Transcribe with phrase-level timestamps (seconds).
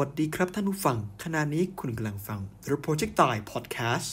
[0.00, 4.08] สวัสดีครับท่านผู้ฟัง ขณะนี้คุณกำลังฟัง The Projectile Podcast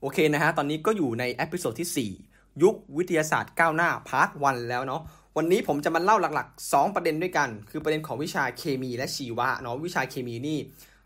[0.00, 5.02] โอเคนะฮะ ตอนนี้ก็อยู่ใน episode ที่ 4 ยุควิทยาศาสตร์ก้าวหน้า part one แล้วเนาะ
[5.36, 10.58] วันนี้ผมจะมาเล่าหลักๆ 2 ประเด็นด้วยกัน คือประเด็นของวิชาเคมีและชีวะเนาะ วิชาเคมีนี่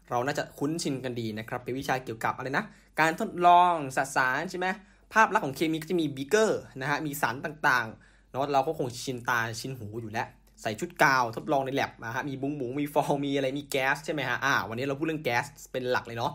[0.09, 2.65] เราน่าจะคุ้นชินกันดีนะครับ เป็นวิชาเกี่ยวกับอะไรนะ
[3.01, 4.69] การทดลองสสารใช่ไหม
[5.13, 10.27] ภาพลักษณ์ของเคมีก็จะมีบีเกอร์นะฮะ มีสารต่างๆเนาะเราก็คงชินตาชินหูอยู่แล้ว
[10.63, 16.33] ใส่ชุดกาวทดลองในแลบนะฮะ มีบุ้งบุ้งมีฟองมีอะไร มีแก๊สใช่ไหมฮะ อ่า วันนี้เราพูดเรื่องแก๊สเป็นหลักเลยเนาะ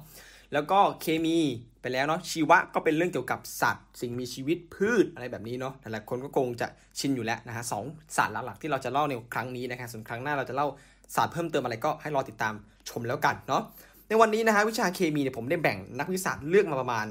[0.54, 1.38] แล้วก็เคมี
[1.82, 6.68] ไปแล้วเนาะ ชีวะก็เป็นเรื่องเกี่ยวกับสัตว์ สิ่งมีชีวิตพืชอะไรแบบนี้เนาะ หลายคนก็คงจะ
[7.00, 7.84] ชินอยู่แล้วนะฮะสอง
[8.16, 10.68] ศาสตร์หลักๆที่เราจะเล่าในครั้งนี้นะครับส่วนครั้งหน้าเราจะเล่า
[11.16, 12.54] ศาสตร์เพิ่มเติมอะไรก็ให้รอติดตาม
[12.90, 13.62] ชมแล้วกันเนาะ
[14.08, 17.06] ในวันนี้นะฮะวิชาเคมีเนี่ยผมได้แบ่งนักวิทยาเลือกมาประมาณ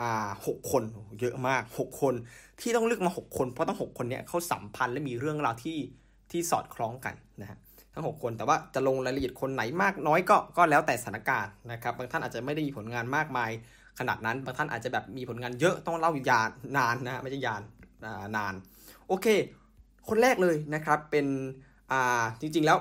[0.00, 0.82] อ่าหกคน
[1.20, 2.14] เยอะมาก6คน
[2.60, 5.78] ที่ต้องเลือกมา6คน เพราะต้อง6คนเนี้ยเขาสัมพันธ์และมีเรื่องราวที่
[6.30, 7.58] ที่สอดคล้องกันนะฮะ
[7.92, 13.50] ทั้ง6คนแต่ว่าจะลงรายละเอียดคนไหนมากน้อยก็ก็แล้วแต่สถานการณ์นะครับบางท่านอาจจะไม่ได้มีผลงานมากมาย
[13.98, 17.62] ขนาดนั้นบางท่านอาจจะแบบมีผลงานเยอะต้องเล่ายานนานนะไม่ใช่ยาน
[18.36, 18.54] นาน
[19.08, 19.26] โอเค
[20.08, 21.26] คนแรกเลยนะครับเป็น
[21.92, 22.78] อ่าจริงๆแล้ว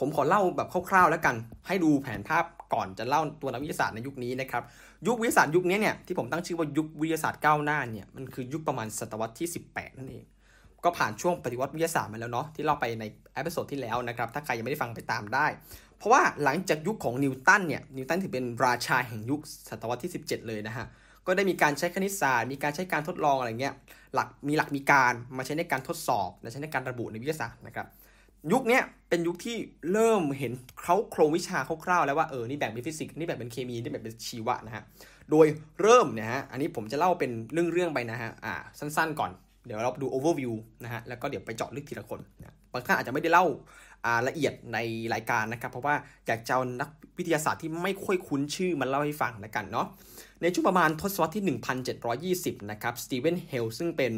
[0.00, 4.62] ผมขอเล่าแบบคร่าวๆแล้วกัน ให้ดูแผนภาพก่อนจะเล่าตัวนักวิทยาศาสตร์ในยุคนี้นะครับ
[5.06, 10.24] ยุควิทยาศาสตร์ยุคนี้เนี่ยที่ผมตั้งชื่อว่ายุควิทยาศาสตร์ก้าวหน้าเนี่ยมันคือยุคประมาณศตวรรษที่ 18 นั่นเอง
[10.84, 15.46] ก็ผ่านช่วงปฏิวัติวิทยาศาสตร์มาแล้วเนาะที่เราไปใน episode ที่แล้วนะครับถ้าใครยังไม่ได้ฟังไปตามได้
[15.98, 20.86] เพราะว่าหลังจากยุคของนิวตันเนี่ยนิวตันถือเป็นราชาแห่งยุคศตวรรษที่ 17 เลยนะฮะ
[21.26, 23.74] ก็ได้มีการใช้คณิตศาสตร์ มีการใช้การทดลองอะไรเงี้ย
[24.14, 27.86] หลักมีหลักมีการมาใช้ในการทดสอบและใช้ในการระบุในวิทยาศาสตร์นะครับ
[28.52, 29.56] ยุคนี้เป็นยุคที่
[29.92, 30.52] เริ่มเห็น
[30.82, 34.82] เขาโครงวิชาคร่าวๆแล้วว่าเออนี่แบ่งเป็นฟิสิกส์นี่แบ่งเป็นเคมีนี่แบ่งเป็นชีวะนะฮะ
[35.30, 35.46] โดย
[35.82, 39.30] เริ่มเนี่ยฮะอันนี้ผมจะเล่าเป็นเรื่องๆไปนะฮะอ่าสั้นๆก่อน
[39.66, 43.46] เดี๋ยวเราดู overview นะฮะแล้วก็เดี๋ยวไปเจาะลึกทีละคนนะบางท่านอาจจะไม่ได้เล่า
[44.04, 44.78] อ่าละเอียดใน
[45.14, 45.94] รายการนะครับ เพราะว่า
[46.26, 49.86] อยากจะเอานักวิทยาศาสตร์ที่ไม่ค่อยคุ้นชื่อมาเล่าให้ฟังแล้วกันเนาะ
[50.42, 51.44] ในช่วงประมาณทศวรรษที่
[52.34, 54.12] 1720 นะครับสตีเฟนเฮลส์ซึ่งเป็น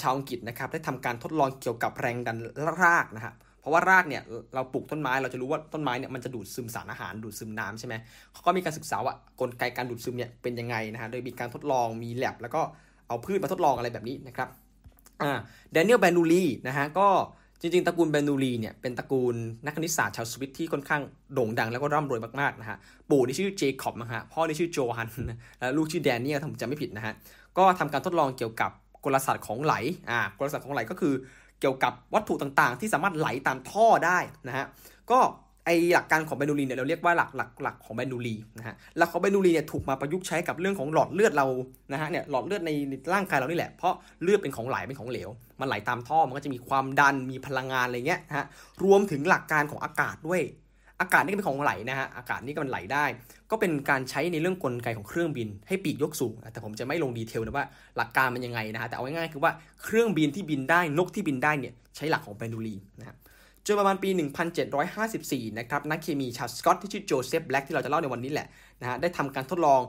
[0.00, 2.38] ชาวอังกฤษนะครับ ได้ทำการทดลองเกี่ยวกับแรงดัน
[2.80, 3.34] รากนะครับ
[3.68, 4.22] เพราะว่ารากเนี่ย
[4.54, 7.94] เราปลูกต้นไม้เราจะรู้ว่าต้นไม้เนี่ยมันจะดูดซึมสารอาหารดูดซึมน้ำใช่ไหม
[8.32, 12.62] เขาก็มีการศึกษาว่ากลไกการดูดซึมเนี่ยเป็นยังไงนะฮะโดยมีการทดลองมีแลบแล้วก็
[13.08, 14.48] เอาพืชมาทดลองอะไรแบบนี้นะครับ
[15.22, 15.32] อ่า
[15.72, 17.08] แดเนียลแบร์นูลลีนะฮะก็
[17.60, 19.34] จริงๆตระกูลแบร์นูลลีเนี่ยเป็นตระกูล
[19.64, 21.02] นักคณิตศาสตร์ชาวสวิสที่ค่อนข้าง
[21.34, 22.76] โด่งดังแล้วก็ร่ำรวยมากๆนะฮะ
[23.10, 25.08] ปู่นี่ชื่อเจคอบนะฮะพ่อนี่ชื่อโจฮัน
[25.58, 27.14] แล้วลูกชื่อแดเนียลถ้าผมจำไม่ผิดนะฮะ
[27.58, 28.70] ก็ทำการทดลองเกี่ยวกับ
[29.04, 29.74] กลศาสตร์ของไหล
[30.10, 31.14] อ่ากลศาสตร์ของไหลก็คือ
[31.60, 34.66] เกี่ยวกับวัตถุต่างๆ ที่สามารถไหลตามท่อได้นะฮะ
[35.10, 35.20] ก็
[35.64, 41.46] ไอหลักการของแบนูลีเนี่ยเราเรียกว่าหลักหลักหลักของแบนูลีนะฮะหลักของแบนูลีเนี่ยถูกมาประยุกต์ใช้กับเรื่องของหลอดเลือดเรา
[41.92, 42.70] นะฮะเนี่ยหลอดเลือดใน
[43.14, 45.30] ร่างกายเรานี่แหละเพราะเลือดเป็นของไหลเป็นของเหลว
[45.60, 48.46] มันไหลตามท่อมันก็จะมีความดันมีพลังงานอะไรเงี้ยฮะ
[48.84, 50.40] รวมถึงหลักการของอากาศด้วย
[51.00, 53.04] อากาศนี่ก็เป็นของไหลนะฮะอากาศนี่ก็มันไหลได้
[53.50, 57.66] ก็เป็นการใช้ในเรื่องกลไกของเครื่องบิน ให้ปีกยกสูง แต่ผมจะไม่ลง detail นะว่า
[57.96, 63.16] หลักการมันยังไงนะฮะแต่เอาง่ายๆคือว่าเครื่องบินที่บินได้นกที่บินได้เนี่ยใช้หลักของแบร์นูลลีนะครับ
[63.66, 64.10] จนประมาณปี
[64.84, 68.46] 1754 นะครับนักเคมีชาวสกอตที่ชื่อโจเซฟแบล็กที่เราจะเล่าในวันนี้แหละ
[68.80, 69.80] นะฮะได้ทำการทดลอง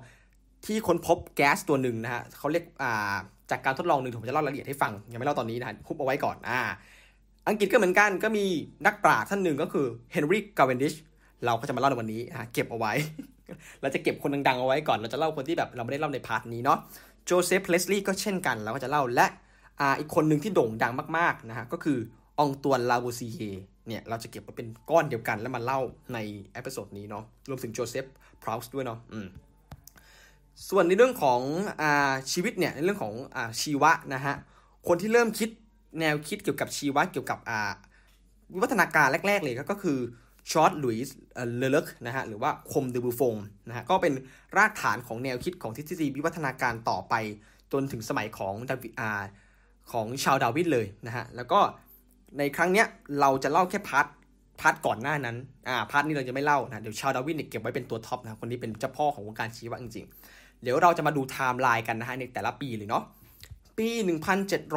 [0.66, 3.16] ที่ค้นพบแก๊สตัวหนึ่งนะฮะเขาเรียกอ่า
[3.52, 6.59] จากการทดลองหนึ่งผมจะเล่ารายละเอียดให้ฟังยังไม่เล่าตอนนี้นะฮะอุบเอาไว้ก่อนอ่า
[7.48, 8.46] อังกฤษก็เหมือนกันก็มี
[8.86, 10.94] นักปราชญ์ท่านหนึ่งก็คือเฮนรี่คาเวนดิช
[11.46, 12.22] เราก็จะมาเล่าในวันนี้
[12.54, 12.94] เก็บเอาไว้
[13.82, 16.78] เราจะเก็บคนดังๆเอาไว้ก่อน เราจะเล่าคนที่แบบเราไม่ได้เล่าใน part นี้เนาะ
[17.26, 19.28] โจเซฟพรีสต์ลีย์ก็เช่นกัน เราก็จะเล่าและ
[19.80, 21.98] อ่าอีกคนหนึ่งที่โด่งดังมากๆนะฮะก็คือ
[22.40, 23.40] อองตวนลาวัวซีเย
[23.88, 25.80] เนี่ยเราจะเก็บมาเป็นก้อนเดียวกันแล้วมาเล่า
[26.14, 26.18] ใน
[26.54, 29.28] episode นี้เนาะรวมถึงโจเซฟเพราสต์ด้วยเนาะอืม
[30.70, 31.42] ส่วนในเรื่องของ
[31.82, 31.92] อ่า
[32.32, 34.36] ชีวิตเนี่ยในเรื่องของอ่าชีวะนะฮะ
[34.88, 35.50] คนที่เริ่มคิด
[36.00, 37.72] แนวคิดเกี่ยวกับชีวะเกี่ยวกับอ่า
[38.54, 39.98] วิวัฒนาการแรก ๆ เลยก็คือ
[40.52, 41.18] ฌอร์ฌหลุยส์
[41.58, 43.36] เลอแกลร์นะฮะหรือว่ากงต์เดอบูว์ฟง
[43.68, 44.14] นะฮะก็เป็น
[44.58, 47.14] รากฐานของแนวคิดของทฤษฎีวิวัฒนาการต่อไป
[47.74, 49.12] จนถึงสมัยของดาร์วินอ่า
[49.92, 51.60] ของชาลส์ดาร์วินเลยนะฮะแล้วก็
[52.38, 52.88] ในครั้งเนี้ย
[53.19, 54.06] เราจะเล่าแค่ part
[54.62, 55.38] part ก่อนหน้านั้น
[55.68, 63.04] อ่า part นี้เราจะไม่เล่านะเดี๋ยวชาลส์ดาร์วินเนี่ยเก็บไว้เป็นตัว top นะคนนี้เป็นเจ้าพ่อของวงการชีวะจริงๆ เดี๋ยวเราจะมาดูไทม์ไลน์กันนะฮะในแต่ละปีเลยเนาะ
[63.80, 63.90] ปี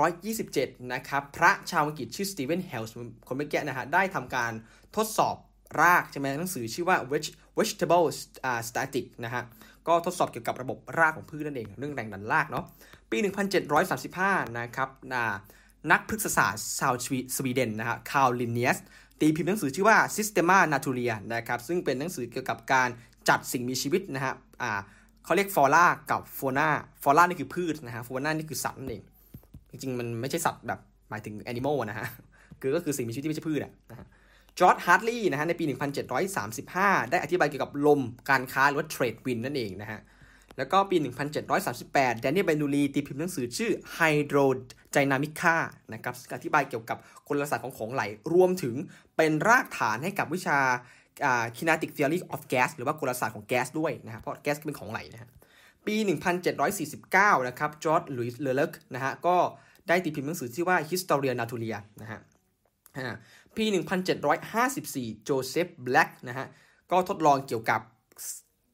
[0.03, 2.95] 1727 นะครับ พระชาวอังกฤษชื่อสตีเวนเฮลส์
[3.27, 4.53] คนเมื่อกี้นะฮะ ได้ทำการ
[4.97, 5.37] ทดสอบ
[5.83, 6.97] รากใช่ไหมหนังสือชื่อว่า
[7.59, 8.07] vegetable
[8.69, 9.43] static นะฮะ
[9.89, 12.65] ก็ทดสอบเกี่ยวกับระบบรากของพืชนั่นเอง เรื่องแรงดันรากเนาะ
[13.11, 13.19] ปี
[13.87, 14.89] 1735 นะครับ
[15.91, 16.95] นักพฤกษศาสตร์ชาว
[17.37, 18.79] สวีเดนนะฮะ คาร์ลินเนียส
[19.21, 22.89] ตีพิมพ์หนังสือชื่อว่า Systema Naturalia นะครับ ซึ่งเป็นหนังสือเกี่ยวกับการ
[23.29, 24.81] จัดสิ่งมีชีวิตนะฮะ อ่า
[25.25, 29.03] เขาเรียก flora กับ fauna flora นี่คือพืชนะฮะ fauna นี่คือสัตว์นั่นเอง
[29.71, 30.81] จริงๆ มันไม่ใช่สัตว์แบบ
[31.11, 32.07] หมายถึง animal นะฮะ
[32.61, 34.07] คือก็คือสิ่งมีชีวิตที่ไม่ใช่พืชอะนะฮะ
[34.59, 35.65] จอร์ดฮาร์ดลีย์นะฮะในปี
[36.33, 40.01] 1735 ได้อธิบายเกี่ยวกับลมการค้าหรือว่า trade wind นั่นเองนะฮะ
[40.59, 40.97] แล้วก็ปี
[41.61, 45.57] 1738 แดเนียลเบอร์นูลลีตีพิมพ์หนังสือชื่อ Hydrodynamica
[45.93, 46.99] นะครับอธิบายเกี่ยวกับ
[47.29, 48.03] กลศาสตร์ของของไหล
[48.35, 48.75] รวมถึง
[49.17, 50.59] เป็นรากฐานให้กับวิชา
[51.57, 55.29] kinetic theory of gas หรือว่ากลศาสตร์ของแก๊สด้วยนะฮะเพราะแก๊สเป็นของไหลนะฮะ
[55.87, 55.97] ปี
[56.73, 59.37] 1749 นะครับจอร์จลุยส์เลเลิกนะฮะก็
[59.89, 62.21] ได้ตีพิมพ์หนังสือชื่อว่า Historia Naturia นะฮะ
[63.57, 63.65] ปี
[64.45, 66.47] 1754 โจเซฟแบล็กนะฮะ
[66.91, 67.81] ก็ทดลองเกี่ยวกับ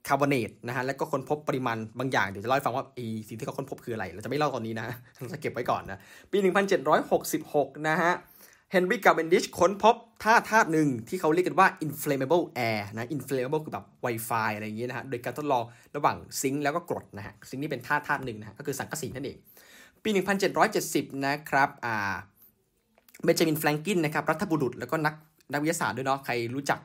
[0.08, 4.87] คาร์บอเนตนะฮะแล้วก็ค้นพบปริมาณบางอย่าง เดี๋ยวจะเล่าให้ฟังว่าไอ้สิ่งที่เขาค้นพบคืออะไร เราจะไม่เล่าตอนนี้นะ
[5.20, 5.99] เราจะเก็บไว้ก่อนนะ
[6.32, 6.38] ปี
[7.12, 8.12] 1766 นะฮะ
[8.73, 15.65] เฮนรี่คาเวนดิชค้นพบธาตุธาตุหนึ่งที่เขาเรียกกันว่า inflammable air นะ inflammable คือแบบ ไวไฟ อะไรอย่างเงี้ยนะฮะ โดยการทดลอง
[15.97, 19.37] ระหว่าง zinc แล้วก็กรดนะฮะ zinc นี่เป็นธาตุธาตุหนึ่งนะฮะ ก็คือสังกะสีนั่นเอง
[20.03, 20.11] ปี
[20.67, 22.15] 1770 นะครับอ่า
[23.25, 25.14] เบนจามินแฟรงคลินนะครับ รัฐบุรุษแล้วก็นัก
[25.53, 26.79] นักวิทยาศาสตร์ด้วยเนาะ ใครรู้จัก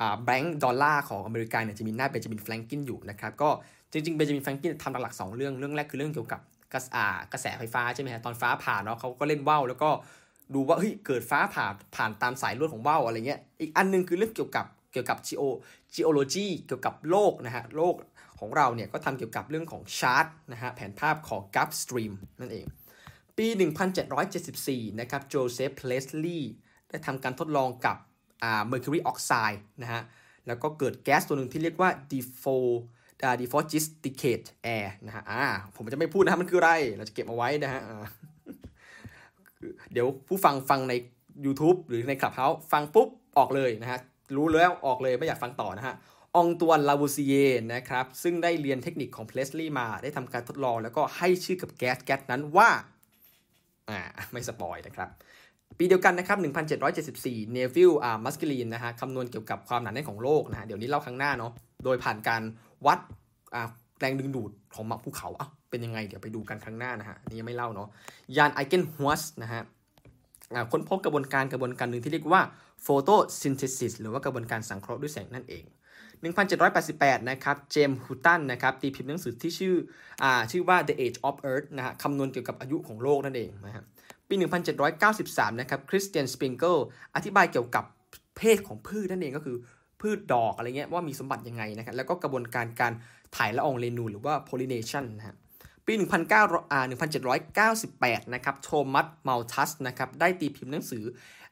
[0.00, 3.50] อ่าแบงก์ดอลลาร์ของอเมริกาเนี่ยจะมีหน้าเบนจามินแฟรงคลินอยู่นะครับ ก็
[3.92, 6.40] จริงๆเบนจามินแฟรงคลินทำหลักๆสองเรื่อง เรื่องแรกคือเรื่องเกี่ยวกับ
[6.72, 6.76] ก
[7.34, 9.90] ระแสไฟฟ้าใช่ไหมฮะ ตอนฟ้าผ่าเนาะเขาก็เล่นว่าวแล้วก็
[10.54, 11.66] ดูว่าเฮ้ยเกิดฟ้าผ่า
[11.96, 15.42] ผ่านตามสายลวดของว่าวอะไรเงี้ยอีกอันนึงคือเรื่องเกี่ยวกับเกี่ยวกับ geo
[15.94, 17.94] geology เกี่ยวกับโลกนะฮะโลก
[18.40, 22.66] ของเราเนี่ยก็ทำเกี่ยวกับเรื่องของชาร์ตนะฮะแผนภาพของ Gulf Stream นั่นเอง
[23.38, 23.46] ปี
[24.28, 26.52] 1774 นะครับโจเซฟพรีสต์ลีย์
[26.88, 27.96] ได้ทำการทดลองกับ
[28.42, 30.02] อ่า mercury oxide นะฮะ
[30.46, 32.56] แล้วก็เกิดแก๊สตัวหนึ่งที่เรียกว่า defo
[33.40, 34.46] dephlogisticate
[34.76, 35.42] air นะฮะอ่า
[35.76, 37.82] ผมจะไม่พูดนะมันคืออะไร เราจะเก็บเอาไว้นะฮะ
[39.92, 40.94] เดี๋ยวผู้ฟังฟังใน
[41.46, 43.08] YouTube หรือใน Clubhouse ฟังปุ๊บ
[43.38, 44.00] ออกเลยนะฮะ
[44.36, 45.94] รู้แล้วออกเลยไม่อยากฟังต่อนะฮะ
[46.36, 47.34] อองตวนลาวัวซีเย
[47.74, 52.70] นะครับ ซึ่งได้เรียนเทคนิคของพรีสต์ลีย์มาได้ทำการทดลองแล้วก็ให้ชื่อกับแก๊สแก๊สนั้นว่า
[53.88, 53.98] อ่า
[54.32, 55.08] ไม่สปอยล์นะครับ
[55.78, 56.38] ปีเดียวกันนะครับ
[56.94, 61.52] 1774 เนวิลอ่ามัสเกลีนนะฮะคำนวณเกี่ยวกับความหนาแน่นของโลกนะฮะเดี๋ยวนี้เล่าครั้งหน้าเนาะ
[61.84, 62.42] โดยผ่านการ
[62.86, 62.98] วัด
[63.54, 63.62] อ่า
[64.00, 67.88] แรงดึงดูด ของ mass ภูเขาอะเป็นยังไงเดี๋ยวไปดูกันครั้งหน้านะฮะนี่ยังไม่เล่าเนาะ
[68.36, 69.62] ยานอินเกนฮาวซ์นะฮะ
[70.72, 72.42] ค้นพบกระบวนการกระบวนการหนึ่งที่เรียกว่า
[72.82, 75.64] photosynthesis หรือว่ากระบวนการสังเคราะห์ด้วยแสงนั่นเอง
[76.28, 79.74] 1788 นะครับ เจมส์ฮัตตันนะครับ ตีพิมพ์หนังสือที่ชื่อ
[80.22, 83.84] อ่าชื่อว่า The Age of Earth นะฮะคำนวณเกี่ยวกับอายุของโลกนั่นเองนะฮะ
[84.28, 84.34] ปี
[84.98, 86.76] 1793 นะครับ คริสเตียน สปริงเกิล
[87.16, 87.84] อธิบายเกี่ยวกับ
[88.36, 89.56] เพศของพืชนั่นเองก็คือ
[90.00, 92.92] พืชดอกอะไรเงี้ยว่ามีสมบัติยังไงนะครับ แล้วก็กระบวนการการ
[93.36, 95.36] ถ่ายละอองเรนูหรือว่า pollination นะฮะ
[95.86, 95.92] ปี
[96.32, 96.84] 1900อ่า
[97.58, 101.04] 1798 นะครับ โทมัสมัลทัส นะครับ ได้ตีพิมพ์หนังสือ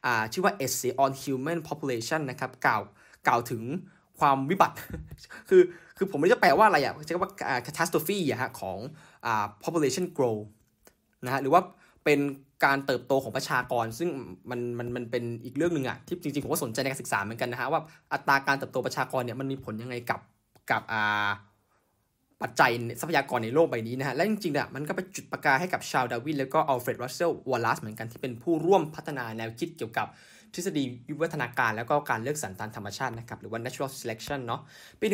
[0.05, 2.81] อ่าชื่อว่า Essay on Human Population นะครับ กล่าว
[3.27, 3.63] กล่าวถึง
[4.19, 4.75] ความวิบัติ
[5.49, 5.61] คือ
[5.97, 7.31] คือผมไม่จะแปลว่าอะไรอะจะว่า
[7.65, 8.77] catastrophe อะฮะ ของ
[9.25, 10.37] อ่า population growth
[11.25, 11.61] นะฮะ หรือว่า
[12.05, 12.19] เป็น
[12.65, 14.09] การเติบโตของประชากร ซึ่ง
[14.49, 17.81] มันมันมันเป็นอีกเรื่องหนึ่งอะที่จริงๆ ผมก็สนใจในการศึกษาเหมือนกันนะฮะว่า
[18.13, 20.21] อัตราการเติบโตประชากรเนี่ยมันมีผลยังไงกับ
[20.71, 21.29] กับอ่า
[22.41, 22.71] ปัจจัย
[23.01, 30.07] ทรัพยากรในโลกใบนี้นะฮะและจริงๆอะมันก็ไปจุดประกายให้กับชาร์ลส์ดาร์วินแล้วก็อัลเฟรดรัสเซลวอลลัสเหมือนกันที่เป็นผู้ร่วมพัฒนาแนวคิดเกี่ยวกับ
[30.53, 34.61] ทฤษฎีวิวัฒนาการแล้วก็การเลือกสรรตามธรรมชาตินะครับหรือว่า natural selection เนาะ
[34.99, 35.05] ปี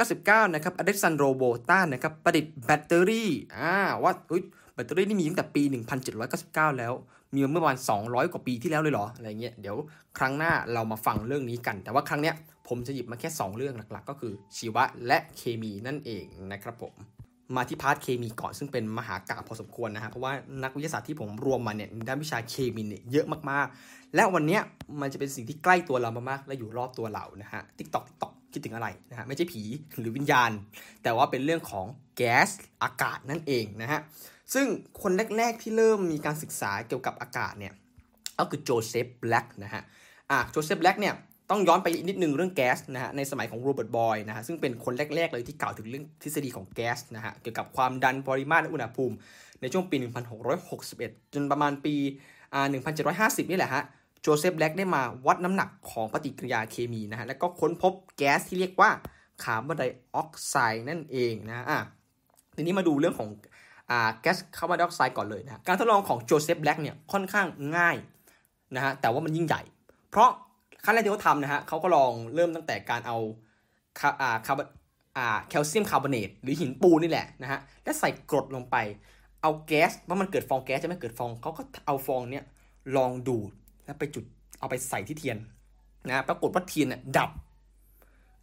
[0.00, 4.12] 1799 นะครับอเลสซานโดรโวลตานะครับประดิษฐ์แบตเตอรี่อ่าว่า
[4.74, 5.62] แบตเตอรี่นี่มีตั้งแต่ปี
[6.20, 6.92] 1799 แล้ว
[7.34, 9.76] มีเมื่อประมาณ 200 กว่าปีที่แล้วเลยเหรออะไรเงี้ยเดี๋ยว
[10.18, 12.34] ครั้งหน้าเรามาฟังเรื่องนี้กัน แต่ว่าครั้งเนี้ย
[12.70, 16.94] ผมจะหยิบมาแค่ 2 เรื่องหลักๆ ก็คือชีวะและเคมีนั่นเองนะครับผม
[17.56, 24.62] มาที่ part เคมีก่อนซึ่งเป็นมหากาพย์พอสมควรนะฮะเพราะว่านักวิทยาศาสตร์ที่ผมรวมมาเนี่ยด้านวิชาเคมีเนี่ยเยอะมากๆ และวันเนี้ย
[25.00, 29.62] มันจะเป็นสิ่งที่ใกล้ตัวเรามากๆและอยู่รอบตัวเรานะฮะ tick tock tick tock คิดถึงอะไรนะฮะไม่ใช่ผี
[29.98, 30.50] หรือวิญญาณ
[31.02, 31.86] แต่ว่าเป็นเรื่องของ
[32.16, 32.48] แก๊ส
[32.82, 34.00] อากาศนั่นเองนะฮะ
[34.54, 34.66] ซึ่ง
[35.02, 37.72] คนแรก ๆ ที่เริ่มมีการศึกษาเกี่ยวกับอากาศเนี่ย
[38.38, 39.82] ก็คือโจเซฟแบล็กนะฮะ
[40.30, 41.14] อะโจเซฟแบล็กเนี่ย
[41.50, 49.14] ต้องย้อนไปนิดนึงเรื่องแก๊สนะฮะในสมัยของโรเบิร์ตบอยล์นะฮะซึ่งเป็นคนแรก ๆ เลยที่กล่าวถึงเรื่องทฤษฎีของแก๊สนะฮะเกี่ยวกับความดันปริมาตรและอุณหภูมิ
[49.60, 49.96] ในช่วงปี
[50.60, 51.94] 1661 จนประมาณปี
[52.54, 52.66] อ่า
[53.40, 53.82] 1750 นี่แหละฮะ
[54.22, 58.90] โจเซฟแบล็กได้มาวัดน้ำหนักของปฏิกิริยาเคมีนะฮะแล้วก็ค้นพบแก๊สที่เรียกว่า
[59.42, 61.78] คาร์บอนไดออกไซด์นั่นเองนะอะ
[62.56, 63.28] ทีนี้มาดูเรื่องของ
[64.20, 67.96] แก๊สคาร์บอนไดออกไซด์ก่อนเลยนะการทดลองของโจเซฟแบล็กเนี่ยค่อนข้างง่าย
[68.74, 69.62] นะฮะแต่ว่ามันยิ่งใหญ่
[70.10, 70.30] เพราะ
[70.84, 73.18] ขั้นแรกที่เขาทำนะฮะเขาก็ลองเริ่มตั้งแต่การเอา
[74.00, 74.60] คาอ่าคาร์บ
[75.16, 78.76] อ่าแคลเซียมคาร์บอเนตหรือหินปูนนี่แหละนะฮะแล้วใส่กรดลงไป
[79.42, 82.44] เอาแก๊สว่ามันเกิดฟองแก๊สใช่ไหมเกิดฟองเขาก็เอาฟองเนี้ย
[82.96, 83.50] ลองดูด
[83.84, 84.24] แล้วไปจุด
[84.58, 85.36] เอาไปใส่ที่เทียน
[86.08, 87.30] นะปรากฏว่าเทียนเนี่ยดับ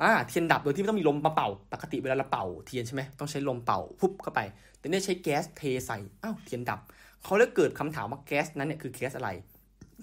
[0.02, 4.42] อ่าเทียนดับโดยที่ไม่ต้องมีลมมาเป่า ปกติเวลาเราเป่าเทียนใช่ไหมต้องใช้ลมเป่าพุบเข้าไป
[4.80, 6.80] แต่เนี่ยใช้แก๊สเทใส่อ้าวเทียนดับ
[7.24, 9.30] เขาเลยเกิดคำถามว่าแก๊สนั้นเนี่ยคือแก๊สอะไร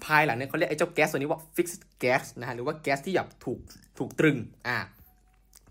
[0.05, 3.59] ภายหลังเนี่ยเขาเรียกไอ้เจ้าแก๊สตัวนี้ว่า fixed gas นะฮะหรือว่าแก๊สที่แบบถูก
[3.97, 4.37] ถูกตรึง
[4.67, 4.77] อ่า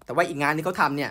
[0.04, 1.10] แต่ว่าอีกงานที่เขาทำเนี่ย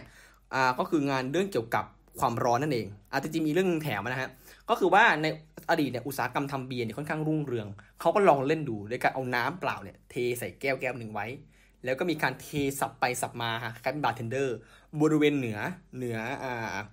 [0.54, 1.86] อ่าก็คืองานเรื่องเกี่ยวกับ
[2.20, 4.30] ความร้อนนั่นเองอาจจะมีเรื่องแถมนะฮะ
[4.70, 5.26] ก็คือว่าใน
[5.70, 7.68] อดีตเนี่ยอุตสาหกรรมทำเบียร์เนี่ยค่อนข้างรุ่งเรือง
[8.00, 11.28] เขาก็ลองเล่นดูด้วยการเอาน้ำเปล่าเนี่ยเทใส่แก้วแก้วหนึ่งไว้
[11.84, 12.48] แล้วก็มีการเท
[12.80, 14.56] สับไปสับมาฮะคล้ายเป็นบาร์เทนเดอร์
[15.02, 15.60] บริเวณเหนือ
[15.98, 16.84] เหนืออ่า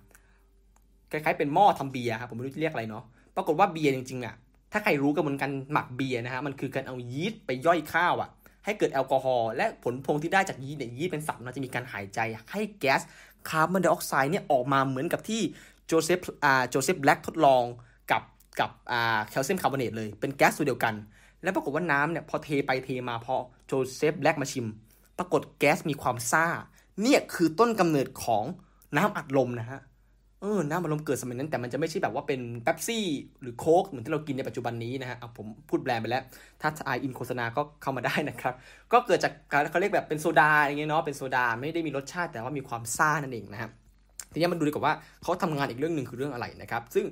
[1.11, 3.03] คล้ายๆเป็นหม้อทำเบียร์ครับผมไม่รู้จะเรียกอะไรเนาะ
[3.35, 4.35] ปรากฏว่าเบียร์จริงๆอะ
[4.71, 8.29] ถ้าใครรู้กระบวนการหมักเบียร์นะฮะมันคือการเอายีสต์ไปย่อยข้าวอะ
[8.65, 12.19] ให้เกิดแอลกอฮอล์และผลพวงที่ได้จากยีสต์เนี่ยยีสต์เป็นสับมันจะมีการหายใจ
[12.51, 13.01] ให้แก๊ส
[13.49, 15.41] คาร์บอนไดออกไซด์เนี่ยออกมาเหมือนกับที่
[15.87, 17.63] โจเซฟอ่าโจเซฟแบล็กทดลอง
[18.11, 18.23] กับ
[18.59, 20.93] กับอ่าแคลเซียมคาร์บอเนตเลยเป็นแก๊สตัวเดียวกัน
[21.43, 23.35] แล้วปรากฏว่าน้ำเนี่ยพอเทไปเทมาพอ
[23.67, 24.67] โจเซฟแบล็กมาชิม
[25.17, 26.45] ปรากฏแก๊สมีความซ่า
[27.01, 28.43] เนี่ยคือต้นกำเนิดของ
[28.97, 29.79] น้ำอัดลมนะฮะ
[30.41, 33.05] เออน้ำอัดลมเกิดสมัยนั้นแต่มันจะไม่ใช่แบบว่าเป็นเป๊ปซี่
[33.41, 36.23] หรือโค้กเหมือนที่เรากินในปัจจุบันนี้นะฮะเอาผมพูดแบรนด์ไปแล้ว
[36.61, 38.53] ถ้า tie-in โฆษณาก็เข้ามาได้นะครับ
[38.91, 43.71] ก็เกิดจากการเขาเรียกแบบเป็นโซดาอย่างเงี้ยเนาะเป็นโซดาไม่ได้มีรสชาติแต่ว่ามีความซ่านั่นเองนะครับ
[44.31, 47.05] ทีนี้มันดูดีกว่าว่าเขาทำงานอีกเรื่องหนึ่งคือเรื่องอะไรนะครับซึ่ง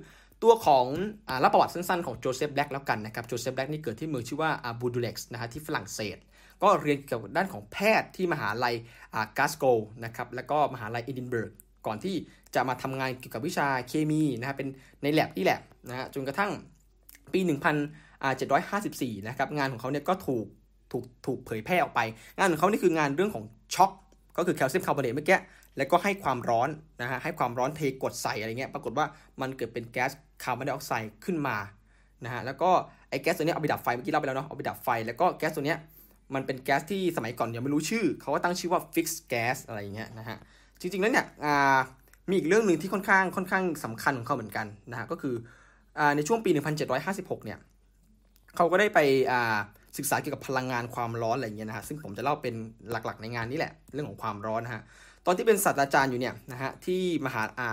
[0.43, 0.85] ตัวของ
[1.27, 6.17] อรับประวัติสั้นๆของโจเซฟแบล็กแล้วกันนะครับโจเซฟแบล็กนี่เกิดที่เมืองชื่อว่าอาบูดูเล็กส์นะฮะที่ฝรั่งเศส
[6.63, 8.75] ก็เรียนเกี่ยวกับด้านของแพทย์ที่มหาลัย
[9.37, 9.65] กลาสโกว์
[10.05, 11.51] นะครับแล้วก็มหาลัยเอดินเบิร์ก
[11.87, 12.15] ก่อนที่
[12.55, 14.67] จะมาทำงานเกี่ยวกับวิชาเคมีนะครับเป็น
[15.03, 16.51] ในแลบที่แลบนะฮะจนกระทั่ง
[17.33, 17.39] ปี
[18.53, 20.45] 1754 นะครับงานของเขาเนี่ยก็ถูก
[20.91, 22.01] ถูกถูกเผยแพร่ออกไป
[22.37, 23.43] งานของเขานี่คืองานเรื่องของ
[23.75, 23.91] ชอล์ก
[24.37, 25.39] ก็คือแคลเซียมคาร์บอเนตเมื่อกี้
[25.77, 26.69] แล้วก็ให้ความร้อน
[27.01, 29.05] นะฮะให้ความร้อนเทกดใส่อะไรเงี้ยปรากฏว่า
[29.41, 30.11] มันเกิดเป็นแก๊ส
[30.43, 31.57] คาร์บอนไดออกไซด์ขึ้นมา
[32.25, 32.69] นะฮะแล้วก็
[33.09, 35.79] ไอ้แก๊สตัวเนี้ยเอาไปดับไฟเมื่อกี้เล่าไปแล้วเนาะเอาไปดับไฟแล้วก็แก๊สตัวเนี้ย
[36.35, 40.37] มันเป็นแก๊สที่สมัยก่อนยังไม่รู้ชื่อ เขาก็ตั้งชื่อว่า fixed gas อะไรอย่างเงี้ยนะฮะ
[40.79, 41.27] จริงๆแล้วเนี่ย
[42.29, 45.35] มีอีกเรื่องหนึ่งที่ค่อนข้างค่อนข้างสำคัญของเขาเหมือนกันนะฮะก็คือ
[45.99, 46.49] อในช่วงปี
[46.97, 47.59] 1756 เนี่ย
[48.55, 48.99] เขาก็ได้ไป
[49.97, 52.55] ศึกษาเกี่ยวกับพลังงานความร้อนอะไรเงี้ยนะฮะซึ่งผมจะเล่าเป็น
[52.91, 54.81] หลักๆในงานนี้แหละเรื่องของความร้อนนะฮะ
[55.25, 57.69] ตอนที่เป็นศาสตราจารย์อยู่เนี่ยนะฮะที่มหาอา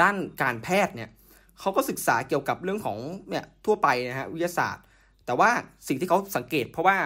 [0.00, 1.08] ด้านการแพทย์เนี่ย
[1.60, 2.98] เขาก็ศึกษาเกี่ยวกับเรื่องของ
[3.30, 4.84] เนี่ยทั่วไปนะฮะวิทยาศาสตร์
[5.26, 5.50] แต่ว่า
[5.88, 6.96] สิ่งที่เขาสังเกตเพราะว่า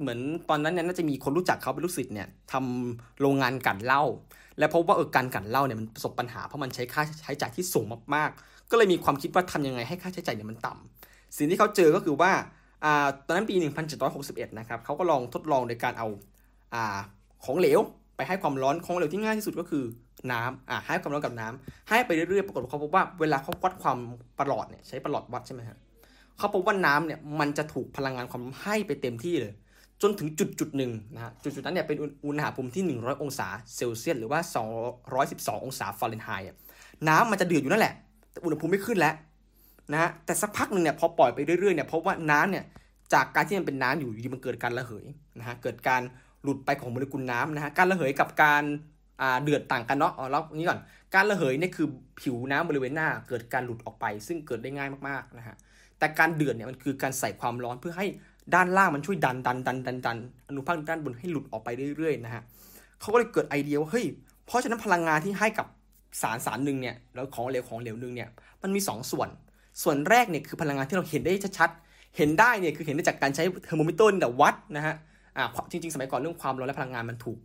[0.00, 4.02] เหมือนตอนนั้นเนี่ยน่าจะมีคนรู้จักเขาเป็นลูกศิษย์เนี่ยทำโรงงานกันเหล้า
[4.58, 12.32] และพบว่าเออการกันเหล้าเนี่ยมันประสบปัญหาเพราะมันใช้ค่าใช้จ่ายที่สูงมากๆ ก็เลยมีความคิดว่าทำยังไงให้ค่าใช้จ่ายเนี่ยมันต่ำสิ่งที่เขาเจอก็คือว่า
[12.84, 13.54] อ่าตอนนั้นปี
[14.06, 16.08] 1761 นะครับเขาก็ลองทดลองโดยการเอา
[16.74, 16.98] อ่า
[17.44, 17.80] ของเหลว
[18.16, 19.84] ไปให้ความร้อนของเหลวที่ง่ายที่สุดก็คือ
[20.32, 23.98] น้ำอ่าให้ความร้อนกับน้ำให้ไปเรื่อยๆปรากฏเขาพบว่าเวลาเขาวัดความ
[24.38, 25.78] ประหลอดเนี่ยใช้ประหลอดวัดใช่ไหมฮะ
[26.38, 29.52] เขาพบว่าน้ำเนี่ยมันจะถูกพลังงานความให้ไปเต็มที่เลย
[30.02, 34.40] จนถึงจุดจุดหนึ่งนะฮะจุดจุดนั้นเนี่ยเป็นอุณหภูมิที่ 100 องศาเซลเซียสหรือว่า
[35.02, 36.46] 212 องศาฟาเรนไฮต์
[37.08, 37.94] น้ำมันจะเดือดอยู่นั่นแหละ
[38.30, 39.14] แต่อุณหภูมิไม่ขึ้นแล้ว
[39.92, 42.64] นะฮะแต่สักพักหนึ่งเนี่ยพอปล่อยไปเรื่อยๆเนี่ยพบว่าน้ำเนี่ย
[43.14, 45.06] จากการที่มันเป็นน้ำอยู่ดีมันเกิดการระเหย
[45.38, 46.02] นะฮะเกิดการ
[46.42, 48.62] หลุดไปของโมเลกุลน้ำนะฮะการระเหยกับการ
[49.42, 50.80] เดือดต่างกันเนาะเอาเล่านี้ก่อน
[51.14, 51.86] การระเหยเนี่ยคือ
[52.20, 55.56] ผิวน้ำบริเวณหน้า เกิดการหลุดออกไป ซึ่งเกิดได้ง่ายมากๆนะฮะ
[55.98, 58.06] แต่การเดือดเนี่ยมันคือการใส่ความร้อนเพื่อให้
[58.54, 60.18] ด้านล่างมันช่วยดันดันดันดันดัน
[60.48, 62.42] อนุภาคด้านบนให้หลุดออกไปเรื่อยๆนะฮะ
[63.00, 64.06] เขาก็เลยเกิดไอเดียว่าเฮ้ย
[64.46, 65.66] เพราะฉะนั้นพลังงานที่ให้กับ
[66.22, 68.28] สารสารหนึ่งเนี่ยแล้วของเหลวของเหลวหนึ่งเนี่ย
[68.62, 69.28] มันมี 2 ส่วน
[69.82, 74.94] ส่วนแรกเนี่ยคือพลังงานที่เราเห็นได้ชัดๆเห็นได้เนี่ยคือเห็นได้จากการใช้เทอร์โมมิเตอร์แต่วัดนะฮะ
[75.36, 77.38] อ่าจริงๆ สมัยก่อนเรื่องความร้อนและพลังงานมันถูก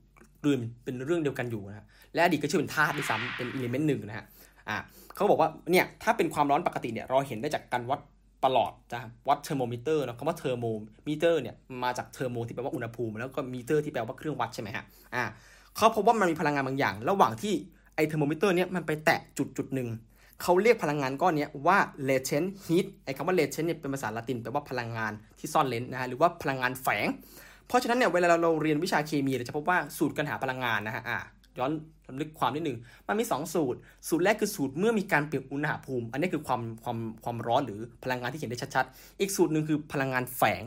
[0.46, 4.26] รวมเป็นเรื่องเดียวกันอยู่นะและอดีตก็เชื่อเป็นธาตุด้วยซ้ำเป็น element หนึ่งนะฮะ
[4.70, 4.78] อ่า
[5.16, 8.00] เขาบอกว่าเนี่ยถ้าเป็นความร้อนปกติเนี่ยเราเห็นได้จากการวัด
[8.46, 10.66] ประหลอดจะวัดเทอร์โมมิเตอร์เนาะคำว่าเทอร์โม
[11.08, 14.84] มิเตอร์เนี่ยมาจากเทอร์โมที่แปลว่าอุณหภูมิ แล้วก็มิเตอร์ที่แปลว่าเครื่องวัดใช่ไหมฮะ
[15.16, 15.24] อ่า
[15.78, 17.54] เขาพบว่ามันมีพลังงานบางอย่าง ระหว่างที่
[17.96, 19.90] ไอเทอร์โมมิเตอร์เนี่ยมันไปแตะจุดจุดหนึ่ง
[20.42, 21.78] เขาเรียกพลังงานก้อนนี้ว่า
[22.10, 27.08] latent heat ไอ้คำว่า latent เนี่ยเป็นภาษาละตินแปลว่าพลังงานที่ซ่อนเร้นนะฮะหรือว่าพลังงานแฝง
[27.68, 31.18] เพราะฉะนั้นเนี่ยเวลาเราเรียนวิชาเคมีเราจะพบว่าสูตรการหาพลังงานนะฮะอ่า
[31.60, 31.72] ย้อน
[32.10, 40.64] รำลึกความนิดหนึ่งมันมี 2 สูตร สูตรแรกคือสูตรเมื่อมีการเปลี่ยนอุณหภูมิ อันนี้คือความความความร้อนหรือพลังงานที่เห็นได้ชัดๆ อีกสูตรหนึ่งคือพลังงานแฝง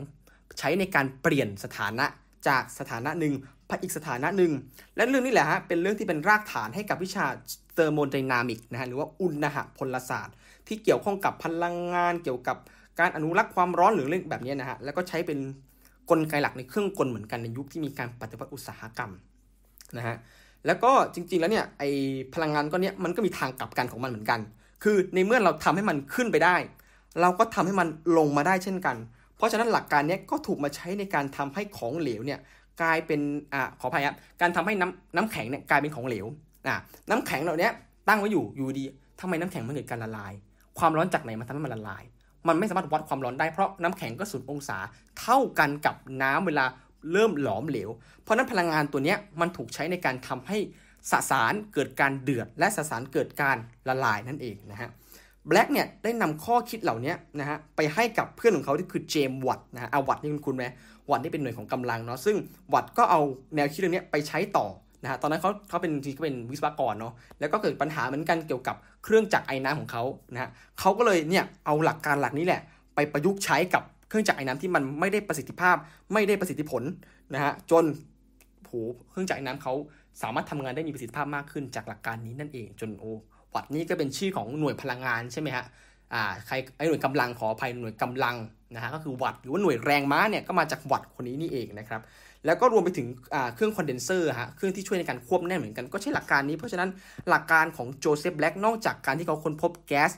[0.59, 2.05] ใช้ในการเปลี่ยนสถานะ
[2.47, 3.33] จากสถานะหนึ่ง
[3.67, 4.51] ไปอีกสถานะหนึ่ง
[4.95, 7.25] และเรื่องนี้แหละฮะเป็นเรื่องที่เป็นรากฐานให้กับวิชา
[7.73, 10.35] เทอร์โมไดนามิกนะฮะหรือว่าอุณหพลศาสตร์
[10.67, 12.57] ที่เกี่ยวข้องกับพลังงานเกี่ยวกับ
[12.99, 15.39] การอนุรักษ์ความร้อนหรือเรื่องแบบนี้นะฮะแล้วก็ใช้เป็น
[16.09, 19.11] กลไกหลักในเครื่องกลเหมือนกันในยุคที่มีการปฏิวัติอุตสาหกรรม
[19.97, 20.17] นะฮะ
[20.65, 21.83] แล้วก็จริง ๆ แล้วเนี่ยไอ
[22.33, 24.39] พลังงานก้อนนี้มันก็มีทางกลับกันของมันเหมือนกัน
[24.83, 26.55] คือในเมื่อเราทำให้มันขึ้นไปได้
[27.21, 27.87] เราก็ทำให้มัน
[28.17, 28.95] ลงมาได้เช่นกัน
[29.37, 32.39] เพราะฉะนั้นหลักการนี้ก็ถูกมาใช้ในการทำให้ของเหลวเนี่ย
[32.81, 33.21] กลายเป็น
[33.53, 36.25] อ่าขออภัยครับการทำให้น้ำน้ำแข็งเนี่ยกลายเป็นของเหลว
[36.67, 36.75] อ่า
[37.09, 37.69] น้ำแข็งเหล่านี้
[38.07, 38.85] ตั้งไว้อยู่อยู่ดี
[39.19, 40.33] ทำไมน้ำแข็งมันเกิดการละลาย
[40.79, 42.03] ความร้อนจากไหนมาทำให้มันละลาย
[42.47, 44.77] มันไม่สามารถวัดความร้อนได้เพราะน้ำแข็งก็ศูนย์องศา
[45.19, 46.65] เท่ากันกับน้ำเวลา
[47.11, 47.89] เริ่มหลอมเหลว
[48.23, 50.57] เพราะนั้นพลังงานตัวนี้มันถูกใช้ในการทำให้
[51.11, 54.89] สสารเกิดการเดือด และสสารเกิดการละลายนั่นเองนะฮะ
[55.47, 60.65] แบล็กเนี่ยได้นำข้อคิดเหล่านี้นะฮะไปให้กับเพื่อนของเขาที่คือเจมส์วัตนะฮะเอาวัตนี่คุณคุณไหม
[61.11, 62.35] วัตนี่เป็นหน่วยของกำลังเนาะซึ่ง
[62.73, 63.21] วัตก็เอา
[63.55, 64.67] แนวคิดเรื่องนี้ไปใช้ต่อ
[65.03, 70.03] นะฮะตอนนั้นเขาเขาเป็นทีเขาเป็นวิศวกรเนาะแล้วก็เกิดปัญหาเหมือนกันเกี่ยวกับเครื่องจักรไอ้น้ำของเขา
[70.33, 72.61] นะฮะเขาก็เลยเนี่ยเอาหลักการหลักนี้แหละ
[72.95, 75.75] ไปประยุกต์ใช้กับ เครื่องจักรไอ้น้ำที่มันไม่ได้ประสิทธิภาพ
[76.13, 76.83] ไม่ได้ประสิทธิผล
[77.33, 77.85] นะฮะจน
[78.65, 78.73] โห
[79.09, 79.73] เครื่องจักรไอ้น้ำเขา
[80.21, 83.11] สามารถทำงานได้มีประสิทธิภาพมากขึ้นจากหลักการนี้นั่นเอง จนโอ้
[83.55, 85.65] วัตนี้ก็เป็นชื่อของหน่วยพลังงานใช่ไหมฮะ
[86.13, 88.35] อ่าใครไอ้หน่วยกำลังขออภัยหน่วยกำลัง
[88.75, 92.01] นะฮะก็คือวัตต์หรือว่าหน่วยแรงม้าเนี่ยก็มาจากวัตคนนี้นี่เองนะครับ
[92.45, 93.07] แล้วก็รวมไปถึง
[93.55, 96.89] เครื่องคอนเดนเซอร์ฮะเครื่องที่ช่วยในการควบแน่นเหมือนกันก็ใช้หลักการนี้ เพราะฉะนั้น
[97.29, 100.11] หลักการของโจเซฟแบล็กนอกจากการที่เขาค้นพบแก๊ส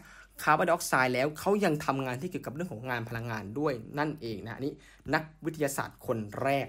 [0.44, 4.74] คาร์บอนไดออกไซด์แล้วเขายังทำงานที่เกี่ยวกับเรื่องของงานพลังงานด้วยนั่นเองนะนี่
[5.14, 6.68] นักวิทยาศาสตร์คนแรก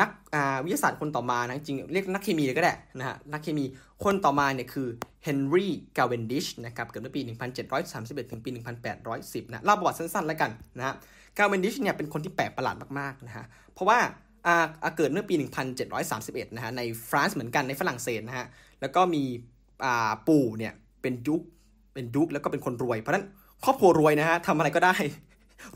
[0.00, 0.10] นัก
[0.64, 3.64] วิทยาศาสตร์คนต่อมานะจริงเรียกนักเคมีเลยก็ได้นะฮะนักเคมี
[4.04, 4.88] คนต่อมาเนี่ยคือ
[5.24, 7.20] เฮนรี่คาเวนดิชนะครับเกิดในปี
[7.76, 8.50] 1731 ถึงปี
[9.00, 10.94] 1810นะเล่าประวัติสั้นๆแล้วกันนะฮะ
[11.38, 13.98] กาเวนดิชเนี่ยเป็นคนที่แปลกประหลาดมากๆนะฮะเพราะว่า
[14.46, 15.34] อาเกิดเมื่อปี
[15.94, 18.46] 1731 นะฮะในฟรานซ์เหมือนกันในฝรั่งเศสนะฮะ
[18.80, 19.24] แล้วก็มี
[20.28, 21.42] ปู่เนี่ยเป็นยุค
[21.94, 23.24] เป็นยุคแล้วก็เป็นคนรวย เพราะนั้น
[23.64, 24.94] ครอบครัวรวยนะฮะทำอะไรก็ได้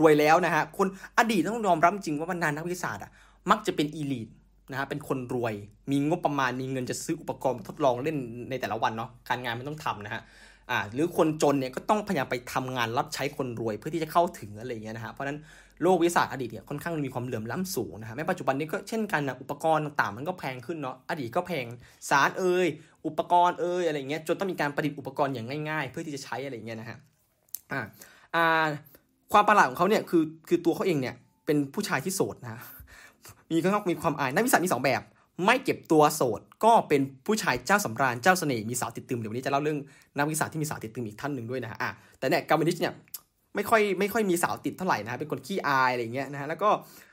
[0.01, 0.87] รวยแล้วนะฮะคน
[1.19, 3.11] อดีตต้องยอมรับจริงว่าบรรดานักวิทยาศาสตร์อะ
[3.51, 4.29] มักจะเป็นอีลีท
[4.71, 5.55] นะฮะเป็นคนรวย
[5.91, 8.17] มีงบประมาณมีเงินจะซื้ออุปกรณ์ทดลองเล่น
[8.51, 10.23] ในแต่ละวันเนาะการงานไม่ต้องทำนะฮะ
[10.71, 15.39] อ่าหรือคนจนเนี่ยก็ต้องพยายามไปทำงานรับใช้คนรวยเพื่อที่จะเข้าถึงอะไรเงี้ยนะฮะเพราะนั้น
[15.83, 21.67] โลกวิทยาศาสตร์อดีตเนี่ยค่อนข้างมีความเหลื่อมล้ำสูงนะฮะแม้ปัจจุบันนี้ก็เช่นกันนะอุปกรณ์ต่างๆ มันก็แพงขึ้นเนาะอดีตก็แพง
[22.11, 22.67] สารเอ่ย
[23.07, 26.99] อุปกรณ์เอ่ยอะไรเงี้ยจนต้องมีการประดิษฐ์อุปกรณ์อย่างง่ายๆ เพื่อที่จะใช้อะไรเงี้ยนะฮะ
[27.73, 27.81] อ่า
[28.35, 28.67] อ่า
[29.33, 31.15] ความประหลาดของเขาเนี่ยคือคือตัวเขาเองเนี่ย
[31.47, 32.63] เป็นผู้ชายที่โสดนะ
[33.51, 35.03] มีก็ต้องมีความอายนักวิศาสตร์มีสองแบบ
[35.45, 39.79] ไม่เก็บตัวโสดก็เป็นผู้ชายเจ้าสำราญเจ้าเสน่ห์มีสาวติดตรึมเดี๋ยววันนี้จะเล่าเรื่อง
[40.17, 42.93] นักวิทยาศาสตร์ที่มีสาวติดตรึมอีกท่านหนึ่งด้วยนะฮะอะแต่เนี่ยคาเวนดิชเนี่ย
[43.57, 46.71] ไม่ค่อยไม่ค่อยมีสาวติดเท่าไหร่นะฮะเป็นคนขี้อายอะไรเงี้ยนะฮะแล้วก็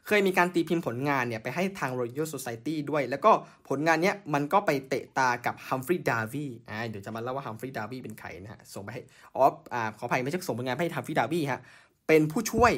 [0.08, 3.32] เคยมีการตีพิมพ์ผลงานเนี่ยไปให้ทาง Royal Society ด้วย แล้วก็
[3.70, 9.02] ผลงานเนี้ยมันก็ไปเตะตากับฮัมฟรีย์ดาร์วีอ่าเดี๋ยวจะมาเล่าว่าฮัมฟรีย์ดาร์วีเป็นใครนะฮะส่งไปให้
[9.36, 11.60] อ๋ออ่าขออภัยไม่ใช่ส่งผลงานให้ฮัมฟรีย์ดาร์วีฮะ
[12.08, 12.74] เป็นผู้ช่วย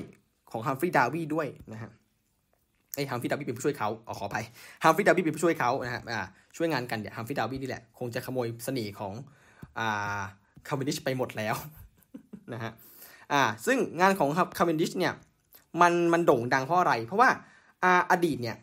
[0.51, 1.91] ของฮัมฟรีย์ดาร์วีด้วยนะฮะ
[2.95, 4.45] ไอ้ฮัมฟรีย์ดาร์วีเป็นผู้ช่วยเขาอ๋อขออภัย
[4.84, 6.21] ฮัมฟรีย์ดาร์วีเป็นผู้ช่วยเขานะฮะอ่า
[6.58, 9.13] ช่วยงานกันเดี๋ยวฮัมฟรีย์ดาร์วีนี่แหละ คงจะขโมยเสน่ห์ของ
[9.80, 10.19] อ่า
[10.67, 11.56] คาเวนดิชไปหมดแล้ว
[12.54, 12.71] นะฮะ
[13.34, 15.14] อ่าซึ่งงานของคาร์เวนดิชเนี่ย
[15.82, 17.30] มันมันโด่งดังเพราะอะไร เพราะว่า
[17.84, 18.58] อ่าอดีตเนี่ย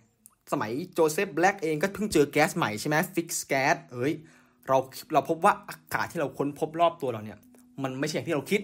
[0.52, 4.12] สมัยโจเซฟแบล็กเองก็เพิ่งเจอแก๊สใหม่ใช่ไหม fixed gas เอ้ย
[4.68, 4.78] เรา
[5.12, 7.38] เราพบว่าอากาศที่เราค้นพบรอบตัวเราเนี่ย
[7.82, 8.60] มันไม่ใช่อย่างที่เราคิด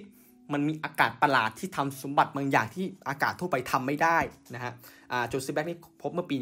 [0.53, 4.19] มันมีอากาศประหลาดที่ทำสมบัติบางอย่างที่อากาศทั่วไปทำไม่ได้
[4.55, 4.73] นะฮะ
[5.13, 6.37] อ่าโจเซฟแบล็กนี่พบเมื่อปี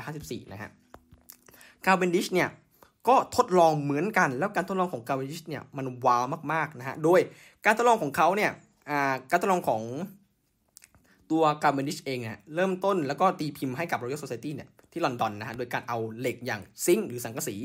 [0.00, 0.70] 1754 นะฮะ
[1.84, 2.48] คาร์เวนดิชเนี่ย
[3.08, 7.20] ก็ทดลองเหมือนกัน แล้วการทดลองของคาร์เวนดิชเนี่ยมันว้าวมากๆนะฮะโดย
[7.64, 8.50] การทดลองของเขาเนี่ย
[9.30, 9.82] การทดลองของ
[11.30, 17.56] ตัวคาเวนดิชเองเนี่ยเริ่มต้นแล้วก็ตีพิมพ์ให้กับ Royal Society เนี่ยที่ลอนดอนนะฮะโดยการเอาเหล็กอย่าง zinc หรือสังกะสี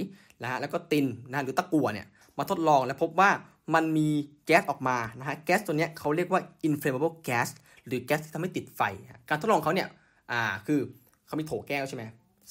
[0.41, 2.05] นะฮะแล้วก็ tin นะหรือตะกั่วเนี่ย
[2.37, 3.29] มาทดลองและพบว่า
[3.75, 4.07] มันมี
[4.45, 7.49] แก๊สออกมานะฮะแก๊สตัวเนี้ยเขาเรียกว่า inflammable gas
[7.87, 8.81] หรือแก๊สที่ทำให้ติดไฟ
[9.29, 9.87] การทดลองเขาเนี่ย
[10.31, 10.79] อ่าคือ
[11.25, 12.03] เขามีโถแก้วใช่ไหม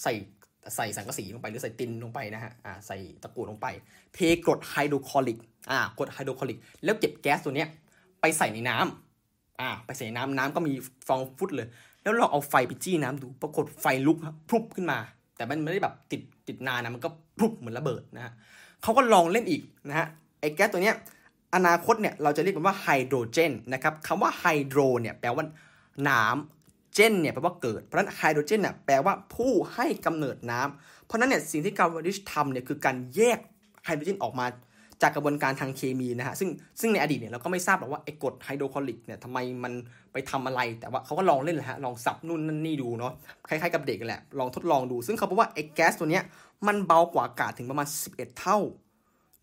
[0.02, 0.12] ใส่
[0.76, 3.66] ใส่สังกะสีลงไปหรือใส่ตินลงไปนะฮะอ่าใส่ตะกั่วลงไป
[4.14, 5.38] เทกรดไฮโดรคลอริก
[5.70, 7.68] อ่ากรดไฮโดรคลอริกแล้วเก็บแก๊สตัวเนี้ย
[8.26, 10.72] ไปใส่ในน้ำอ่า ไปใส่น้ำน้ำก็มี
[11.06, 11.68] ฟองฟุตเลย
[12.02, 14.98] แล้วลองเอาไฟไปจี้น้ำดู ปรากฏไฟลุกพรุบขึ้นมา
[15.36, 17.08] แต่มันไม่ได้แบบติดติดนานนะมันก็
[17.38, 18.32] พรุบเหมือนระเบิดนะฮะ
[18.82, 20.06] เขาก็ลองเล่นอีกนะฮะ
[20.40, 20.96] ไอ้แก๊สตัวเนี้ย
[21.54, 25.44] อนาคตเนี่ยเราจะเรียกมันว่าไฮโดรเจนนะครับคำว่าไฮโดรเนี่ยแปลว่า
[26.08, 33.38] น้ำเจนเนี่ยแปลว่าเกิด เพราะฉะนั้นไฮโดรเจนเนี่ยแปลว่าผู้ให้กำเนิดน้ำเพราะนั้นเนี่ยสิ่งที่คาเวนดิชทำเนี่ยคือการแยก
[33.84, 34.46] ไฮโดรเจนออกมา
[35.02, 36.48] จากกระบวนการทางเคมีนะฮะซึ่ง
[36.80, 39.72] ซึ่งในอดีตเนี่ยเราก็ไม่ทราบหรอกว่าไอ้กรดไฮโดรคลอริกเนี่ยทำไมมัน
[40.12, 43.12] ไปทำอะไร แต่ว่าเขาก็ลองเล่นแหละฮะลองสับนู่นนั่นนี่ดูเนาะ
[43.48, 46.22] คล้ายๆกับเด็กแหละลองทดลองดู ซึ่งเขาบอกว่าไอ้แก๊สตัวเนี้ย
[46.66, 48.58] มันเบากว่าอากาศถึงประมาณ 11 เท่า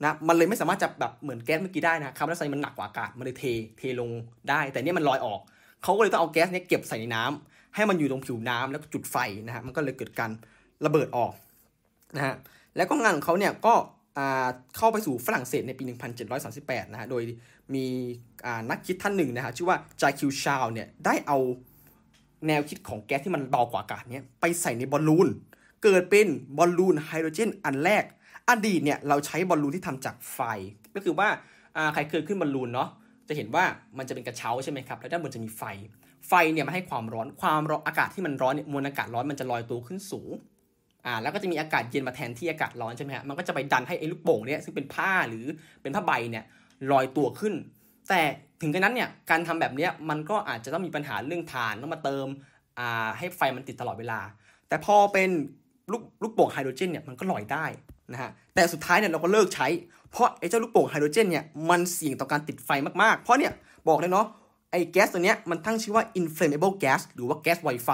[0.03, 3.43] นะมันเลยไม่สามารถจะแบบเหมือนแก๊สเมื่อกี้ได้นะคาร์บอนไดออกไซด์มันหนักกว่าอากาศมันเลยเท
[3.77, 4.09] เทลง
[4.49, 5.39] ได้ แต่เนี้ยมันลอยออก
[5.83, 10.31] เขาก็เลยต้องเอาแก๊สเนี้ยเก็บใส่ในน้ำให้มันอยู่ตรงผิวน้ำแล้วจุดไฟนะฮะมันก็เลยเกิดการ
[10.85, 11.33] ระเบิดออก
[12.15, 12.35] นะฮะ
[12.75, 13.73] แล้วก็งานของเขาเนี่ยก็
[14.77, 15.83] เข้าไปสู่ฝรั่งเศสในปี
[16.37, 17.23] 1738 นะฮะ โดย
[17.73, 17.85] มี
[18.69, 21.37] นักคิดท่านหนึ่งนะฮะ ชื่อว่าจาคิวชาวเนี่ย ได้เอา
[22.47, 25.27] แนวคิดของแก๊สที่มันเบากว่าอากาศเนี่ยไปใส่ในบอลลูน
[25.83, 28.03] เกิดเป็นบอลลูนไฮโดรเจนอันแรก
[28.49, 30.39] อดีตเนี่ยเราใช้บอลลูนที่ทำจากไฟ
[30.95, 31.27] ก็คือว่า
[31.93, 32.89] ใครเคยขึ้นบอลลูนเนาะ
[33.25, 33.65] จะเห็นว่า
[33.97, 35.63] มันจะเป็นกระเช้าใช่ไหมครับ แล้วด้านบนจะมีไฟ
[36.27, 40.31] ไฟเนี่ยมาให้ความร้อน ความร้อนอากาศที่มันร้อนเนี่ย มวลอากาศร้อนมันจะลอยตัวขึ้นสูง
[41.05, 45.45] อ่าแล้วก็จะมีอากาศเย็นมาแทนที่อากาศร้อนใช่ไหมฮะมันก็จะไปดันให้ไอ้ลูกโป่งเนี่ยซึ่งเป็นผ้าหรือ
[45.81, 46.43] เป็นผ้าใบเนี่ย
[46.91, 47.53] ลอยตัวขึ้น
[48.09, 48.21] แต่
[48.61, 52.27] ถึงกระนั้นเนี่ยการทำแบบนี้มันก็อาจจะต้องมีปัญหาเรื่องฐานต้องมาเติม
[52.79, 54.19] อ่าให้ไฟมันติดตลอดเวลา
[54.67, 55.29] แต่พอเป็น
[55.91, 57.65] ลูกลูกโป่งไฮโดรเจนเนี่ยมันก็ลอยได้
[58.13, 59.67] นะฮะแต่สุดท้ายเนี่ยเราก็เลิกใช้
[60.11, 62.69] เพราะไอ้เจ้าลูกโป่งไฮโดรเจนเนี่ยมันเสี่ยงต่อการติดไฟ
[63.01, 63.51] มากๆ เพราะเนี่ย
[63.87, 64.27] บอกเลยเนาะ
[64.71, 67.89] ไอ้แก๊สตัวเนี้ยมันตั้งชื่อว่า inflammable gas หรือว่าแก๊สไวไฟ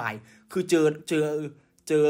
[0.52, 1.28] คือเจอเจอ
[1.88, 2.06] เจอ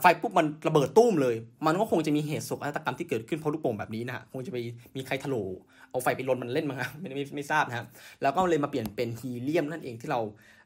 [0.00, 1.34] ไฟปุ๊บมันระเบิดตุ้มเลย
[1.66, 4.58] มันก็คงจะมีเหตุโศกนาฏกรรมที่เกิดขึ้นเพราะลูกโป่งแบบนี้นะฮะคงจะไป
[4.96, 5.46] มีใครถล่
[5.90, 7.86] เอาไฟไปลนมันเล่นมั้งฮะไม่ไม่ไม่ทราบนะฮะ
[8.22, 10.20] แล้วก็เลยมาเปลี่ยนเป็นฮีเลียมนั่นเองที่เรา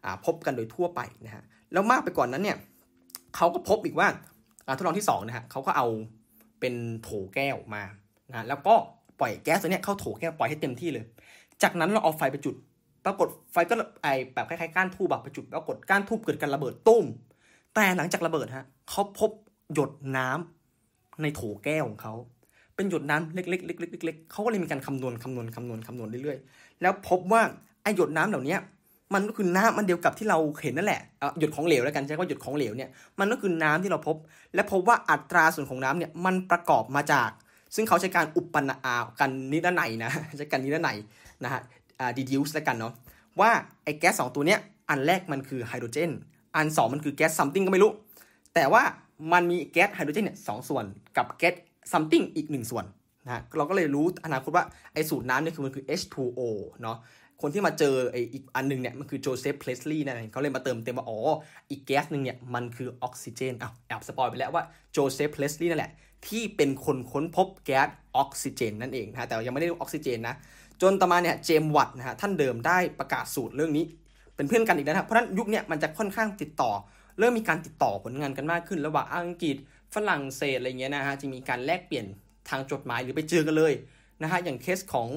[0.05, 2.57] อ่าพบกันโดยทั่วไปนะฮะแล้วมากไปกว่านนั้นเนี่ย
[3.37, 4.09] เขาก็พบอีกว่า
[4.79, 5.87] ทดลองที่2นะฮะเขาก็เอา
[6.61, 7.83] เป็นโถแก้วมา
[8.31, 8.74] นะแล้วก็
[9.20, 11.05] ปล่อยแก๊สตัวเนี้ยเข้าโถแก้วปล่อยให้เต็มที่เลย
[11.62, 12.55] จากนั้นเราเอาไฟไปจุด
[13.05, 17.05] ปรากฏไฟก็ไอแบบคล้ายๆก้านทูบแบบไปจุดปรากฏก้านทูบเกิดการระเบิดตุ้ม
[17.76, 19.30] แต่หลังจากระเบิดฮะเขาพบ
[19.74, 22.14] หยดน้ำในโถแก้วของเขา
[22.76, 27.42] เป็นหยดน้ำเล็กๆเล็กๆเล็กๆเขาก็เลยมีการคำนวณคำนวณคำนวณคำนวณเรื่อยๆ แล้วพบว่า
[27.82, 28.56] ไอหยดน้ำเหล่านี้
[29.14, 31.00] มันก็คือน้ำมันเดียวกับที่เราเห็นนั่นแหละ
[31.38, 34.16] หยดของเหลวแล้วกันใช้ว่าหยดของเหลวเนี่ยมันก็คือน้ำที่เราพบ
[34.54, 37.30] และพบว่าอัตราส่วนของน้ำเนี่ยมันประกอบมาจาก
[37.74, 40.96] ซึ่งเขาใช้การอุปนาอากันนิรนัยนะใช้การนิรนัย
[41.44, 41.60] นะฮะ
[42.00, 42.92] อ่า deduce แล้วกันเนาะ
[43.40, 43.50] ว่า
[43.84, 44.60] ไอ้แก๊สสองตัวเนี้ย
[44.90, 46.10] อันแรกมันคือไฮโดรเจน
[46.56, 47.92] อันสองมันคือแก๊ส something ก็ไม่รู้
[48.54, 48.82] แต่ว่า
[49.32, 50.84] มันมีแก๊สไฮโดรเจนเนี่ยสองส่วน
[51.16, 51.54] กับแก๊ส
[51.92, 52.84] something อีกหนึ่งส่วน
[53.26, 56.40] นะเราก็เลยรู้อนาคตว่าไอ้สูตรน้ำเนี่ยคือมันคือ H2O
[56.82, 56.98] เนาะ
[57.42, 61.18] คนที่มาเจอไอ้อีกอันหนึ่งเนี่ยมันคือโจเซฟพรีสต์ลีย์นั่นเองเขาเลยมาเติมเต็มว่าอ๋อ
[61.70, 65.92] อีกแก๊สหนึ่งเนี่ยมันคือออกซิเจนอ้าวแอบ spoil ไปแล้วว่าโจเซฟพรีสต์ลีย์นั่นแหละ
[66.28, 70.34] ที่เป็นคนค้นพบแก๊สออกซิเจนนั่นเองนะแต่ยังไม่ได้ออกซิเจนนะ
[70.82, 73.84] จนต่อมาเนี่ยเจมส์วัตต์นะฮะท่านเดิมได้ประกาศสูตรเรื่องนี้
[74.37, 76.72] เป็นเพื่อนกันอีกแล้วนะเพราะนั้นยุคนี้มันจะค่อนข้างติดต่อ
[77.18, 79.57] เริ่มมีการติดต่อผลงานกันมากขึ้น ระหว่างอังกฤษ
[79.94, 82.07] ฝรั่งเศสอะไรเงี้ยนะฮะจะมีการแลกเปลี่ยน
[82.49, 83.72] ทางจดหมายหรือไปเจอกันเลย
[84.22, 85.09] นะฮะอย่างเคสของ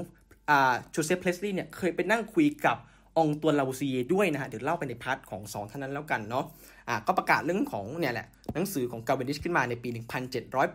[0.50, 2.78] อ่าโจเซฟพรีสต์ลีย์เนี่ยเคยไปนั่งคุยกับ
[3.18, 6.46] อองตวนลาวัวซิเยร์ด้วยนะฮะเดี๋ยวเล่าไปใน part ของสองท่านนั้นแล้วกันเนาะ
[6.88, 9.90] อ่าก็ประกาศเรื่องของเนี่ยแหละหนังสือของคาเวนดิชขึ้นมาในปี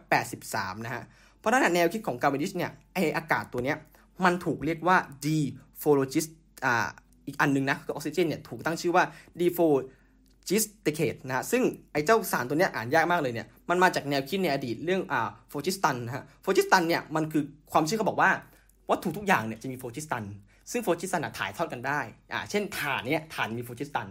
[0.01, 1.03] 1783 นะฮะ
[1.39, 3.77] เพราะฉะนั้นแนวคิดของคาเวนดิชเนี่ยไอ้อากาศตัวเนี้ย
[4.25, 5.27] มันถูกเรียกว่า d
[5.83, 6.25] f o l o g i s
[6.65, 6.89] อ่า
[7.27, 9.05] อีกอันนึงนะคือออกซิเจนเนี่ยถูกตั้งชื่อว่า
[9.41, 9.67] d f o
[10.49, 18.31] g i s t i c a t e นะฮะซึ่งไอเจ้าสารตัวเนี้ยอ่านยากมากเลยเนี่ยมันมาจากแนวคิดในอดีตเรื่องอ่า phlogiston นะฮะ phlogiston เนี่ยมันคือความเชื่อเขาบอกว่า
[18.91, 20.25] วัตถุทุกอย่างเนี่ยจะมี phlogiston
[20.71, 22.01] ซึ่ง phlogiston ถ่ายทอดกันได้
[22.33, 24.09] อ่าเช่นถ่านเนี่ยถ่านมี phlogiston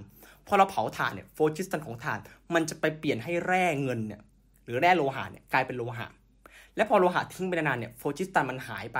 [0.48, 2.20] พอเราเผาถ่านเนี่ย phlogiston ของถ่าน
[2.54, 4.22] มันจะไปเปลี่ยนให้แร่เงินเนี่ย
[4.66, 6.08] หรือแร่โลหะเนี่ยกลายเป็นโลหะ
[6.76, 9.00] และพอโลหะทิ้งไปนานๆเนี่ย phlogiston มันหายไป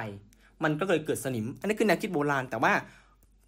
[0.64, 2.74] มันก็เลยเกิดสนิม อันนี้คือแนวคิดโบราณ แต่ว่า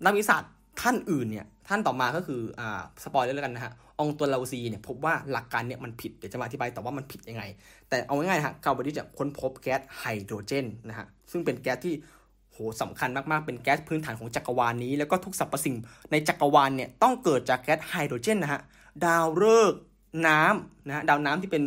[0.05, 7.43] นักวิทยาศาสตร์ ท่านอื่นเนี่ยท่านต่อมาก็คืออ่า spoil เลยแล้วกันนะฮะอองตวนลาวัวซิเยร์เนี่ยพบว่าหลักการเนี่ยมันผิดเดี๋ยวจะมาอธิบายแต่ว่ามันผิดยังไง
[7.89, 11.95] แต่เอาง่ายๆนะฮะคาเวนดิชจะค้นพบแก๊สไฮโดรเจนนะฮะซึ่งเป็นแก๊สที่
[12.51, 15.75] โหสำคัญมากๆเป็นแก๊สพื้นฐานของจักรวาลนี้ แล้วก็ทุกสรรพสิ่ง
[16.11, 18.61] ในจักรวาลเนี่ยต้องเกิดจากแก๊สไฮโดรเจนนะฮะ
[19.05, 19.81] ดาวฤกษ์
[20.27, 21.63] น้ำนะฮะดาวน้ำที่เป็น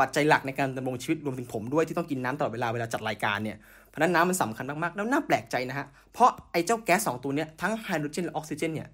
[0.00, 3.56] ปัจจัยหลักในการดำรงชีวิตรวมถึงผมด้วยที่ต้องกินน้ำตลอดเวลาเวลาจัดรายการเนี่ย
[3.90, 8.88] เพราะนั้นน้ำมันสำคัญมากๆ แล้วน่าแปลกใจนะฮะ เพราะไอ้เจ้าแก๊สสองตัวเนี้ยทั้งไฮโดรเจนและออกซิเจนเนี่ย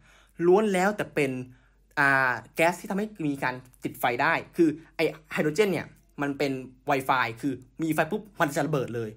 [0.46, 1.30] ล้วนแล้วแต่เป็น
[1.98, 3.54] อ่าแก๊สที่ทำให้มีการ
[3.84, 5.00] ติดไฟได้ คือไอ
[5.32, 5.86] ไฮโดรเจนเนี่ย
[6.22, 6.52] มันเป็น
[6.90, 9.10] Wi-Fi คือมีไฟปุ๊บมันจะระเบิดเลย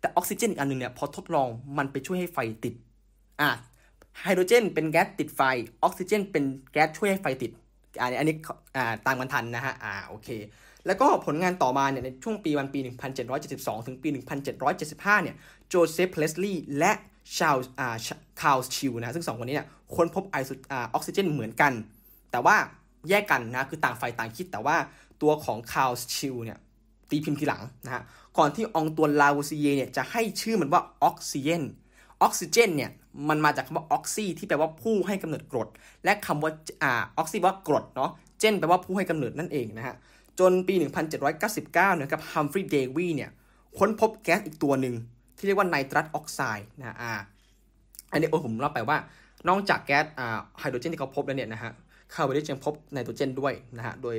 [0.00, 2.74] แต่ออกซิเจนอีกอันหนึ่งเนี่ยพอทดลองมันไปช่วยให้ไฟติด
[3.40, 3.50] อ่า
[4.22, 5.40] ไฮโดรเจนเป็นแก๊สติดไฟ
[5.82, 7.50] ออกซิเจนเป็นแก๊สช่วยให้ไฟติด
[8.00, 8.34] อันนี้อันนี้
[8.76, 10.28] อ่าตามกันทันนะฮะอ่าโอเค
[10.86, 12.78] แล้วก็ผลงานต่อมาเนี่ยในช่วงปีวันปี
[13.32, 14.08] 1772 ถึงปี
[14.66, 15.36] 1775 เนี่ย
[15.68, 16.92] โจเซฟพรีสต์ลีย์และ
[17.38, 17.96] ชาวอ่า
[18.40, 21.72] คาร์ลชีเลอนะซึ่งสองคนนี้เนี่ยค้นพบไอซ์อ่าออกซิเจนเหมือนกัน
[22.30, 22.56] แต่ว่า
[23.08, 24.76] แยกกันนะคือต่างฝ่ายต่างคิดแต่ว่า
[25.22, 26.58] ตัวของคาร์ลชีเลอเนี่ย
[27.10, 28.02] ตีพิมพ์ทีหลังนะฮะ
[28.38, 31.62] ก่อนที่อองตวนลาวัวซิเยร์เนี่ยจะให้ชื่อมันว่าออกซิเจน
[32.22, 32.90] ออกซิเจนเนี่ย
[33.28, 35.68] มันมาจากคำว่า oxy ที่แปลว่าผู้ให้กำเนิดกรด
[36.04, 39.96] และคำว่าอ่า oxy ว่ากรดเนาะ gen แปลว่าผู้ให้กำเนิดนั่นเองนะฮะ
[40.40, 40.74] จนปี
[41.38, 43.30] 1799นะครับฮัมฟรีย์เดวีเนี่ย
[43.78, 44.94] ค้นพบแก๊สอีกตัวหนึ่ง
[45.36, 47.12] ที่เรียกว่าไนตรัสออกไซด์นะอ่า
[48.12, 48.98] อันนี้โอ้ผมเล่าไปว่า
[49.48, 51.72] นอกจากแก๊สอ่าไฮโดรเจนที่เขาพบแล้วเนี่ยนะฮะ
[52.14, 54.16] คาร์บอนไดออกไซด์ยังพบไนโตรเจนด้วยนะฮะโดย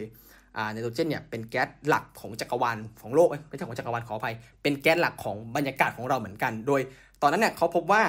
[0.57, 6.81] อ่าไนโตรเจนเนี่ยเป็นแก๊สหลักของจักรวาลของโลกไม่ใช่ของจักรวาลขออภัยเป็นแก๊สหลักของบรรยากาศของเราเหมือนกัน โดย
[7.21, 8.01] ตอนนั้นเนี่ยเขาพบว่า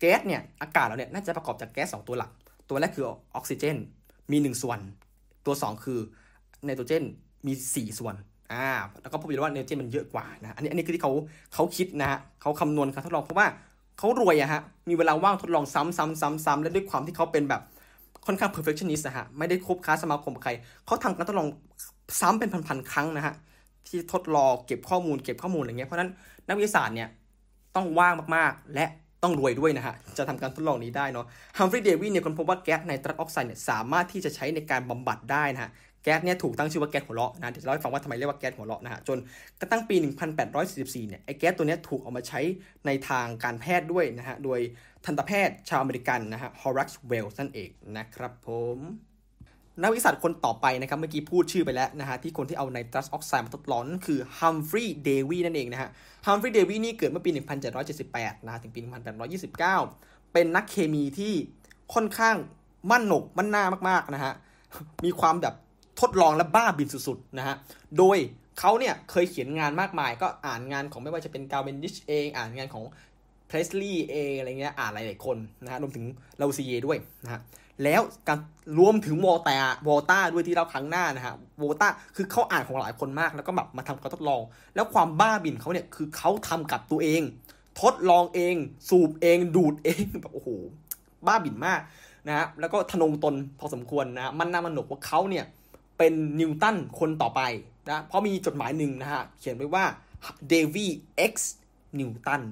[0.00, 2.30] แก๊สเนี่ยอากาศเราเนี่ยน่าจะประกอบจากแก๊สสองตัวหลัก
[2.68, 3.76] ตัวแรกคือออกซิเจน
[4.30, 4.78] มี 1 ส่วน
[5.46, 5.98] ตัว 2 คือ
[6.64, 7.04] ไนโตรเจน
[7.46, 8.14] มี 4 ส่วน
[8.52, 8.66] อ่า
[9.02, 11.12] แล้วก็พบว่าไนโตรเจนมันเยอะกว่านะอันนี้อันนี้คือที่เขา
[11.54, 13.46] เขาคิดนะฮะเขาคำนวณการทดลองเพราะว่า
[13.98, 17.62] เขารวยอะฮะมีเวลาว่างทดลองซ้ำซ้ำซ้ำซ้ำและด้วยความที่เขาเป็นแบบ
[18.26, 20.50] ค่อนข้าง perfectionist นะฮะไม่ได้คบค้าสมาคมใคร
[20.86, 21.48] เขาทำการทดลอง
[22.20, 23.34] ซ้ำเป็นพันๆครั้งนะฮะ
[23.86, 26.10] ที่ทดลองเก็บข้อมูลเก็บข้อมูลอะไรเงี้ยเพราะนั้น
[26.48, 27.08] นักวิทยาศาสตร์เนี่ย
[27.76, 28.86] ต้องว่างมากๆ และ
[29.22, 31.26] ต้องรวยด้วยนะฮะ จะทำการทดลองนี้ได้เนาะ
[31.58, 35.70] ฮัมฟรีย์เดวิสเนี่ยคนพบว่าแก๊สไนตรัสออกไซด์เนี่ยสามารถที่จะใช้ในการบำบัดได้นะฮะ
[36.04, 39.18] แก๊สเนี่ยถูกตั้งชื่อว่าแก๊สหัวเราะนะเดี๋ยวจะเล่าให้ฟังว่าทำไมเรียกว่าแก๊สหัวเราะนะฮะจน
[39.60, 39.96] กระทั่งปี
[40.52, 42.40] 1844 เนี่ยไอ้แก๊สตัวนี้ถูกเอามาใช้
[42.86, 44.60] ในทางการแพทย์ด้วยนะฮะโดย
[45.04, 48.78] ทันตแพทย์ชาวอเมริกันนะฮะฮอรักซ์เวลส์นั่นเองนะครับผม
[49.82, 55.90] นักวิทยาศาสตร์คนต่อไปนะครับเมื่อกี้พูดชื่อไปแล้วนะฮะที่คนที่เอาไนตรัสออกไซด์มาทดลองนั่นคือฮัมฟรีย์เดวีนั่นเองนะฮะ
[56.26, 57.30] ฮัมฟรีย์เดวีนี่เกิดเมื่อปี
[57.88, 58.80] 1778 นะถึงปี
[59.56, 61.32] 1829 เป็นนักเคมีที่
[61.94, 62.36] ค่อนข้าง
[62.90, 64.32] มั่นโหนกมั่นหน้ามากๆนะฮะ
[65.04, 65.54] มีความแบบ
[66.00, 67.56] ทดลองและบ้าบิ่นสุดๆนะฮะ
[67.98, 68.18] โดย
[68.58, 72.84] เขาเนี่ยเคยเขียนงานมากมาย ก็อ่านงานของไม่ว่าจะเป็นคาเวนดิชเอง อ่านงานของ
[73.46, 76.04] พรีสต์ลีย์เองอะไรเงี้ย อ่านหลายๆคนนะฮะ รวมถึง
[76.40, 77.40] ลาวัวซิเยร์ด้วยนะฮะ
[77.84, 78.38] แล้วการ
[78.78, 84.42] รวมถึงโวลตาโวลต้าด้วยที่เราครั้งหน้านะฮะโวลต้าคือเขาอ่านของหลายคนมาก แล้วก็แบบมาทำการทดลอง
[84.74, 87.22] แล้วความบ้าบิ่นเขาเนี่ยคือเขาทำกับตัวเอง
[87.82, 88.54] ทดลองเอง
[88.88, 90.48] สูบเอง ดูดเองแบบโอ้โห
[91.26, 91.80] บ้าบิ่นมาก
[92.26, 95.44] นะฮะ แล้วก็ทนงตนพอสมควรนะ มั่นหน้ามั่นโหนกว่าเขาเนี่ย
[96.02, 97.40] เป็นนิวตันคนต่อไป
[97.90, 99.84] นะเพราะมีจดหมายหนึ่งนะฮะ เขียนไว้ว่า
[100.48, 101.54] เดวี x
[101.98, 102.42] นิวตัน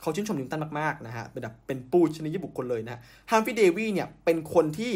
[0.00, 4.92] เขาชื่นชมนิวตันมากๆนะฮะ เป็นแบบเป็นปูชนียบุคคลเลยนะฮัมฟรีย์เดวีเนี่ยเป็นคนที่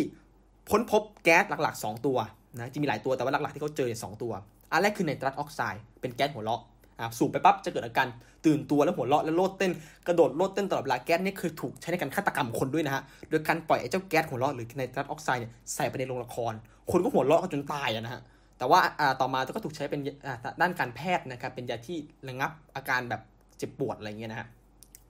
[0.71, 2.19] ค้นพบแก๊สหลักๆ 2 ตัว
[2.57, 4.33] นะจะมีหลายตัวแต่ว่าหลักๆที่เขาเจอเนี่ยสองตัว
[4.73, 6.63] อันแรกคือไนตรัสออกไซด์เป็นแก๊สหัวเราะ
[6.99, 8.09] อ่าสูบไปปั๊บจะเกิดอาการ
[8.47, 9.73] ตื่นตัวแล้วหัวเราะแล้วโลดเต้น
[10.07, 16.55] กระโดดโลดเต้นตลอดเวลาแก๊สนี่เคยถูกใช้ในการฆาตกรรมคนด้วยนะฮะโดยการปล่อยไอ้เจ้าแก๊สหัวเราะหรือไนตรัสออกไซด์เนี่ยใส่ไปในโรงละคร
[16.91, 18.23] คนก็หัวเราะกันจนตายอะนะฮะ
[18.59, 23.23] แต่ว่าอ่าต่อมาก็ถูกใช้เป็นอ่าด้านการแพทย์นะครับเป็นยาที่ระงับอาการแบบ
[23.59, 24.49] เจ็บปวดอะไรเงี้ยนะฮะ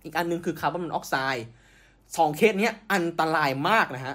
[0.04, 1.46] อีกอันหนึงคือคาร์บอนมอนอกไซด์
[2.16, 4.14] สองเคสนี้อันตรายมากนะฮะ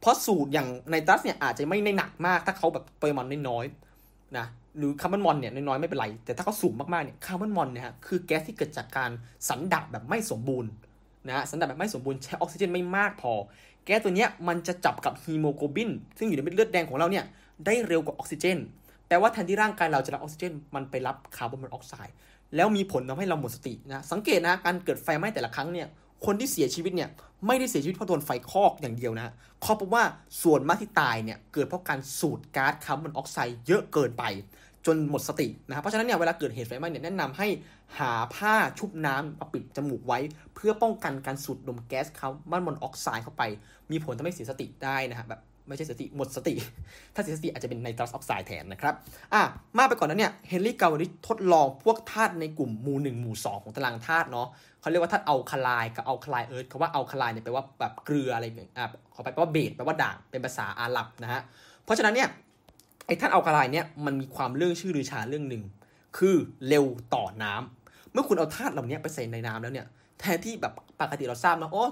[0.00, 4.46] เพราะสูตรอย่างไนตรัสเนี่ยอาจจะไม่ได้หนักมาก ถ้าเขาแบบปริมาณน้อยๆนะ
[4.78, 9.10] หรือคาร์บอนมอนเนี่ยน้อยๆไม่เป็นไร แต่ถ้าเขาสูงมากๆเนี่ยคาร์บอนมอนเนี่ยฮะคือแก๊สที่เกิดจากการ
[9.48, 10.70] สันดาปแบบไม่สมบูรณ์
[11.26, 13.32] นะฮะสันดาปแบบไม่สมบูรณ์ใช้ออกซิเจนไม่มากพอ
[13.84, 17.24] แก๊สตัวเนี้ยมันจะจับกับฮีโมโกลบิน ซึ่งอยู่ในเม็ดเลือดแดงของเราเนี่ย
[17.66, 18.58] ได้เร็วกว่าออกซิเจน
[19.08, 22.14] แปลว่าแทนที่ร่างกายเราจะรับออกซิเจน มันไปรับคาร์บอนมอนอกไซด์
[22.56, 25.86] แล้วมีผลทำให้เราหมดสตินะ สังเกตนะการเกิดไฟไหม้แต่ละครั้งเนี่ย
[26.24, 27.08] คนที่เสียชีวิตเนี่ย
[27.46, 30.04] ไม่ได้เสียชีวิตเพราะโดนไฟคลอกอย่างเดียวนะเขาพบว่า
[30.42, 34.24] ส่วนมากที่ตายเนี่ยเกิดเพราะการสูดก๊าซคาร์บอนมอนอกไซด์เยอะเกินไป
[34.86, 37.46] จนหมดสตินะครับเพราะฉะนั้นเนี่ยเวลาเกิดเหตุไฟไหม้เนี่ยแนะนำให้
[37.98, 40.18] หาผ้าชุบน้ำมาปิดจมูกไว้
[40.54, 43.42] เพื่อป้องกันการสูดดมแก๊สคาร์บอนมอนอกไซด์เข้าไป
[43.90, 46.54] มีผลทำให้เสียสติได้นะฮะแบบไม่ใช่สติหมดสติ
[47.14, 48.94] ถ้าเสียสติอาจจะเป็นไนตรัสออกไซด์แทนนะครับ
[49.34, 49.42] อะ
[49.76, 54.48] มาไปก่อนนั้นเนี่ยเฮนรี่คาเวนดิชดลองพวกธาตุในกลุ่มหมู่หนึ่งหมู่สองของตารางธาตุเนาะ
[54.80, 61.40] เขาเรียกว่าธาตุอัลคาไลกับ alkali earth คำว่าอัลคาไลเนี่ยแปลว่าแบบเกลืออะไรอย่างอะขอไปแปลว่าเบสแปลว่าด่างเป็นภาษาอาหรับนะฮะ
[61.84, 62.28] เพราะฉะนั้นเนี่ย
[63.06, 65.62] ไอ้ธาตุอัลคาไลน์เนี่ยมันมีความเลื่องชื่อลือชาเรื่องหนึ่ง
[66.18, 66.36] คือ
[66.68, 66.84] เร็ว
[67.14, 69.86] ต่อน้ำเมื่อคุณเอาธาตุเหล่านี้ไปใส่ในน้ำแล้วเนี่ย
[70.20, 71.84] แทนที่แบบปกติเราทราบนะโอ้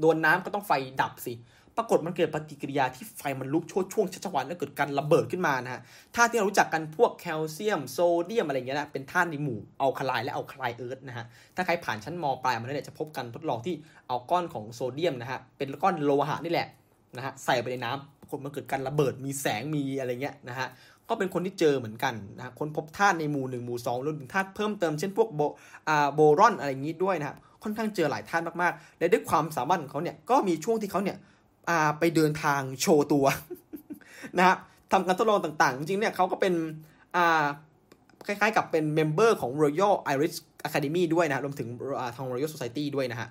[0.00, 1.34] โดนน้ำก็ต้องไฟดับสิ
[1.76, 5.80] ปรากฏมันเกิดปฏิกิริยาที่ไฟมันลุกโชติช่วงชัชวาลแล้วเกิดการระเบิดขึ้นมานะฮะ
[6.14, 11.24] ธาตุที่เรารู้จักกันพวกแคลเซียมโซเดียมอะไรเงี้ยนะเป็นธาตุในหมู่อัลคาไลน์และอัลคาไลน์เอิร์ธนะฮะ
[11.56, 13.74] ถ้าใครผ่านชั้นมปลายมาเนี่ยจะพบกันทดลองที่
[14.08, 16.68] เอาก้อนของโซเดียมนะฮะเป็นก้อนโลหะนี่แหละ
[17.16, 20.68] นะฮะใส่ไปในน้ำปรากฏมันเกิดการระเบิดมีแสงมีอะไรเงี้ยนะฮะ
[21.08, 25.40] ก็เป็นคนที่เจอเหมือนกันนะคนพบธาตุในหมู่หนึ่งหมู่สองรวมถึงธาตุเพิ่มเติมเช่นพวกโบ
[25.88, 31.18] อ่าโบรอนอะไรอย่างนี้ด้วยนะครับค่อนข้างเจอหลายธาตุมากๆและด้วยความสามารถของเขาเนี่ยก็มีช่วงที่เขาเนี่ย
[31.68, 33.26] อ่าไปเดินทางโชว์ตัว
[34.38, 34.56] นะฮะ
[34.92, 36.54] ทำการทดลองต่างๆ จริงๆเนี่ยเขาก็เป็น
[37.16, 37.44] อ่า
[38.26, 41.68] คล้ายๆกับเป็นเมมเบอร์ของ Royal Irish Academy ด้วยนะรวมถึง
[42.00, 43.28] อ่าทาง Royal Society ด้วยนะฮะ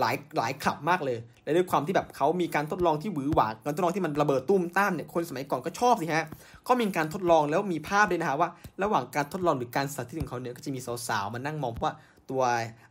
[0.00, 6.26] หลายหลายคลับมากเลย และด้วยความที่แบบเขามีการทดลองที่หวือหวาการทดลองที่มันระเบิดตุ้มต้ามเนี่ยคนสมัยก่อนก็ชอบสิฮะ
[6.68, 8.48] ก็มีการทดลองแล้วมีภาพด้วยนะฮะว่า
[8.82, 10.78] ระหว่างการทดลองหรือการสาธิตของเขาเนี่ยก็จะมี
[11.08, 11.92] สาวๆมานั่งมองว่า
[12.30, 12.42] ตัว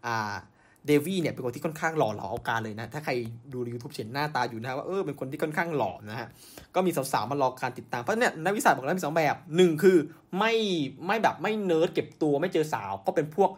[0.07, 0.35] อ่า
[0.87, 3.11] เดวี่เนี่ยเป็นคนที่ค่อนข้างหล่อหลาเอาการเลยนะ ถ้าใคร
[3.53, 6.27] ดูในยูทูบเห็นหน้าตาอยู่นะว่าเออเป็นคนที่ค่อนข้างหล่อนะฮะ
[6.75, 9.97] ก็มีสาวๆมารอการติดตาม เพราะเนี่ยนักวิชาบอกแล้วมีสองแบบหนึ่งคือ
[10.39, 10.53] ไม่
[11.07, 13.49] ไม่แบบไม่เนิร์ดเก็บตัวไม่เจอสาวก็เป็นพวก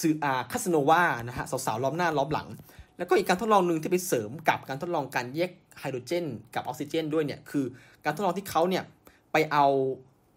[0.00, 2.48] สื่ออ่าคาสโนวานะฮะสาวๆล้อมหน้าล้อมหลัง
[2.98, 7.64] แล้วก็อีกการทดลองหนึ่งที่ไปเสริมกับการทดลองการแยกไฮโดรเจน กับออกซิเจน ด้วยเนี่ยคือ
[8.04, 8.84] การทดลองที่เขาเนี่ย
[9.32, 9.66] ไปเอา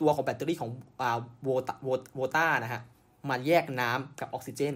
[0.02, 1.74] ตัวของแบตเตอรี่ของอ่าโวลตา
[2.16, 2.82] โวลตานะฮะ
[3.30, 4.76] มาแยกน้ำกับออกซิเจน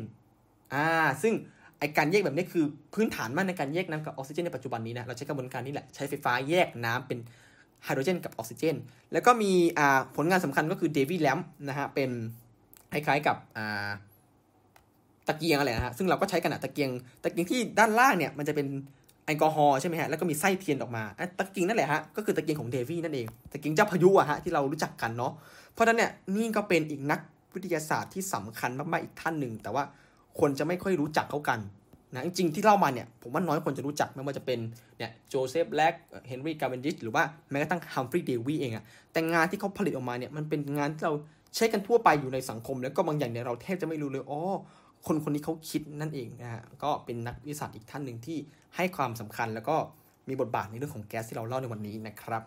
[0.73, 0.85] อ่า
[1.21, 1.33] ซึ่ง
[1.79, 7.19] ไอการแยกแบบนี้คือพื้นฐานมากในการแยกน้ำกับออกซิเจนในปัจจุบันนี้นะเราใช้กระบวนการนี้แหละใช้ไฟฟ้าแยกน้ำเป็น
[7.83, 8.75] ไฮโดรเจนกับออกซิเจน
[9.13, 9.51] แล้วก็มี
[10.15, 12.09] ผลงานสำคัญก็คือเดวิดแลมนะฮะเป็น
[12.91, 13.89] คล้ายๆกับอ่า
[15.27, 16.89] ตะเกียงอะไรนะฮะซึ่งเราก็ใช้กันอะตะเกียง
[17.23, 18.67] ตะเกียงที่ด้านล่างเนี่ยมันจะเป็น
[19.25, 21.03] แอลกอฮอล์ใช่ไหมฮะแล้วก็มีไส้เทียนออกมา
[21.39, 25.31] ตะเกียงนั่นแหละฮะก็คือตะเกียงของเดวี่นั่นเองตะเกียงเจ้าพายุอะฮะที่เรารู้จักกันเนาะ
[25.73, 27.19] เพราะฉะนั้นเนี่ยนี่ก็เป็นอีกนัก
[27.53, 29.83] วิทยาศาสตร์ที่สำคัญมากๆอีกท่านหนึ่ง แต่ว่า
[30.39, 31.59] คนจะไม่ค่อยรู้จักเขากัน
[32.15, 34.59] นะจริงๆที่เล่ามาเนี่ยผมว่าน้อยคนจะรู้จักไม่ว่าจะเป็น
[34.97, 35.93] เนี่ยโจเซฟแบล็ก
[36.27, 41.13] เฮนรี่คาเวนดิชหรือว่าแม้กระทั่งฮัมฟรีย์เดวี่เองอะแต่งานที่เขาผลิตออกมาเนี่ยมันเป็นงานที่เรา
[41.55, 44.39] ใช้กันทั่วไปอยู่ในสังคม แล้วก็บางอย่างเนี่ยเราแทบจะไม่รู้เลยอ๋อ
[45.07, 48.37] คนคนนี้เขาคิดนั่นเองนะฮะก็เป็นนักวิทยาศาสตร์อีกท่านหนึ่งที่
[48.75, 49.75] ให้ความสำคัญแล้วก็
[50.29, 52.43] มีบทบาทในเรื่องของแก๊สที่เราเล่าในวันนี้นะครับ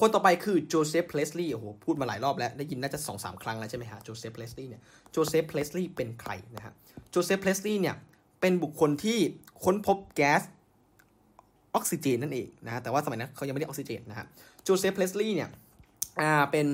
[0.00, 6.72] คนต่อไปคือโจเซฟเพลสลีย์โอ้โหพูดมาหลายรอบแล้ว ได้ยินน่าจะสองสามครั้งแล้วใช่ไหมฮะโจเซฟเพลสลีย์เนี่ยโจเซฟเพลสลีย์เป็นใครนะฮะ
[7.10, 7.96] โจเซฟเพลสลีย์เนี่ย
[8.40, 9.18] เป็นบุคคลที่
[9.64, 10.42] ค้นพบแก๊ส
[11.74, 14.26] ออกซิเจนนั่นเองนะฮะแต่ว่าสมัยนั้นเขายังไม่ได้ออกซิเจนนะฮะ
[14.62, 15.48] โจเซฟเพลสลีย์เนี่ย
[16.20, 16.68] อ่าเป็น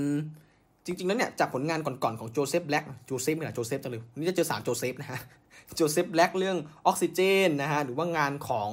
[0.85, 5.21] จริงๆแล้วเนี่ยจากผลงานก่อนๆของโจเซฟแบล็กโจเซฟเนี่ยโจเซฟจังเลยวันนี้จะเจอสามโจเซฟนะฮะ
[5.77, 8.69] โจเซฟแบล็กเรื่องออกซิเจนนะฮะหรือว่างานของ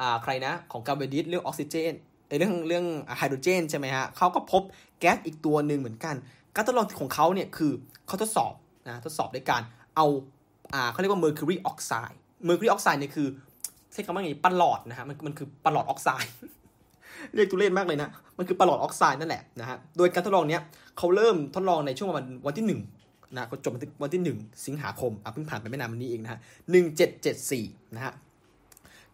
[0.00, 1.92] อ่าใครนะของกาเบดิสเรื่องออกซิเจน
[2.38, 2.84] เรื่องเรื่อง
[3.18, 4.62] ไฮโดรเจนใช่ไหมฮะเขาก็พบ
[5.00, 6.14] แก๊สอีกตัวหนึ่งเหมือนกัน
[6.54, 7.72] การทดลองของเขาเนี่ยคือ
[8.06, 8.52] เขาทดสอบ
[8.88, 9.62] นะทดสอบด้วยการ
[9.96, 10.06] เอา
[10.74, 12.16] อ่าเขาเรียกว่า mercury oxide
[12.48, 13.28] mercury oxide เนี่ยคือ
[13.92, 16.32] ใช้คำว่าไงปลอดนะฮะมันมันคือปลอดออกไซด์
[17.34, 18.08] เรียกตัวเลขมากเลยนะ
[18.38, 20.62] มันคือปลอดออกไซด์นั่นแหละนะฮะ โดยการทดลองเนี้ย
[20.98, 22.80] เขาเริ่มทดลองในช่วงวันวันที่หนึ่ง
[23.34, 28.14] นะจบวันที่หนึ่งสิงหาคมอะเพิ่งผ่านไปไม่นานวันนี้เองนะฮะหนึ่งเจ็ดเจ็ดสี่นะฮะ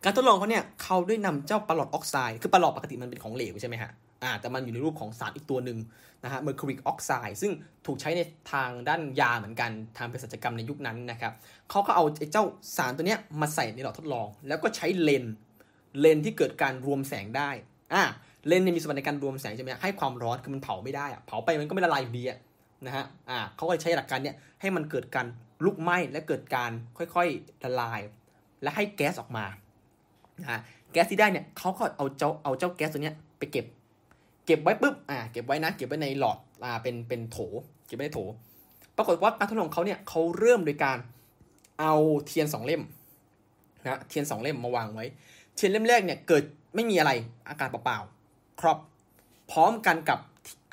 [0.05, 3.90] การทดลองเขาเนี่ยเขาได้นำเจ้าปรอทออกไซด์ คือปรอทปกติมันเป็นของเหลวใช่ไหมฮะ
[4.22, 5.79] อ่าแต่มันอยู่ในรูปของสารอีกตัวหนึ่ง
[6.25, 7.53] นะฮะ mercuric oxide ซึ่ง
[7.87, 8.20] ถูกใช้ใน
[8.53, 11.33] ทางด้านยาเหมือนกันทางเภสัชกรรมในยุคนั้นนะครับ
[11.70, 12.44] เขาก็เอาไอ้เจ้า
[12.77, 15.25] สารตัวเนี้ยมาใส่ในหลอดทดลอง แล้วก็ใช้เลนส์
[16.01, 17.51] เลนส์ที่เกิดการรวมแสงได้
[17.94, 18.02] อ่า
[18.46, 22.38] เลนส์เนี่ยมีสมบัติในการรวมแสงใช่ไหมให้ความร้อนคือมันเผาไม่ได้อะเผาไปมันก็ไม่ละลายดีอะ
[22.87, 25.26] นะฮะอ่าเขาก็ใช้หลักการเนี้ยให้มันเกิดการ
[25.64, 28.00] ลุกไหม้และเกิดการค่อยๆละลาย
[28.62, 29.44] และให้แก๊สออกมา
[30.40, 30.61] นะฮะ
[30.92, 33.66] แก๊สที่ได้เนี่ยเขาก็เอาเจ้าเอาเจ้าแก๊สตัวเนี้ยไปเก็บ
[34.46, 37.38] เก็บไว้ปุ๊บอ่าเก็บไว้นะเก็บไว้ในหลอดอ่าเป็นเป็นโถ
[37.87, 38.20] เก็บไว้ในโถ
[38.96, 40.98] ปรากฏว่าการทดลองเขาเนี่ยเขาเริ่มโดยการ
[41.81, 41.94] เอา
[42.26, 42.83] เทียนสองเล่ม
[43.83, 45.07] นะเทียนสองเล่มมาวางไว้
[45.55, 47.12] เทียนเล่มแรกเนี่ยเกิดไม่มีอะไร
[47.49, 48.79] อากาศเปล่าๆครอบ
[49.51, 50.19] พร้อมกันกับ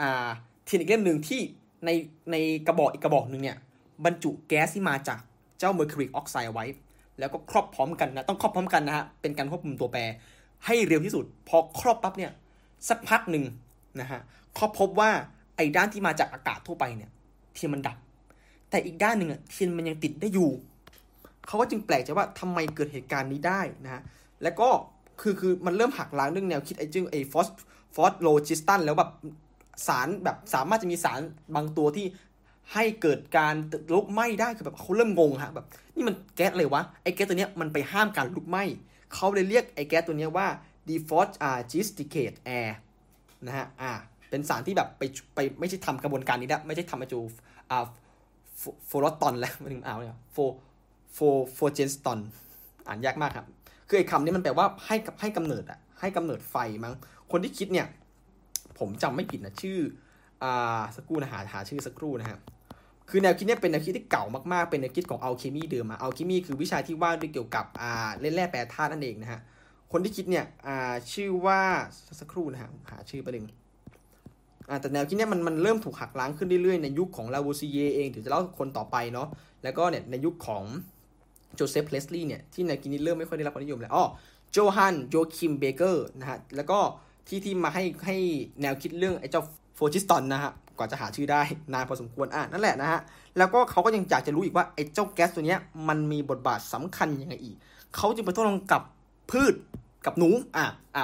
[0.02, 0.30] อ่า
[0.66, 1.42] เทียนอีกเล่มหนึ่งที่
[1.86, 1.90] ใน
[2.32, 2.36] ใน
[2.68, 3.58] กระบอกอีกกระบอกหนึ่งเนี่ย
[4.06, 5.20] บรรจุแก๊สที่มาจาก
[5.60, 6.66] เจ้า mercuric oxide ไว้
[7.20, 10.00] แล้วก็ครอบพร้อมกันนะต้องครอบพร้อมกันนะฮะเป็นการควบคุมตัวแปร
[10.66, 12.32] ให้เร็วที่สุด พอครอบปั๊บเนี่ย
[12.90, 13.44] สักพักหนึ่ง
[14.02, 14.20] นะฮะ
[14.56, 15.12] เขาพบว่า
[15.56, 17.10] ไอ้ด้านที่มาจากอากาศทั่วไปเนี่ย
[17.54, 17.98] เทียนมันดับ
[18.70, 20.50] แต่อีกด้านหนึ่งอะเทียนมันยังติดได้อยู่
[21.48, 24.02] เขาก็จึงแปลกใจว่าทำไมเกิดเหตุการณ์นี้ได้นะฮะ
[24.44, 24.70] แล้วก็
[25.22, 27.48] คือคือมันเริ่มหักล้างเรื่องแนวคิดไอ้จึงไอ้ฟอส
[27.96, 29.12] ฟอสโลจิสตันแล้วแบบ
[29.88, 31.20] สารแบบสามารถจะมีสาร
[31.56, 32.06] บางตัวที่
[32.74, 33.56] ให้เกิดการ
[33.94, 38.64] ลุกไหม้ได้คือแบบเขาเริ่มงงฮะแบบนี่มันแก๊สเลยวะไอ้แก๊สตัวเนี้ยมันไปห้ามการลุกไหม้
[39.14, 40.48] เขาเลยเรียกไอ้แก๊สตัวเนี้ยว่า
[40.90, 41.32] default
[41.72, 42.70] gisticate air
[43.46, 43.92] นะฮะอ่า
[44.30, 45.04] เป็นสารที่แบบไป
[45.36, 47.20] ไปไม่ใช่ทำกระบวนการนี้แล้วไม่ใช่ทำไอจู
[47.72, 47.86] อ่า
[48.88, 50.38] โฟลตอนแล้วมันถึงอ่านเนี่ยโฟ
[51.14, 51.20] โฟ
[51.54, 52.20] โฟเจนสตอน
[52.88, 53.46] อ่านยากมากครับ
[53.90, 56.94] คือไอ้คำนี้มันแปลว่าให้กับให้กำเนิดอะให้กำเนิดไฟมั้ง
[57.32, 57.88] คนที่คิดเนี่ย
[58.80, 59.78] ผมจำไม่ผิดนะชื่อ
[60.44, 62.40] อ่าสักครู่นะหาหาชื่อสักครู่นะฮะ
[63.10, 69.40] คือแนวคิดเนี่ยเป็นแนวคิดที่เก่ามากๆ เป็นแนวคิดของอัลเคมีเดิมอะอัลเคมีคือวิชาที่ว่าด้วยเกี่ยวกับอ่าเล่นแร่แปรธาตุนั่นเองนะฮะ
[69.92, 71.62] คนที่คิดเนี่ยอ่าชื่อว่า
[72.20, 73.44] สักครู่นะฮะหาชื่อประเด็น
[74.70, 79.28] อ่าแต่แนวคิดเนี่ยมันมันเริ่มถูกหักล้างขึ้นเรื่อยๆ ในยุคของลาโวซีเยเองถือจะเล่าคนต่อไปเนาะ
[79.64, 80.64] แล้วก็เนี่ยในยุคของ
[81.60, 84.06] โจเซฟเพลสลีย์เนี่ย ที่แนวคิดนี้เริ่มไม่ค่อยได้รับความนิยมแล้วอ๋อ
[84.52, 86.80] โจฮันโจคิมเบเชอร์นะฮะ แล้วก็
[87.28, 88.16] ที่ที่มาให้ให้
[88.62, 89.44] แนวคิดเรื่องไอ้เจ้า
[89.76, 91.42] phlogiston นะฮะกว่าจะหาชื่อได้
[91.74, 93.00] นานพอสมควรอะนั่นแหละนะฮะ
[93.38, 97.56] แล้วก็เขาก็ยังอยากจะรู้อีกว่าไอ้เจ้าแก๊สตัวเนี้ยมันมีบทบาทสำคัญยังไงอีก
[97.96, 98.82] เขาจึงไปทดลองกับ
[99.32, 99.54] พืช
[100.06, 101.04] กับหนูอะอะ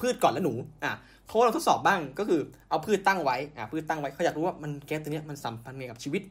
[0.00, 0.92] พืชก่อนแล้วหนูอะ
[1.26, 6.22] เขาเราทดสอบบ้างก็คือเอาพืชตั้งไว้อะพืชตั้งไว้เขาอยากรู้ว่ามันแก๊สตัวเนี้ยมันสัมพันธ์ไงกับชีวิต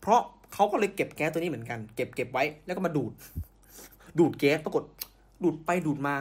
[0.00, 0.20] เพราะ
[0.54, 3.12] เขาก็เลยเก็บแก๊สตัวนี้เหมือนกัน เก็บเก็บไว้แล้วก็มาดูด
[4.18, 4.82] ดูดแก๊สปรากฏ
[5.42, 6.14] ดูดไปดูดมา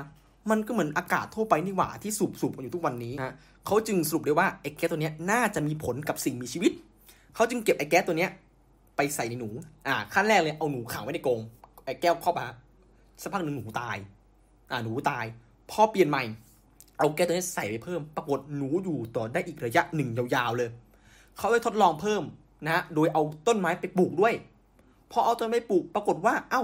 [0.52, 6.72] มันก็เหมือนอากาศทั่วไปนี่หว่าที่สูบสูบกันอยู่ทุกวันนี้นะเขาจึงสรุปได้ว่าไอ้แก๊สตัวเนี้ยน่าจะมีผลกับสิ่งมีชีวิต
[7.36, 8.32] เขาจึงเก็บไอ้แก๊สตัวเนี้ย
[8.96, 9.50] ไปใส่ในหนู
[9.88, 11.40] อ่า ขั้นแรกเลยเอาหนูขังไว้ในกรง
[11.86, 12.48] ไอ้แก้วครอบมา
[13.22, 13.98] สักพักหนึ่งหนูตาย
[14.72, 15.26] อ่าหนูตาย
[15.72, 16.24] พอเปลี่ยนใหม่
[16.98, 20.70] เอาแก๊สตัวนี้ใส่ไปเพิ่ม ปรากฏหนูอยู่ต่อได้อีกระยะหนึ่งยาวๆเลย
[21.38, 22.24] เขาเลยทดลองเพิ่ม
[22.66, 24.34] นะฮะโดยเอาต้นไม้ไปปลูกด้วย
[25.12, 26.62] พอเอาต้นไม้ปลูกปรากฏว่า เอ้า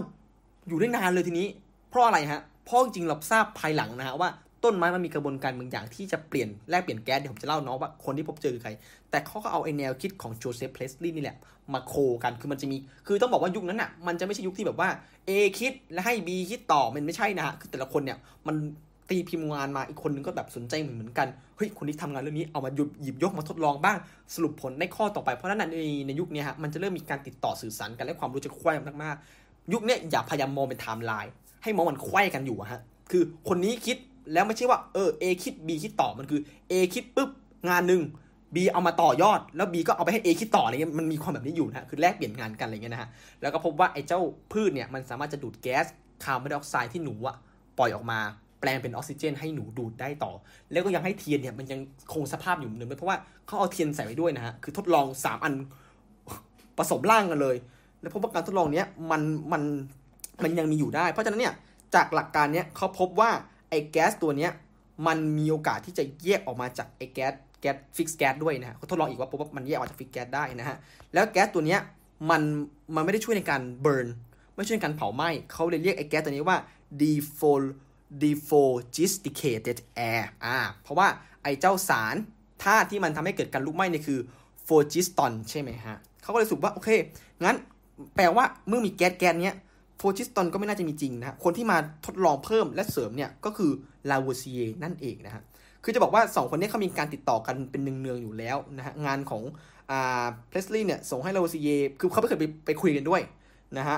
[0.67, 1.47] อยู่ได้นานเลยทีนี้
[1.89, 4.29] เพราะอะไรฮะ เพราะจริงเราทราบภายหลังนะฮะว่า
[4.63, 8.71] ต้นไม้มันมีกระบวนการบางอย่างที่จะเปลี่ยนแลกเปลี่ยนแก๊สเดี๋ยวผมจะเล่าเนาะว่าคนที่พบเจอคือใคร
[9.09, 11.37] แต่เขาก็เอาไอ้แนวคิดของโจเซฟเพลสลีย์นี่แหละ
[11.73, 11.93] มาโค
[12.23, 12.77] กันคือมันจะมี
[13.07, 14.89] คือต้องบอกว่ายุคนั้นอะมันจะไม่ใช่ยุคที่แบบว่า
[15.29, 18.17] A คิดแล้วให้ B คิดต่อมันไม่ใช่นะฮะคือแต่ละคนเนี่ย
[18.47, 18.55] มัน
[19.10, 21.28] ตีพิมพ์งานมาอีกคนนึงก็แบบสนใจเหมือนเหมือนกัน
[21.58, 23.97] เฮ้ยคนนี้ทำงานเรื่องนี้เอามาหยิบหยิบยกมาทดลองบ้าง
[24.34, 31.32] สรุปผลได้ข้อต่อไปเพราะนั้นในในยุคนี้ฮะมันจะเริ่มมีการติดต่อสื่อสารกันและความรู้จะคว้ามากๆ ยุคนี้อย่าพยายามมองเป็นไทม์ไลน์
[31.64, 32.82] ให้มองมันคว้กันอยู่ฮะ
[33.12, 33.97] คือคนนี้คิด
[34.34, 36.41] แล้วไม่ใช่ว่าเออ A คิด B คิดต่อมันคือ
[36.72, 37.30] A คิดปุ๊บ
[37.70, 38.01] งานหนึ่ง
[38.55, 43.10] B เอามาต่อยอด แล้ว B ก็เอาไปให้ A คิดต่ออะไรเงี้ยมันมีความแบบนี้อยู่นะคือแลกเปลี่ยนงานกันอะไรเงี้ยนะฮะ
[43.41, 45.86] แล้วก็พบว่าไอ้เจ้าพืชเนี่ยมันสามารถจะดูดแก๊ส
[46.24, 47.36] คาร์บอนไดออกไซด์ที่หนูอะ
[47.78, 48.20] ปล่อยออกมา
[48.60, 50.32] แปลงเป็นออกซิเจน ให้หนูดูดได้ต่อ
[50.72, 51.80] แล้วก็ยังให้เทียนเนี่ยมันยัง
[52.14, 55.53] คงสภาพอยู่เหมือนเดิมเพราะว่าเขาเอาเทียนใส่ไว้ด้วยนะฮะคือทดลอง 3 อัน
[56.78, 57.55] ผสมร่างกันเลย
[58.01, 59.62] แล้วพบว่าการทดลองเนี้ยมันมัน
[60.43, 61.53] มันยังมีอยู่ได้ เพราะฉะนั้นเนี่ย
[61.95, 63.32] จากหลักการเนี้ยเขาพบว่า
[63.70, 64.51] ไอ้แก๊สตัวเนี้ย
[65.08, 70.78] มันมีโอกาสที่จะแยกออกมาจากไอ้แก๊สแก๊ส fixed gas ด้วยนะฮะเขาทดลองอีกว่าพบว่ามันแยกออกจาก fixed gas ได้นะฮะ
[71.14, 71.80] แล้วแก๊สตัวเนี้ย
[72.30, 72.41] มัน
[72.95, 74.08] มันไม่ได้ช่วยในการเบิร์น
[74.55, 76.58] ไม่ช่วยในการเผาไหม้เขาเลยเรียกไอ้แก๊สตัวนี้ว่า
[77.01, 77.62] defol
[78.24, 79.78] dephlogisticated
[80.12, 81.08] air อ่าเพราะว่า
[81.43, 82.16] ไอ้เจ้าสาร
[82.64, 84.20] ธาตุที่มันทำให้เกิดการลุกไหม้เนี่ยคือ
[84.68, 86.89] phlogiston ใช่ไหมฮะเขาก็เลยสุว่า โอเค
[87.43, 87.58] งั้น
[88.16, 89.58] แปลว่าเมื่อมีแก๊สแก๊สเนี้ย
[89.97, 93.72] โฟจิสตอนก็ไม่น่าจะมีจริงนะคนที่มาทดลองเพิ่มและเสริมเนี่ยก็คือ
[94.12, 95.43] ลาวเซียนั่นเองนะฮะ
[95.84, 99.43] คือจะบอกว่า 2 คนนี้เขามีการติดต่อกันเป็นเนืองๆอยู่แล้วนะฮะงานของ
[99.91, 103.22] อ่าเพลสลีย์เนี่ยส่งให้ลาวเซียคือเขาไม่เคยไปไปคุยกันด้วย
[103.78, 103.97] นะฮะ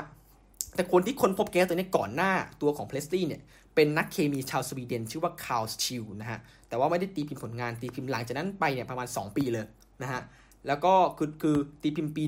[0.75, 2.31] แต่คนที่ค้นพบแก๊สตัวนี้ก่อนหน้า
[2.61, 3.41] ตัวของเพลสลีย์เนี่ย
[3.79, 9.65] เป็นนักเคมีชาวสวีเดน ชื่อว่าคาร์ลชิลนะฮะ แต่ว่าไม่ได้ตีพิมพ์ผลงานตีพิมพ์หลังจากนั้นไปเนี่ยประมาณ 2 ปีเลย
[10.01, 10.21] นะฮะ
[10.67, 12.23] แล้วก็คือคือตีพิมพ์ปี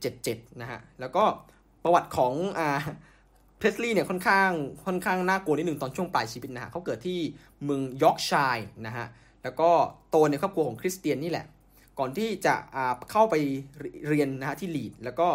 [0.00, 1.24] 1777 นะฮะ แล้วก็
[1.84, 2.68] ประวัติของอ่า
[3.58, 4.50] เพลสลีย์เนี่ยค่อนข้าง
[4.86, 7.18] ค่อนข้างน่ากลัวนิดหนึ่งตอนช่วงปลายชีวิตนะฮะเขาเกิดที่
[7.64, 9.06] เมืองยอร์กเชียร์นะฮะ
[9.42, 9.70] แล้วก็
[10.10, 11.46] โตในครอบครัวของคริสเตียนนี่แหละ
[11.98, 13.34] ก่อนที่จะอ่าเข้าไป
[14.08, 15.28] เรียนนะฮะที่ลีด แล้วก็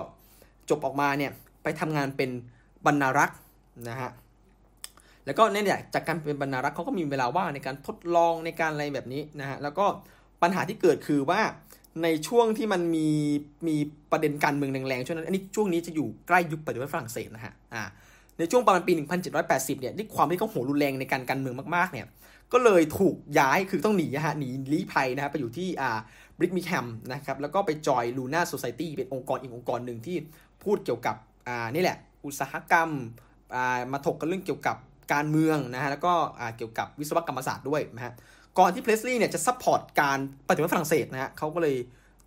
[0.69, 1.31] จบออกมาเนี่ย
[1.63, 2.29] ไปทำงานเป็น
[2.85, 3.39] บรรณารักษ์
[3.89, 4.11] นะฮะ
[5.29, 9.85] แล้วก็เนี่ยจากการเป็นบรรณารักษ์เขาก็มีเวลาว่างในการทดลองในการอะไรแบบนี้นะฮะแล้วก็
[10.41, 11.41] ปัญหาที่เกิดคือว่า
[12.03, 13.09] ในช่วงที่มันมี
[13.67, 13.75] มี
[14.11, 17.83] ประเด็นการเมืองแรงๆช่วงนั้นอันนี้ช่วงนี้จะอยู่ใกล้ยุคปฏิวัติฝรั่งเศสนะฮะอ่า
[18.39, 18.93] ในช่วงประมาณปี
[19.37, 22.05] 1780 เนี่ยด้วยความที่เขาโหรุนแรงในการการเมืองมากๆเนี่ย
[22.53, 25.99] ก็เลยถูกย้ายคือต้องหนีฮะหนีลี้ภัยนะฮะไปอยู่ที่อ่า
[26.37, 30.17] เบอร์มิงแฮมนะครับแล้วก็ไปจอยลูน่าโซซ i ตี้เป็นองค์กรอีกองค์กรหนึ่งที่
[30.63, 31.15] พูดเกี่ยวกับ
[31.47, 32.89] อ่านี่แหละ อุตสาหกรรม
[33.55, 34.77] อ่ามาถกกันเรื่องเกี่ยวกับ
[35.13, 36.13] การเมืองนะฮะแล้วก็
[36.57, 38.13] เกี่ยวกับวิศวกรรมศาสตร์ด้วยนะฮะ
[38.59, 41.75] ก่อนที่เพลสลีย์เนี่ยจะ support การปฏิวัติฝรั่งเศสนะฮะเขาก็เลย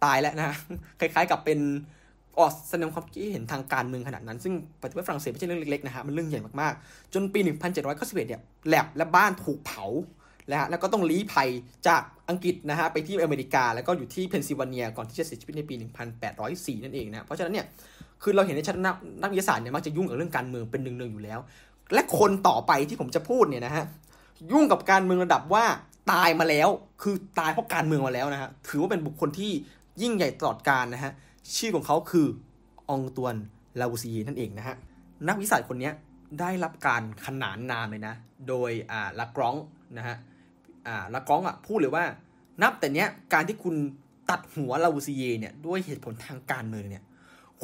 [0.05, 0.57] ตายแล้วนะ
[1.01, 1.59] คล้ายๆกับเป็น
[2.39, 7.41] ออกแสดงความคิดเห็นทางการเมืองขนาดนั้น ซึ่งปฏิวัติฝรั่งเศสไม่ใช่เรื่องเล็กๆนะฮะมันเรื่องใหญ่มากๆ จนปี
[7.85, 9.85] 1791เนี่ยแลบและบ้านถูกเผา
[10.49, 11.49] แล้วฮะแล้วก็ต้องลี้ภัย
[11.89, 15.75] จากอังกฤษนะฮะไปที่อเมริกา แล้วก็อยู่ที่เพนซิลเวเนีย ก่อนที่จะเสียชีวิตในปี
[16.29, 17.67] 1804 นั่นเองนะเพราะฉะนั้นเนี่ย
[18.23, 18.79] คือเราเห็นในชั้น
[19.23, 21.41] นักวิทยาศาสตร์เนี่ยมักจะยุ่งกับเรื่องการเมืองเป็นเนืองๆอยู่แล้ว
[21.95, 23.85] และคนต่อไปที่ผมจะพูดเนี่ยนะฮะ
[24.51, 25.65] ยุ่งกับการเมืองระดับว่า
[26.13, 26.69] ตายมาแล้ว
[27.03, 29.53] คือตายเพราะการเมืองมาแล้วนะฮะถือว่าเป็นบุคคลที่
[30.03, 31.13] ยิ่งใหญ่ตลอดกาลนะฮะ
[31.57, 32.27] ชื่อของเขาคือ
[32.91, 33.35] อองตวน
[33.81, 34.77] ลาวซีนั่นเองนะฮะ
[35.29, 35.91] นักวิทย์คนนี้
[36.41, 38.15] ได้รับการขนานนามเลยนะ
[38.49, 39.57] โดยอ่าลากรองจ์
[39.99, 40.17] นะฮะ
[40.87, 42.05] อ่าลากรองจ์อะพูดเลยว่า
[42.63, 43.75] นับแต่เนี้ยการที่คุณ
[44.31, 47.03] ตัดหัวลาวซีเนี่ยด้วยเหตุผลทางการเมืองเนี่ย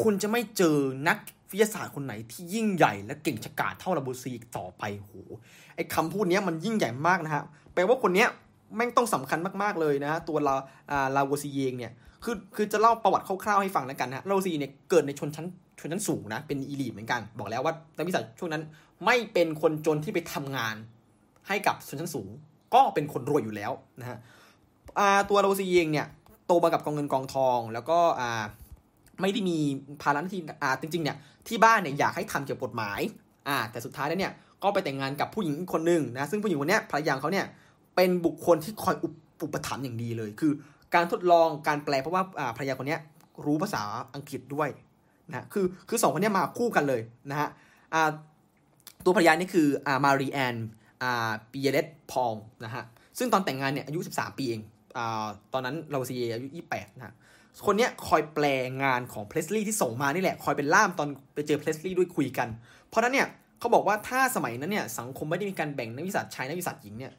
[0.02, 1.18] คุณจะไม่เจอนัก
[1.50, 5.12] วิทยาศาสตร์คนไหนที่ยิ่งใหญ่และเก่งฉกาจเท่าลาวซีต่อไปโห
[5.76, 7.42] ไอ้คำพูดนี้มันยิ่งใหญ่มากนะฮะ
[7.74, 8.28] แปลว่าคนเนี้ย
[8.76, 10.54] แม่งต้องสำคัญมากๆเลยนะตัวลา
[10.90, 11.92] อ่าลาวซีเองเนี่ย
[12.24, 15.46] คือคือจะเล่าประวัติคร่าวๆให้ฟังแล้วกันนะลาโรซีเนี่ยเกิดในชนชั้น
[15.80, 18.62] ชนชั้นสูงนะเป็นอีลีทเหมือนกัน บอกแล้วว่านักวิสัยช่วงนั้น
[19.04, 20.76] ไม่เป็นคนจนที่ไปทำงาน
[21.48, 22.28] ให้กับชนชั้นสูง
[22.74, 24.18] ก็เป็นคนรวยอยู่แล้วนะฮะ
[25.28, 26.06] ตัวลาโรซีเองเนี่ย
[26.46, 28.44] โตมากับกองเงินกองทอง แล้วก็อ่า
[29.20, 29.58] ไม่ได้มี
[30.02, 31.16] ภาระหน้าที่อ่าจริงๆเนี่ย
[31.48, 33.00] ที่บ้านเนี่ยอยากให้ทำเกี่ยวกับกฎหมาย
[33.48, 37.46] อ่าแต่สุดท้ายแล้วเนี่ยก็ไปแต่งงานกับผู้หญิงอีกคนหนึ่งนะซึ่งผู้หญิงคนนี้ภรรยาเขาเนี่ย
[37.96, 38.96] เป็นบุคคลที่คอย
[39.42, 40.52] อุปถัมภ์อย่างดีเลย คือ
[40.94, 42.22] การทดลองการแปลเพราะว่า
[42.56, 42.96] ภรรยาคนนี้
[43.44, 43.82] รู้ภาษา
[44.14, 44.68] อังกฤษด้วย
[45.28, 47.00] นะคือคือสองคนนี้มาคู่กันเลย
[47.30, 47.48] นะฮะ
[49.04, 50.54] ตัวภรรยานี่คืออมารีแอน
[51.52, 52.84] ปีแยร์เรตพอลซ์นะฮะ
[53.18, 54.62] ซึ่งตอนแต่งงานเนี่ยอายุ 13 ปีเอง
[54.98, 54.98] อ
[55.52, 57.14] ตอนนั้นลาวัวซีเยยุ 28นะฮะ
[57.66, 58.44] คนนี้คอยแปล
[58.82, 62.48] งานของเพลสลีย์ที่ส่งมานี่แหละ คอยเป็นล่ามตอนไปเจอเพลสลีย์ด้วยคุยกัน
[62.88, 63.28] เพราะนั้นเนี่ย
[63.58, 67.12] เขาบอกว่าถ้าสมัยนั้นเนี่ยสังคมไม่ได้มีการแบ่งนักวิชาชายนักวิชาหญิงเนี่ย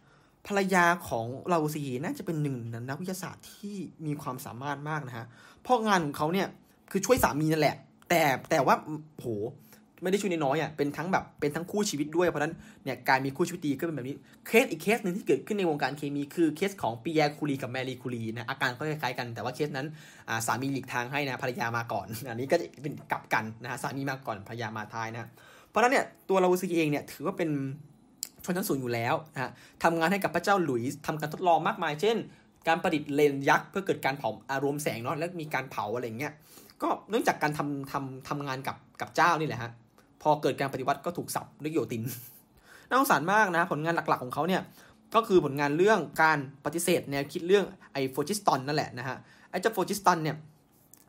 [0.48, 2.58] ภรรยาของลาวัวซีเยน่าจะเป็นหนึ่ง
[2.90, 3.76] นักวิทยาศาสตร์ที่
[4.06, 5.26] มีความสามารถมากนะฮะ
[5.62, 6.48] เพราะงานของเขาเนี่ย
[6.92, 7.76] คือช่วยสามีนั่นแหละ
[8.10, 8.76] แต่แต่ว่า
[9.16, 9.26] โห
[10.04, 14.16] ไม่ได้ช่วยน้อยอะเป็นทั้งแบบเป็นทั้งคู่ชีวิตด้วยเพราะนั้นเนี่ยการมีคู่ชีวิตดีก็เป็นแบบนี้
[14.48, 19.88] เคสอีกเคสหนึ่งที่เกิดขึ้นในวงการเคมีคือเคสของปีแยร์คูรีกับแมรี่คูรีนะอาการก็คล้ายๆกันแต่ว่าเคสนั้น
[20.48, 25.30] สามีหลีกทางให้นะภรรยามาก่อนอันนี้ก็จะเป็นกลับกันนะฮะสามีมาก่อนภรรยามาท้ายนะ
[25.70, 27.50] เพราะนั้นเนี่ยตัวลาวูซีเองเนี่ยถือว่าเป็น
[28.46, 29.52] ชนชั้นสูงอยู่แล้วนะฮะ
[29.84, 32.18] ทำงานให้กับพระเจ้าหลุยส์ทำการทดลองมากมาย เช่น
[32.68, 36.34] การประดิษฐ์เลนยักษ์เพื่อเกิดการเผาอารมณ์แสงเนาะแล้วมีการเผาอะไรเงี้ย
[36.82, 39.72] ก็เนื่องจากการทำทำทำงานกับกับเจ้านี่แหละฮะ
[40.22, 42.04] พอเกิดการปฏิวัติก็ถูกสับด้วยโยติน
[42.90, 44.62] น่าสงสารมากนะ ผลงานหลักๆของเขาเนี่ย
[45.16, 49.18] ก็คือผลงานเรื่องการปฏิเสธแนวคิดเรื่องไอ phlogiston นั่นแหละนะฮะ
[49.52, 50.36] ไอเจ้า phlogiston เนี่ย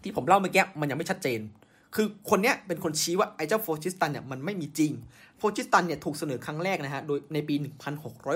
[0.03, 1.41] ที่ผมเล่าเมื่อกี้มันยังไม่ชัดเจน
[1.95, 4.93] คือคนเนี้ยเป็นคนชี้ว่าไอเจ้า phlogiston เนี่ยมันไม่มีจริง
[5.39, 7.55] phlogiston เนี่ยถูกเสนอครั้งแรกนะฮะโดยในปี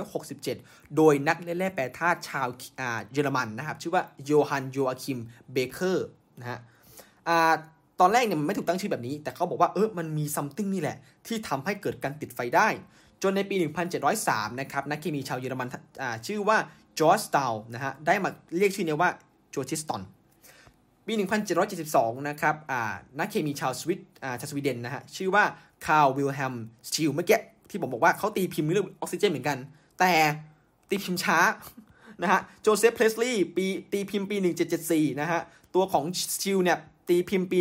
[0.09, 2.47] 1667 โดยนักเล่นแร่แปรธาตุชาว
[3.13, 5.19] เยอรมันนะครับชื่อว่าโยฮันโยอาคิม
[5.53, 6.09] เบเกอร์
[6.41, 6.59] นะฮะ
[8.01, 12.69] ตอนแรกเนี่ยมันไม่ถูกตั้งชื่อแบบนี้ แต่เขาบอกว่าเออมันมี something นี่แหละ ที่ทำให้เกิดการติดไฟได้
[13.23, 13.55] จนในปี
[14.09, 15.69] 1703 นะครับนักเคมีชาวเยอรมัน
[16.27, 16.57] ชื่อว่า
[16.99, 19.11] จอร์จสตาห์ลนะฮะได้มาเรียกชื่อนี้ว่า
[19.51, 20.03] phlogiston
[21.07, 21.13] ปี
[21.71, 22.55] 1772 นะครับ
[23.19, 24.01] นักเคมีชาวสวิต
[24.41, 25.45] ชาวสวีเดนนะฮะชื่อว่า
[25.87, 26.55] คาร์ลวิลเฮล์ม
[26.89, 27.39] ชีเลอเมื่อกี้
[27.71, 29.59] ที่ผมบอกว่าเขาตีพิมพ์เรื่องออกซิเจนเหมือนกัน
[30.01, 30.13] แต่
[30.91, 31.39] ตีพิมพ์ช้า
[32.23, 34.37] นะฮะโจเซฟเพลสลีย์ปีตีพิมพ์ปี
[34.79, 35.41] 1774 นะฮะ
[35.75, 36.79] ตัวของชีเลอเนี่ย
[37.09, 37.59] ตีพิมพ์ปี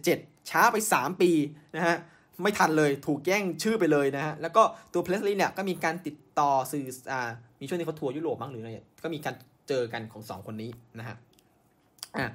[0.00, 1.30] 1777 ช้าไป 3 ปี
[1.76, 1.96] นะฮะ
[2.42, 7.30] ไม่ทันเลยถูกแย่งชื่อไปเลยนะฮะ แล้วก็ตัวเพลสลีเนี่ยก็มีการติดต่อสื่ออ่า
[7.60, 8.70] มีช่วงที่เขาทัวร์ยุโรปบ้างหรืออะไร
[9.04, 9.34] ก็มีการ
[9.68, 11.16] เจอกันของ 2 คนนี้นะฮะ
[12.16, 12.28] อ่า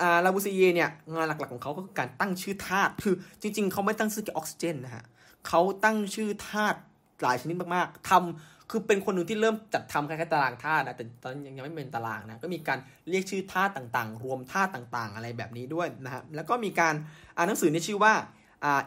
[0.00, 5.04] อ่าลาบูซีเยเนี่ยงานหลักๆของเขาก็คือการตั้งชื่อธาตุคือจริง ๆเขาไม่ตั้งชื่อแค่ออกซิเจนนะฮะ
[5.48, 6.78] เขาตั้งชื่อธาตุ
[7.22, 16.94] หลายชนิดมากๆทำ คือเป็นคนหนึ่งที่เริ่มจัดทำคล้ายๆตารางธาตุนะแต่ตอนยังยังไม่เป็นตารางนะก็มีการเรียกชื่อธาตุต่างๆ รวมธาตุต่างๆ อะไรแบบนี้ด้วยนะฮะแล้วก็มีการ
[17.36, 18.12] อ่านหนังสือในชื่อว่า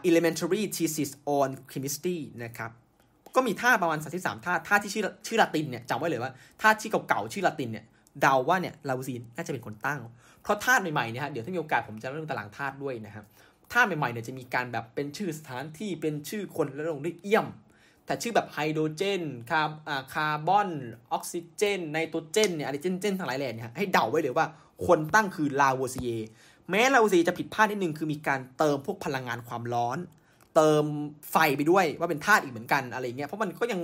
[0.08, 2.70] elementary treatise on chemistry นะครับ
[3.36, 7.84] ก็มีธาตุประมาณ 33ธาตุธาตุที่ชื่อชื่อละตินเนี่ยจำไว้เลยว่าธาตุที่เก่าๆชื่อละตินเนี่ย
[8.20, 10.00] เดาว่าเนี่ยลาวูซีนน่าจะเป็นคนตั้ง
[10.42, 13.24] เพราะธาตุใหม่ๆเนี่ยฮะเดี๋ยวถ้ามีโอกาสผมจะเล่าเรื่องตารางธาตุด้วยนะครับ
[13.72, 17.46] ธาตุใหม่ๆเนี่ยจะมีการแบบเป็นชื่อสถานที่เป็นชื่อคนแล้วลงด้วย ium
[18.06, 20.70] แต่ชื่อแบบไฮโดรเจนคาร์อ่าคาร์บอน
[21.12, 24.46] ออกซิเจนไนโตรเจนเนี่ยอะไร gen gen ทั้งหลายแหล่เนี่ยให้เดาไว้เลยว่า
[24.86, 26.08] คนตั้งคือลาวัวซีเย
[26.70, 29.98] แม้ลาวัวซีเยจะผิดพลาดนิดนึงคือมีการเติมพวกพลังงานความร้อน
[30.56, 30.84] เติม
[31.30, 33.80] ไฟไปด้วยว่าเป็นธาตุอีกเหมือนกันอะไรเงี้ยเพราะมันก็ยัง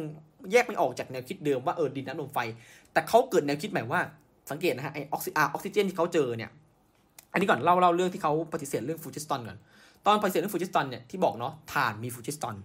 [0.52, 2.38] แยกไม่ออกจากแนวคิดเดิมว่าเออดินน้ำลมไฟ
[2.92, 4.00] แต่เขาเกิดแนวคิดใหม่ว่า
[4.50, 6.50] สังเกตนะฮะไอออกซิอาออกซิเจนที่เขาเจอเนี่ย
[7.32, 9.58] อันนี้ก่อนเล่าเล่าเรื่องที่เขาปฏิเสธเรื่องฟูจิสตันก่อน
[10.06, 12.56] ตอนปฏิเสธเรื่องฟูจิสตันเนี่ยที่บอกเนาะถ่านมี phlogiston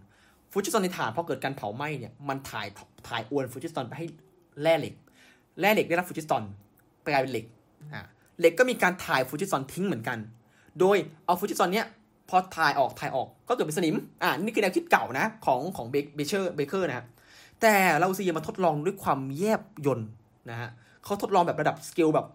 [0.52, 2.68] phlogiston ในฐานพอเกิดการเผาไหม้เนี่ยมันถ่าย
[3.08, 4.06] ถ่ายโอน phlogiston ไปให้
[4.62, 4.94] แร่เหล็ก
[5.60, 6.44] แร่เหล็กได้รับ phlogiston
[7.06, 7.46] กลายเป็นเหล็ก
[7.94, 8.02] อ่า
[8.40, 10.18] เหล็กก็มีการถ่าย phlogiston ทิ้งเหมือนกัน
[10.80, 11.86] โดยเอา phlogiston เนี้ย
[12.30, 17.06] พอถ่ายออกถ่ายออกก็เกิดเป็นสนิมอ่านี่คือแนวคิดเก่านะของของเบเชอร์เบเกอร์นะฮะ
[17.62, 20.00] แต่ลาวัวซีเยมาทดลองด้วยความแยบยล
[20.52, 20.70] นะฮะ
[21.04, 22.28] เขาทดลองแบบระดับสเกลแบบ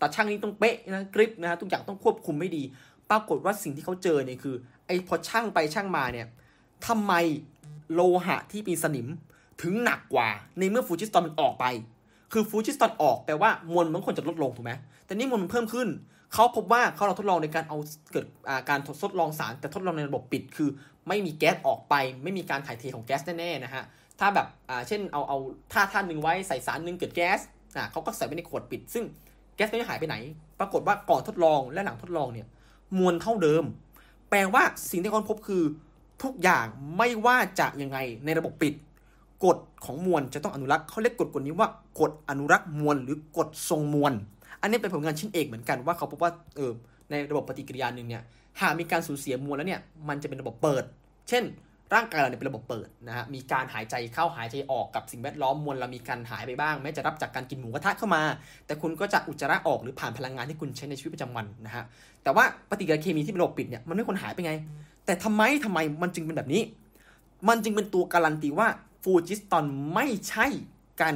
[0.00, 2.62] ตักชั่งนี้ต้องเป๊ะนะกริบนะฮะทุกอย่างต้องควบคุมไม่ดี
[3.10, 4.54] ปรากฏว่าสิ่งที่เขาเจอเนี่ยคือ
[4.86, 6.26] ไอ้พอชั่งไปชั่งมาเนี่ย
[6.86, 7.12] ทำไม
[7.94, 9.06] โลหะที่มีสนิม
[9.62, 10.28] ถึงหนักกว่า
[10.58, 11.64] ในเมื่อฟูจิสตันมันออกไป
[12.32, 14.72] คือฟูจิสตันออกแปลว่ามวลมันควรจะลดลงถูกไหม
[15.06, 15.88] แต่นี่มวลมันเพิ่มขึ้น
[16.34, 17.78] เขาพบว่าเขาเราทดลองในการเอา
[18.12, 18.26] เกิด
[18.68, 20.68] การทดลองสารแต่ทดลองในระบบปิด คือ
[21.08, 23.84] ไม่มีแก๊สออกไป ไม่มีการถ่ายเทของแก๊สแน่ๆนะฮะ
[24.20, 24.46] ถ้าแบบ
[24.88, 25.38] เช่นเอาเอา
[25.72, 27.40] ท่าท่านหนึ่งไว้ใส่สารหนึ่งเกิดแก๊ส
[27.76, 29.04] อ่าเขาก็ใส่ไว้ในขวดปิด ซึ่ง
[29.56, 30.16] แก๊สไม่หายไปไหน
[30.60, 32.46] ปรากฏว่าก่อนทดลองและหลังทดลองเนี่ย
[32.98, 33.64] มวลเท่าเดิม
[34.30, 35.62] แปลว่าสิ่งที่เขาพบคือ
[36.22, 36.66] ทุกอย่าง
[36.96, 38.74] ไม่ว่าจะยังไงในระบบปิด
[39.44, 41.68] กฎของมวลจะต้องอนุรักษ์เขาเรียกกฎกฎนี้ว่า
[42.00, 44.12] กฎอนุรักษ์มวลหรือกฎทรงมวล
[44.60, 46.72] อันนี้เป็นผลงานชิ้นเอกเหมือนกันว่าเขาพบว่าเออ
[47.10, 48.22] ในระบบปฏิกิริยาหนึ่งเนี่ย
[48.60, 50.84] หากมีการสูญเสียมวลแล้วเนี่ยมันจะเป็นระบบเปิด
[51.28, 51.44] เช่น
[51.94, 58.22] ร่างกายเราเนี่ยเป็นระบบเปิดนะฮะมีการหายใจเข้าหายใจออกกับสิ่งแวดล้อมมวลเรามีการหายไปบ้างแม้จะรับจากการกินหมูกระทะเข้ามา
[58.66, 61.84] แต่คุณก็จะอุจจาระออกหรือผ่านพลังงานที่คุณใช้ในชีวิตประจำวันนะฮะ
[62.22, 64.52] แต่ว่าปฏิกิริยาเคมีที่เป็นระบบปิดเนี่ยมันไม่ควรหายไปไง
[65.08, 66.62] แต่ทำไมทำไมมันจึงเป็นแบบนี้
[67.48, 68.68] มันจึงเป็นตัวการันตีว่า
[69.02, 70.46] ฟูจิสตันไม่ใช่
[71.00, 71.14] การ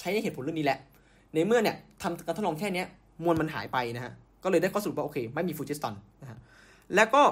[0.00, 0.78] ใช้ในเหตุผลเรื่องนี้แหละ
[1.34, 2.84] ในเมื่อเนี่ยทำการทดลองแค่นี้
[3.22, 6.38] มวลมันหายไปนะฮะ ก็เลยได้ข้อสรุปว่าโอเค ไม่มีฟูจิสตันนะฮะ
[6.94, 7.22] แล้วก็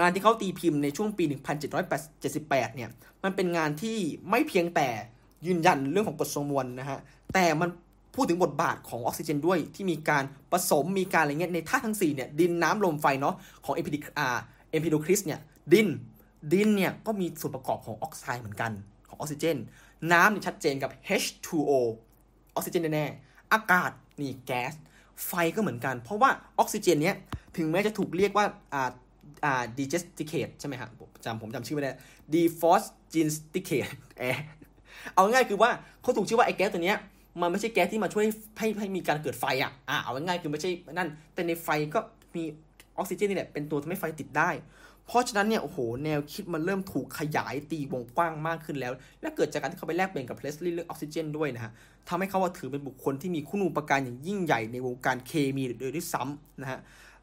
[0.00, 1.24] งานที่เขาตีพิมพ์ในช่วงปี
[1.80, 2.90] 1778 เนี่ย
[3.24, 3.98] มันเป็นงานที่
[4.30, 4.88] ไม่เพียงแต่
[5.46, 6.98] ยืนยันเรื่องของกฎทรงมวลนะฮะ
[7.34, 7.68] แต่มัน
[8.14, 13.74] พูดถึงบทบาทของออกซิเจนด้วยที่มีการผสมมีการอะไรเงี้ยในธาตุทั้ง4เนี่ยดินน้ำลมไฟเนาะของ
[14.72, 15.40] เอพิดิอาเอพิโดคลีสเนี่ย
[15.72, 15.88] ดิน
[16.52, 18.72] ดินเนี่ยก็มีส่วนประกอบของออกไซด์เหมือนกัน
[19.08, 19.56] ของออกซิเจน
[20.12, 20.90] น้ำเนี่ยชัดเจนกับ
[21.22, 21.72] H2O
[22.54, 24.72] ออกซิเจนแน่ๆอากาศนี่แก๊ส
[25.26, 27.16] ไฟก็เหมือนกัน เพราะว่าออกซิเจนเนี้ย
[27.56, 28.90] ถึงแม้จะถูกเรียกว่าอ่า
[29.44, 30.90] อ่า degesticate ใช่ไหมครับ
[31.24, 31.92] จำผมจำชื่อไม่ได้
[32.34, 34.22] dephosgenesticate แอ
[35.14, 35.70] เอาง่ายคือว่า
[36.02, 36.98] เขาถูกชื่อว่าไอ้แก๊สตัวเนี้ย
[37.40, 38.24] มันไม่ใช่แก๊สที่มาช่วย
[38.58, 42.00] ให้ให้มีการเกิดไฟอะอ่าเอาง่ายคือไม่ใช่นั่นแต่ในไฟก็
[42.34, 42.44] มี
[42.98, 44.50] ออกซิเจนนี่แหละเป็นตัวทำให้ไฟติดได้
[45.06, 51.72] เพราะฉะนั้นเนี่ยโอ้โหแนวคิดมันเริ่มถูกขยายตีวงกว้างมากขึ้นแล้ว และเกิดจากการที่เขาไปแลกเปลี่ยนกับเพลสลีย์เรื่องออกซิเจนด้วยนะฮะ
[52.08, 56.78] ทำให้เขาว่าถือเป็นบุคคลที่มีคุณูปการอย่างยิ่งใหญ่ในวงการเคมีโดยที่ซ้ำนะฮะ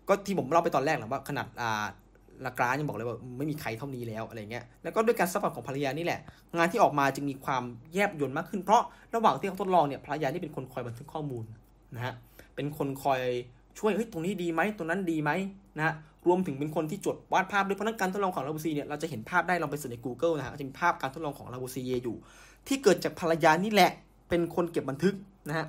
[0.08, 1.86] ก็ที่ผมเล่าไปตอนแรกแหละว่าขนาดอ่า
[2.46, 6.20] ลากรานจ์ยังบอกเลยว่าไม่มีใครเท่านี้แล้วอะไรเงี้ย แล้วก็ด้วยการ support ของภรรยานี่แหละ
[6.58, 7.64] งานที่ออกมาจึงมีความ
[7.94, 8.84] แยบยลมากขึ้น เพราะ
[9.16, 11.46] ระหว่างที่เขาทดลองเนี่ยภรรยานี่เป็นคนคอยบันทึกข้อมูล
[11.96, 12.14] นะฮะ
[12.56, 13.22] เป็นคนคอย
[13.80, 15.32] ช่วยเฮ้ยตรงนี้ดีไหมตรงนั้นดีไหม
[15.78, 15.94] นะฮะ
[16.28, 22.16] รวมถึงเป็นคนที่จดวาดภาพด้วยเพราะนั้นการทดลองของลาวัวซีเยเนี่ยเราจะเห็นภาพได้ลองไป search ใน Google นะฮะจะมีภาพการทดลองของลาวัวซีเยอยู่
[22.68, 23.92] ที่เกิดจากภรรยานี่แหละ
[24.30, 25.16] เป็นคนเก็บบันทึก
[25.50, 25.66] นะฮะ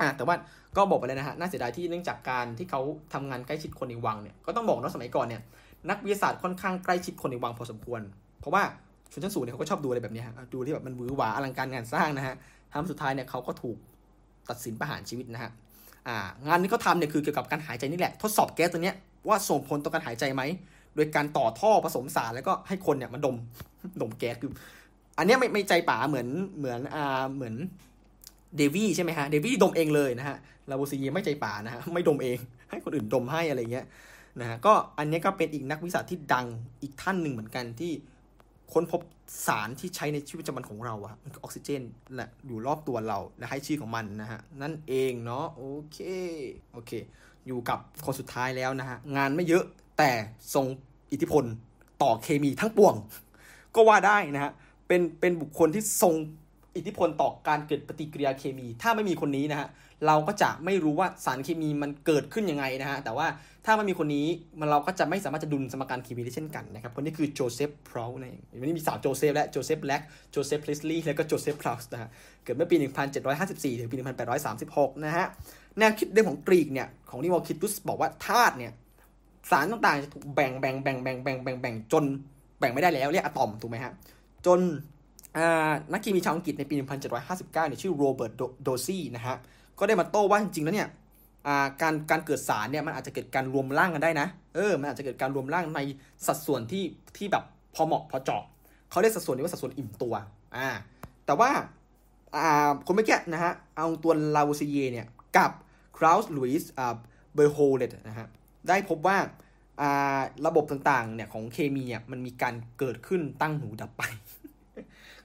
[0.00, 0.34] อ่าแต่ว่า
[0.76, 2.80] ก็บอกไปเลยนะฮะน่าเสียดายที่เนื่องจากการที่เขา
[3.14, 5.42] ทำงานใกล้ชิดคนในวังเนี่ยก็ต้องบอกนะสมัยก่อนเนี่ย
[5.90, 8.00] นักวิทยาศาสตร์ค่อนข้างใกล้ชิดคนในวังพอสมควร
[8.40, 8.62] เพราะว่า
[9.12, 12.34] ชนชั้นสูงเนี่ยเขาก็ชอบดูอะไรแบบนี้ฮะดูที่แบบมันวือหวาอลังการงานสร้างนะฮะ
[12.72, 13.76] ทำสุดท้ายเนี่ยเขาก็ถูก
[14.50, 15.50] ตัดสินประหารชีวิตนะฮะ
[16.46, 18.96] งานที่เขาทำเนี่ยคือเกี่ยวกับการหายใจนี่แหละ ทดสอบแก๊สตัวเนี้ย
[19.28, 20.42] ว่าส่งผลต่อการหายใจไหม
[20.94, 23.36] โดยการต่อท่อผสมสารแล้วก็ให้คนเนี่ยมันดม
[24.02, 24.50] ดมแก๊สคือ
[25.18, 26.28] อันนี้ไม่ไม่ใจป่าเหมือน
[26.58, 27.54] เหมือนอ่าเหมือน
[28.56, 30.36] เดวี่ใช่ไหมฮะ เดวี่ดมเองเลยนะฮะ
[30.70, 32.38] ลาโบซีเยไม่ใจป่านะฮะ ไม่ดมเอง
[32.70, 33.86] ให้คนอื่นดมให้อะไรเงี้ย
[34.40, 36.46] นะฮะ ก็อันนี้ก็เป็นอีกนักวิชาที่ดัง
[36.82, 37.92] อีกท่านหนึ่งเหมือนกันที่
[38.72, 39.00] ค้นพบ
[39.46, 41.82] สารที่ใช้ในชีวิตประจำวันของเราอะมันคือออกซิเจน
[42.14, 45.98] แหละอยู่รอบตัวเราและให้ชื่อของมันนะฮะ นั่นเองเนาะโอเค
[46.72, 46.92] โอเค
[47.46, 49.64] อยู่กับคนสุดท้ายแล้วนะฮะ งานไม่เยอะ
[49.98, 50.10] แต่
[50.54, 50.66] ทรง
[51.12, 51.44] อิทธิพล
[52.02, 52.94] ต่อเคมีทั้งปวง
[53.74, 54.52] ก็ว่าได้นะฮะ
[54.86, 56.14] เป็นเป็นบุคคลที่ทรง
[56.76, 59.68] อิทธิพลต่อการเกิดปฏิกิริยาเคมี ถ้าไม่มีคนนี้นะฮะ
[60.06, 63.26] เราก็จะไม่รู้ว่าสารเคมีมันเกิดขึ้นยังไงนะฮะแต่ว่า
[63.64, 64.26] ถ้าไม่มีคนนี้
[64.60, 72.08] มันเราก็จะไม่สามารถจะดุลสมการเคมีได้เช่นกันนะครับคนนี้คือโจเซฟพราวส์นั่นเองวันนี้มีสามโจเซฟและโจเซฟแบล็กโจเซฟเพลสลีย์และก็โจเซฟพราวส์นะฮะ
[72.44, 72.76] เกิดเมื่อปี
[73.22, 73.96] 1754 ถึงปี
[74.46, 75.26] 1836 นะฮะ
[75.78, 78.72] แนวคิดเดิมของกรีกเนี่ยของลิวคิปปุสบอกว่าธาตุเนี่ย
[79.50, 82.04] สารต่างๆจะถูกแบ่งแบ่งแบ่งแบ่งแบ่งแบ่งแบ่งจน
[82.58, 83.92] แบ่งไม่ได้แล้วเรียกอะตอมถูกไหมฮะ
[84.46, 84.60] จน
[85.92, 86.74] นักเคมีชาวอังกฤษในปี
[87.16, 88.32] 1759เนี่ยชื่อโรเบิร์ต
[88.62, 89.36] โดซี่นะฮะ
[89.78, 90.88] ก็ได้มาโต้ว่าจริงๆแล้วเนี่ย
[91.82, 95.80] การการเกิดสารเนี่ยมันอาจจะเกิดการรวมร่างกันได้นะเออมันอาจจะเกิดการรวมร่างใน
[96.26, 96.84] สัดส่วนที่
[97.16, 98.42] ที่แบบพอเหมาะพอเจาะ
[98.90, 100.14] เขาเรียกสัดส่วนนี้ว่าสัดส่วนอิ่มตัว
[100.56, 100.68] อ่า
[101.26, 101.50] แต่ว่า
[102.36, 105.06] อ่าคนเมื่อกี้นะฮะเอาตัวลาวซีเยเนี่ย
[105.36, 105.50] กับ
[105.98, 106.94] คราวส์ลุยส์อ่า
[107.34, 108.26] เบอร์โฮเลตนะฮะ
[108.68, 109.16] ได้พบว่า
[109.80, 114.02] อ่าระบบต่างๆเนี่ยของเคมีอะมันมีการเกิดขึ้นตั้งหูดับไป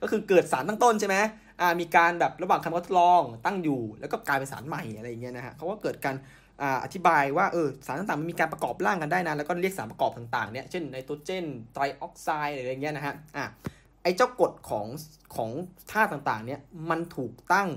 [0.02, 1.16] ก็คือเกิดสารตั้งต้นใช่ไหม
[1.60, 6.16] อ่ามีการแบบระหว่างคำทดลองตั้งอยู่ แล้วก็กลายเป็นสารใหม่อะไรอย่างเงี้ยนะฮะเขาก็เกิดการ
[6.62, 13.44] อ่าอธิบายว่าเออสารต่างๆมันมีการประกอบร่างกันได้นะแล้วก็เรียกสารประกอบต่างๆเนี่ยเช่นไนโตรเจนไตรออกไซด์อะไรอย่างเงี้ยนะฮะอะ
[14.02, 14.86] ไอ้เจ้ากฎของ
[15.36, 15.50] ของ
[15.90, 17.68] ธาตุต่างๆเนี่ยมันถูกตั้ง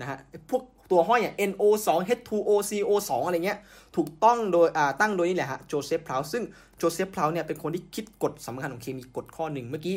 [0.00, 0.18] นะฮะ
[0.50, 1.88] พวกตัวห้อยอย่าง NO2
[2.18, 3.58] H2O CO2 อะไรเงี้ย
[3.96, 6.44] ถูกตั้งโดยอ่าตั้งโดยนี่แหละฮะโจเซฟพราวส์ซึ่ง
[6.76, 9.96] โจเซฟพราวส์เนี่ยเป็นคนที่คิดกฎสำคัญของเคมีกฎข้อหนึ่งเมื่อกี้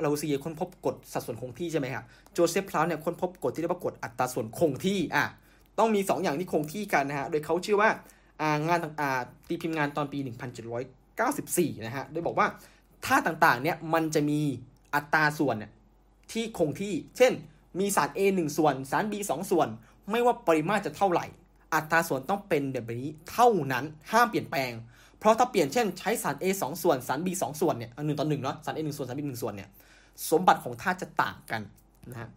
[0.00, 5.24] ลาวัวซีเยค้นพบกฎสัดส่วนคงที่ใช่ไหมครับโจเซฟพราวส์เนี่ยค้นพบกฎที่เรียกว่ากฎอัตราส่วนคงที่อะ
[5.78, 9.10] ต้องมี 2 อย่างที่คงที่กันนะฮะโดยเขาชื่อว่าางานา
[9.48, 10.18] ตีพิมพ์งานตอนปี
[11.02, 12.46] 1794 นะฮะโดยบอกว่า
[13.04, 14.40] ท่าต่างๆเนี่ยมันจะมี
[14.94, 15.72] อัตราส่วนเนี่ย
[16.32, 17.32] ที่คงที่ เช่น
[17.78, 19.68] มีสาร A 1 ส่วน สาร B 2 ส่วน
[20.10, 21.26] ไม่ว่าปริมาตรจะเท่าไหร่
[21.74, 24.70] อัตราส่วนต้องเป็นแบบนี้เท่านั้นห้ามเปลี่ยนแปลง
[25.20, 29.68] เพราะถ้าเปลี่ยนเช่นใช้สาร A 2 ส่วนสาร B 2 ส่วนเนี่ยหนึ่งต่อหนึ่งเนาะสาร A 1ส่วนสาร B 1ส่วนเนี่ย
[30.30, 31.62] สมบัติของธาตุจะต่างกัน
[32.10, 32.30] นะฮะ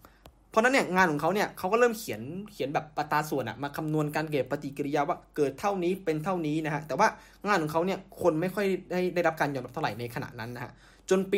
[0.49, 2.21] เพราะนั้นเนี่ยงานของเขาเนี่ยเขาก็เริ่มเขียน
[2.51, 7.07] เขียนแบบปตาส่วนอะมาคำนวณการเกิดปฏิกิริยาว่าเกิดเท่านี้เป็นเท่านี้นะฮะแต่ว่า
[7.47, 10.71] งานของเขาเนี่ยคนไม่ค่อยได้ได้รับการยอมรับเท่าไหร่ในขณะนั้นนะฮะ
[11.09, 11.37] จนปี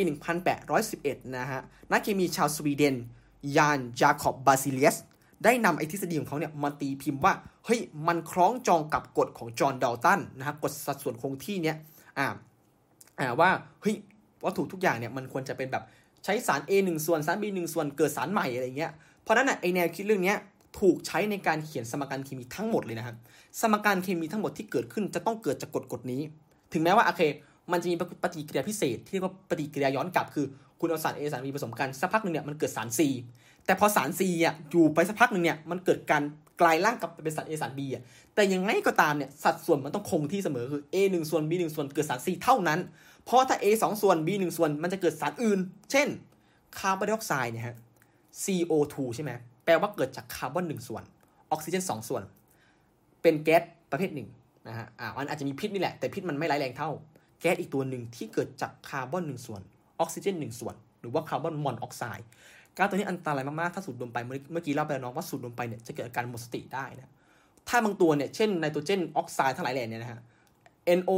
[0.67, 2.95] 1811 นะฮะนักเคมีชาวสวีเดน
[3.57, 4.95] ยานจาคอบบาซิเลียส
[5.43, 7.33] ได้นำไอ้ทฤษฎีของเขาเนี่ยมาตีพิมพ์ว่า
[7.65, 11.77] เฮ้ยมันคล้องจองกับกฎของจอห์นดัลตันนะครับกฎสัดส่วนคงที่เนี้ย
[12.17, 12.27] อ่า
[13.19, 13.49] อ่าว่า
[13.81, 13.95] เฮ้ย
[14.45, 15.83] วัตถุทุกอย่างเนี่ยมันควรจะเป็นแบบ
[16.23, 18.91] ใช้สาร A 1ส่วนสาร B 1ส่วนเกิดสารใหม่อะไรเงี้ย
[19.21, 20.37] เพราะนั้นอะไอแนวคิดเรื่องเนี้ย
[20.79, 23.15] ถูกใช้ในการเขียนสมการเคมีทั้งหมดเลยนะครับ
[23.61, 26.21] สมการเคมีทั้งหมดที่เกิดขึ้นจะต้องเกิดจากกฎกฎนี้
[26.73, 27.21] ถึงแม้ว่าโอเค
[27.71, 30.45] มันจะมีปฏิกิริยาพิเศษที่เรียกว่าปฏิกิริยาย้อนกลับคือ
[30.79, 32.99] คุณเอาสาร A สาร B ผสมกันสักพักหนึ่งเนี่ยมันเกิดสาร C
[33.65, 36.23] แต่พอสาร C อะอยู่ไปสักพักหนึ่งเนี่ยมันเกิดการ
[36.61, 38.03] กลายร่างกลับไปเป็นสาร A สาร B อะ
[38.35, 42.79] แต่ยังไงก็ตามเนี่ยสัดส่วนมันต้องคงที่เสมอคือ A 1ส่วน B 1ส่วนเกิดสาร C เท่านั้น
[43.25, 45.59] เพราะถ้า A 2ส่วน B 1ส่วนมันจะเกิดสารอื่น
[45.91, 46.07] เช่น
[46.79, 47.75] คาร์บอนไดออกไซด์เนี่ยฮะ
[48.43, 49.31] CO2 ใช่ไหม
[49.65, 51.03] แปลว่าเกิดจากคาร์บอน1ส่วน
[51.51, 52.23] ออกซิเจน2ส่วน
[53.21, 54.29] เป็นแก๊สประเภทหนึ่ง
[54.67, 56.89] นะฮะอ่ามันอาจจะมีพิษนี่แหละแต่พิษมันไม่ร้ายแรงเท่า
[57.41, 59.61] แก๊สอีกตัวหนึ่งที่เกิดจากคาร์บอนหนึ่งส่วน
[59.99, 62.27] ออกซิเจนหนึ่งส่วน หรือว่าคาร์บอนมอนอกไซด์
[62.77, 67.11] ก๊าซตัวนี้อันตรายมากๆ ถ้าสูดดมไปเมื่อกี้เล่าไปแล้วน้องว่าสูดดมไปเนี่ยจะเกิดอาการหมดสติได้นะ
[67.69, 70.19] ถ้าบางตัวเนี่ย เช่นไนโตรเจนออกไซด์ทั้งหลายแหล่เนี่ยนะฮะ
[70.99, 71.11] NO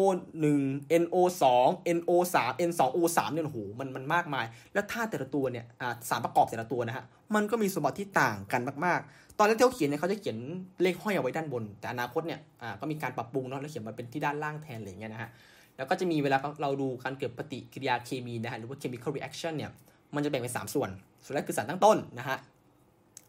[0.47, 1.15] 1 NO
[1.55, 5.65] 2 NO 3 N 2 O 3เนี่ยโอ้โหมันมันมากมาย แล้วธาตุแต่ละตัวเนี่ย
[6.09, 7.03] สารประกอบแต่ละตัวนะฮะ
[7.35, 10.37] มันก็มีสมบัติที่ต่างกันมากๆ ตอนแรกที่เขาเขียนเนี่ยเขาจะเขียน
[10.81, 12.39] เลขห้อยเอาไว้ด้านบน แต่อนาคตเนี่ย
[12.79, 15.29] ก็มีการปรับปรุงเนาะแล้วเขียนมาเป็นที่ด้านล่างแทนอะไรเงี้ยนะฮะ
[15.77, 19.71] แล้วก็จะมีเวลาเราดูการเกิดปฏิกิริยาเคมีนะฮะหรือว่า chemical reaction เนี่ย
[20.15, 20.89] มันจะแบ่งเป็น 3 ส่วน
[21.23, 22.37] ส่วนแรกคือสารตั้งต้นนะฮะ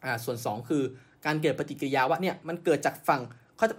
[0.05, 0.83] อ่าส่วน 2 คือ
[1.27, 3.21] การเกิดปฏิกิริยาว่าเนี่ยมันเกิดจากฝั่ง
[3.57, 3.77] เขาจะ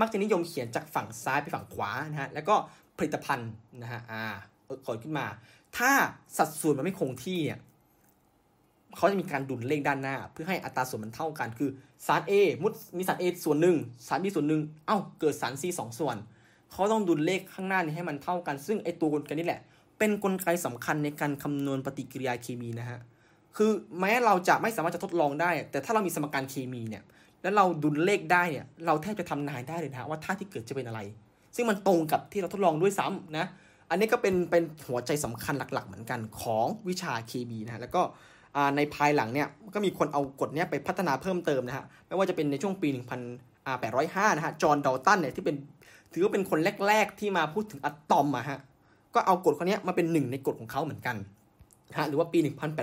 [0.00, 2.54] มักจะนิยมเขียนจากฝั่งซ้ายไปฝั่งขวานะฮะแล้วก็
[2.98, 3.50] ผลิตภัณฑ์
[3.82, 4.24] นะฮะอ่า
[4.86, 5.26] ขอขึ้นมา
[5.76, 5.90] ถ้า
[6.38, 7.58] สัดส่วนมันไม่คงที่เนี่ย
[8.96, 11.70] เขาจะมีการดุลเลขด้านหน้า เพื่อให้อัตราส่วนมันเท่ากัน คือ
[12.06, 12.32] สาร A
[12.62, 13.76] มุดมีสาร A ส่วนหนึ่ง
[14.06, 16.16] สาร B ส่วนหนึ่งเอ้าเกิดสาร C สองส่วน
[16.72, 19.60] เขาต้องดุลเลขข้างหน้านี้ให้มันเท่ากัน ซึ่งไอตัวกลไกนี้แหละ
[20.02, 23.00] เป็นนกลไกสำคัญในการคำนวณปฏิกิริยาเคมีนะฮะ
[23.56, 27.02] คือแม้เราจะไม่สามารถจะทดลองได้ แต่ถ้าเรามีสมการเคมีเนี่ย
[27.42, 31.00] แล้วเราดุลเลขได้เนี่ยเราแทบจะทำนายได้เลยนะว่าท่าที่เกิดจะเป็นอะไร
[31.56, 33.46] ซึ่งมันตรงกับที่เราทดลองด้วยซ้ำนะ
[33.90, 38.02] อันนี้ก็เป็นเป็นหัวใจสำคัญหลักๆ เหมือนกันของวิชาเคมีนะแล้วก็
[38.76, 42.88] ในภายหลังเนี่ยก็มีคนเอากฎนี้ไปพัฒนาเพิ่มเติมนะฮะไม่ว่าจะเป็นในช่วงปี
[43.42, 45.56] 1805 นะฮะจอห์นดอลตันเนี่ยที่เป็น
[46.12, 48.58] ถือว่าเป็นคนแรก ๆ ที่มาพูดถึงอะตอมอะฮะ
[49.14, 51.16] ก็เอากฎข้อนี้มาเป็นหนึ่งในกฎของเขาเหมือนกัน
[51.90, 52.38] นะฮะหรือว่าปี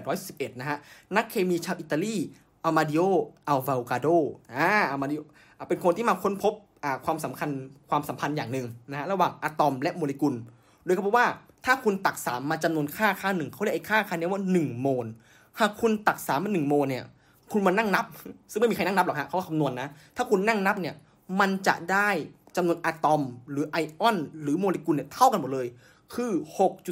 [0.07, 0.77] 1811 นะฮะ
[1.15, 2.15] นักเคมีชาวอิตาลี
[2.65, 3.01] อาเมเดโอ
[3.47, 4.07] อาโวกาโดร
[4.53, 5.21] อ่าอาเมเดโอ
[5.69, 6.53] เป็นคนที่มาค้นพบ
[7.05, 7.49] ความสำคัญ
[7.89, 10.33] ความสัมพันธ์อย่างหนึ่งนะฮะระหว่างอะตอมและโมเลกุล
[10.85, 11.27] โดยเขาบอกว่า
[11.65, 15.05] ถ้าคุณตักสารมาจำนวนค่าค่าหนึ่งเขาเรียกไอ้ค่าค่านี้ว่า 1 โมล
[15.59, 17.03] หากคุณตักสารมาหนึ่งโมลเนี่ย
[17.51, 18.05] คุณมานั่งนับ
[18.51, 20.95] ซึ่งไม่มีใครนั่งนับหรอกฮะเขาคำนวณนะถ้าคุณนั่งนับเนี่ย
[21.39, 22.09] มันจะได้
[22.55, 23.21] จำนวนอะตอม
[23.51, 25.67] หรือไอออน หรือโมเลกุลเนี่ยเท่ากันหมดเลย
[26.15, 26.31] คือ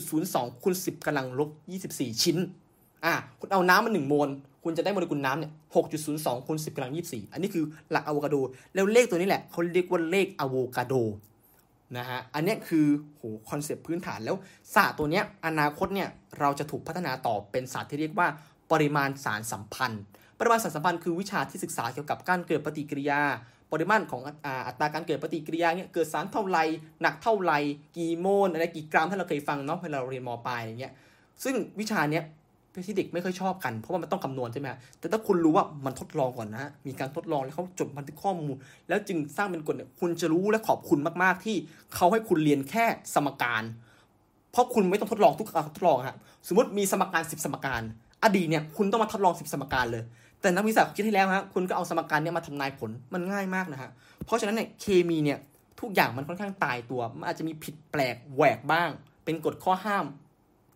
[0.01, 1.49] 6.02คูณ10กำลังลบ
[1.87, 2.37] 24 ชิ้น
[3.05, 4.29] อ่าคุณเอาน้ำมา1โมล
[4.63, 8.35] คุณจะได้โมเลกุลน้ำเนี่ยหกจุดศูนย์สองคูณสิบกำลังยี่สิบสี่อันนี้คือหลักอาโวกาโดร
[8.73, 10.93] แล้วเลขตัวนี้แหละเขาเรียกว่าเลขอาโวกาโดร
[11.97, 14.35] นะฮะ อันนี้คือโหคอนเซปต์พื้นฐานแล้ว
[14.75, 16.09] ศาสตร์ตัวเนี้ยอนาคตเนี่ย
[16.39, 18.27] เราจะถูกพัฒนาต่อเป็นศาสตร์ที่เรียกว่า
[18.71, 20.01] ปริมาณสารสัมพันธ์
[20.39, 23.21] ปริมาณสารสัมพันธ์คือวิชาที่ศึกษาเกี่ยวกับการเกิดปฏิกิริยา
[23.71, 24.21] ปริมาณของ
[24.67, 26.59] อัตราการเกิดปฏิกิริยาเนี่ยเกิดสารเท่าไร
[27.01, 27.53] หนักเท่าไร
[27.97, 30.93] กี่โมลอะไรกี่กรัมถ้าเราเคยฟังเนาะเวลาเราเรียนมปลายอย่างเงี้ย
[31.43, 32.25] ซึ่งวิชาเนี้ย
[32.87, 34.67] ที่เด็กไม่ค่อยชอบกันเพราะว่ามันต้องคำนวณใช่ไหม
[34.99, 38.55] แต่ถ้าคุณรู้ว่ามันทดลองก่อนนะ มีการทดลองแล้วเขาจดบันทึกข้อมูล
[38.87, 41.55] แล้วจึงสร้างเป็นกฎเนี่ยคุณจะรู้และขอบคุณมาก ๆ ที่
[41.95, 43.63] เขาให้คุณเรียนแค่สมการ
[44.51, 47.81] เพราะคุณไม่ต้องทดลองทุกการทดลองฮะสมมติมีสมการ 10 สมการ
[48.23, 50.03] อดีตเนี่ยคุณต้องมาทดลอง 10 สมการเลย
[50.41, 53.89] แต่นักวิทยาศาสตร์คิดให้แล้วฮะคุณก็เอาสมการเนี่ยมาทำนายผลมันง่ายมากนะฮะ
[54.25, 55.39] เพราะฉะนั้นเนี่ยเคมีเนี่ย
[55.79, 58.89] ทุกอย่างมันค่อนข้างตายตัว มันอาจจะมีผิดแปลกแหวกบ้าง
[59.25, 60.05] เป็นกฎข้อห้าม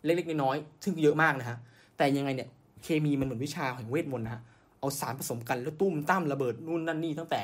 [0.03, 1.57] เล็กๆน้อยๆซึ่งเยอะมากนะฮะ
[1.97, 2.49] แต่ยังไงเนี่ย
[2.83, 4.41] เคมีมันเหมือนวิชาแห่งเวทมนต์นะฮะ
[4.79, 7.41] เอาสารผสมกันแล้วตุ้มตั้มระเบิดนู่นนั่นนี่ตั้งแต่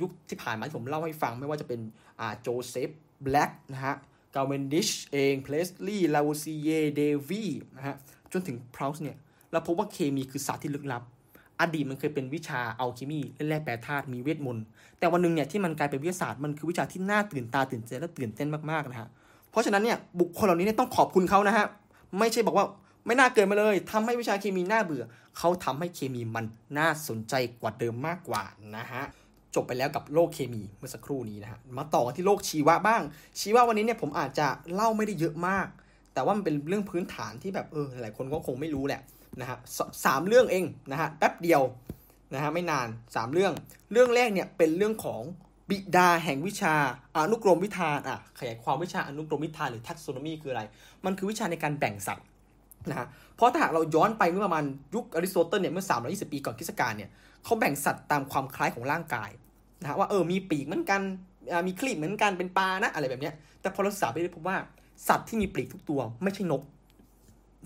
[0.00, 1.80] ยุคที่ผ่านมาที่ผมเล่าให้ฟังไม่ว่าจะเป็น
[2.20, 2.90] อ่าโจเซฟ
[3.22, 3.94] แบล็กนะฮะ
[4.34, 7.44] คาเวนดิชเองพรีสต์ลีย์ลาวัวซีเยวี
[7.76, 7.96] นะฮะ
[8.32, 9.16] จนถึงพราวส์เนี่ย
[9.52, 11.02] เราพบว่าเคมีคือศาสตร์ที่ลึกลับ
[11.60, 14.64] อดีตมันเคยเป็นวิชาอัลเคมีและแร่แปรธาตุมีเวทมนต์
[14.98, 19.08] แต่วันหนึ่งเนี่ยที่มันกลายเป็นวิทยาศาสตร์มันคือวิชาที่น่าตื่นตาตื่นใจและตื่นเต้นมากๆนะฮะ
[19.50, 21.66] เพราะฉะนั้นเนี่ยบุคคลเหล่านี้เนี่ยต้องขอบคุณเขานะฮะ
[22.18, 22.66] ไม่ใช่บอกว่า
[23.06, 25.04] ไม่น่าเกิดมาเลยทำให้วิชาเคมีน่าเบื่อ
[25.38, 26.46] เขาทำให้เคมีมัน
[26.78, 28.42] น่าสนใจกว่าเดิมมากกว่า
[28.76, 29.02] นะฮะ
[29.54, 33.02] จบไปแล้วกับโลกเคมีเมื่อสักครู่นี้นะฮะมาต่อที่โลกชีวะบ้าง
[33.40, 35.68] ชีวะวันนี้เนี่ยผมอาจจะเล่าไม่ได้เยอะมาก
[36.14, 39.00] แต่ว่ามันเป็นเรื่องพื้นฐานที่แบบเออหลายคนก็คงไม่รู้แหละ
[39.40, 39.58] นะฮะ
[40.04, 41.62] สามเรื่องเองนะฮะแป๊บเดียว
[42.34, 43.52] นะฮะไม่นาน 3 เรื่อง
[43.92, 45.22] เรื่องแรกเนี่ยเป็นเรื่องของ
[45.70, 46.74] บิดาแห่งวิชา
[47.16, 50.62] อนุกรมวิธานอะขยายความวิชาอนุกรมวิธานหรือ taxonomy คืออะไร
[51.04, 52.26] มันคือวิชาในการแบ่งสัตว์
[52.90, 53.06] นะฮะ
[53.36, 54.64] เพราะถ้าหากเราย้อนไปเมื่อประมาณ
[54.94, 55.84] ยุคอริสโตเติลเนี่ยเมื่อ
[56.28, 57.10] 320 ปีก่อนคริสตกาลเนี่ย
[57.44, 59.30] เขาแบ่งสัตว์ตามความคล้ายของร่างกาย
[59.80, 61.00] นะฮะว่าเออมีปีกเหมือนกัน
[61.66, 64.56] มีครีบเหมือนกันเป็นปลานะอะไรแบบเนี้ยแต่พอเราศึกษาไปได้พบว่า
[65.08, 66.62] สัตว์ที่มีปีกทุกตัวไม่ใช่นก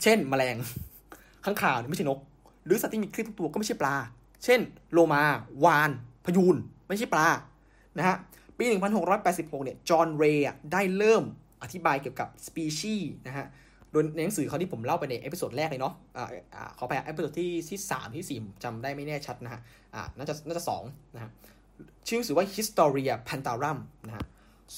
[0.02, 0.56] เช่น แมลง
[1.44, 2.18] ค้างคาวไม่ใช่นก
[2.66, 3.94] หรือสัตว์ที่มีครีบทุกตัวก็ไม่ใช่ปลา
[4.44, 4.60] เช่น
[4.92, 5.22] โลมา
[5.64, 5.90] วาฬ
[6.24, 6.56] พะยูน
[6.88, 7.26] ไม่ใช่ปลา
[7.98, 8.16] นะฮะ
[8.56, 11.24] ปี 1686 เนี่ย จอห์น เรย์ได้เริ่ม
[11.62, 13.46] อธิบายเกี่ยวกับสปีชีส์นะฮะ
[13.90, 16.26] โดยในหนังสือเขาที่ผมเล่าไปใน episode แรกเลยเนาะอ่า
[16.78, 19.60] ขอไป episode ที่ที่สามที่สี่จำได้ไม่แน่ชัดนะฮะ
[19.94, 20.82] อ่า น่าจะ น่าจะสอง
[21.14, 21.30] นะฮะ
[22.08, 24.24] ชื่อหนังสือว่า Historia Plantarum นะฮะ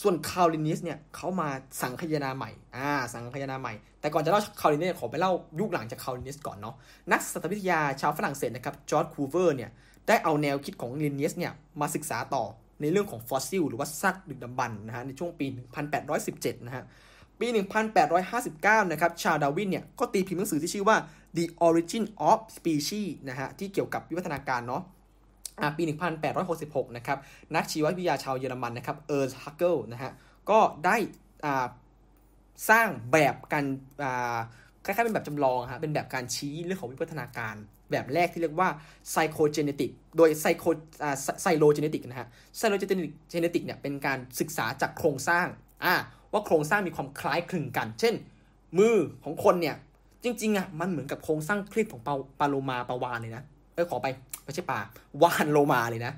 [0.01, 1.49] ส่วนคาร์ลลินเนียสเนี่ยเขามา
[1.82, 6.74] สังคยนาใหม่อ่าสังคยนาใหม่ แต่ก่อนจะเล่าคาร์ลลินเนียสขอไปเล่ายุคหลังจากคาร์ลลินเนียสก่อนเนาะ
[7.12, 9.70] นักสัตววิทยาชาวฝรั่งเศสนะครับจอร์จคูเวียร์เนี่ย
[10.09, 12.45] ได้เอาแนวคิดของลินเนียสเนี่ยมาศึกษาต่อ
[12.80, 15.47] ในเรื่องของฟอสซิลหรือว่าซากดึกดำบรรพ์นะฮะในช่วงปี
[16.07, 16.84] 1817 นะฮะ
[17.40, 17.47] ปี
[18.24, 20.97] 1859 นะครับ ชาร์ลส์ดาร์วินเนี่ย ก็ตีพิมพ์หนังสือที่ชื่อว่า
[21.36, 24.82] The Origin of Species นะฮะ ที่เกี่ยวกับวิวัฒนาการเนาะ
[25.77, 25.83] ปี
[26.41, 27.19] 1866 นะครับ
[27.55, 30.13] นักชีววิทยาชาวเยอรมันนะครับ เอิร์นส์เฮคเคิลนะฮะ
[30.51, 30.97] ก็ได้
[32.71, 33.65] สร้างแบบการ
[34.85, 37.55] คล้ายๆเป็นแบบจำลองฮะ เป็นแบบการชี้เรื่องของวิวัฒนาการ
[37.91, 38.69] แบบแรกที่เรียกว่า
[39.11, 40.64] phylogenetic โดย phylo
[41.43, 45.47] phylogenetic นะฮะ phylogenetic เนี่ยเป็นการศึกษาจากโครงสร้าง
[45.85, 45.95] อ่า
[46.33, 48.15] ว่าโครงสร้างมีความคล้ายคลึงกัน เช่น
[48.79, 49.77] มือของคนเนี่ย
[50.25, 53.45] จริงๆอะมันเหมือนกับโครงสร้างครีบของปาปลาโลมาปลาวาฬเลยนะ
[53.75, 54.07] เออขอไป
[54.45, 54.80] ไม่ใช่ปลา
[55.22, 56.12] วาฬโลมาเลยนะ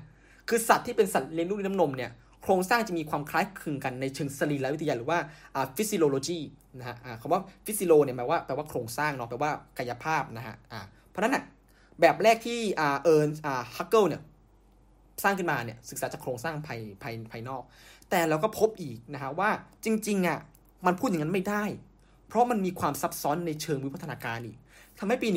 [0.49, 2.11] คือสัตว์ที่เป็นสัตว์เลี้ยงลูกด้วยน้ำนมเนี่ย
[2.43, 5.19] โครงสร้างจะมีความคล้ายคลึงกันในเชิงสรีรวิทยาหรือว่า
[5.55, 6.39] อ่า physiology
[6.79, 11.43] นะฮะคำว่า physio เนี่ยแปลว่าแปลว่าโครงสร้างเนาะแปลว่ากายภาพนะฮะอ่าเพราะนั้นอะ
[12.01, 14.21] แบบแรกที่อ่าเอิร์นส์อ่าเฮคเคิลเนี่ย
[15.23, 17.63] สร้างขึ้นมาเนี่ยศึกษาจากโครงสร้างภายภายภายนอก
[18.09, 19.49] แต่เราก็พบอีกนะฮะว่า
[19.85, 20.39] จริงๆอะ
[20.85, 21.63] มันพูดอย่างนั้นไม่ได้
[22.27, 24.57] เพราะมันมีความซับซ้อนในเชิงวิวัฒนาการอีก
[24.99, 25.29] ทำให้ปี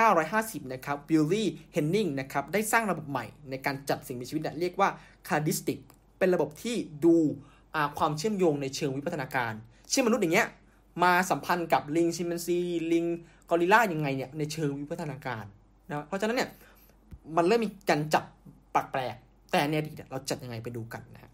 [0.00, 4.88] 1950 นะครับวิลลี่เฮนนิกนะครับได้สร้างระบบใหม่ในการจัดสิ่งมีชีวิตเรียกว่า
[5.28, 5.78] cladistic
[6.18, 7.16] เป็นระบบที่ดู
[7.98, 9.52] ความเชื่อมโยงในเชิงวิวัฒนาการ
[9.90, 10.48] เช่นมนุษย์อย่างเงี้ย
[11.02, 12.58] มาสัมพันธ์กับลิงชิมแปนซี
[12.92, 13.04] ลิง
[13.50, 15.44] กอริลลายังไงเนี่ยในเชิงวิวัฒนาการ
[15.88, 16.50] นะเพราะฉะนั้นเนี่ย
[17.36, 18.24] มันเริ่มมีการจัด
[18.70, 21.30] แปลกๆแต่ในอดีตเราจัดยังไงไปดูกันนะ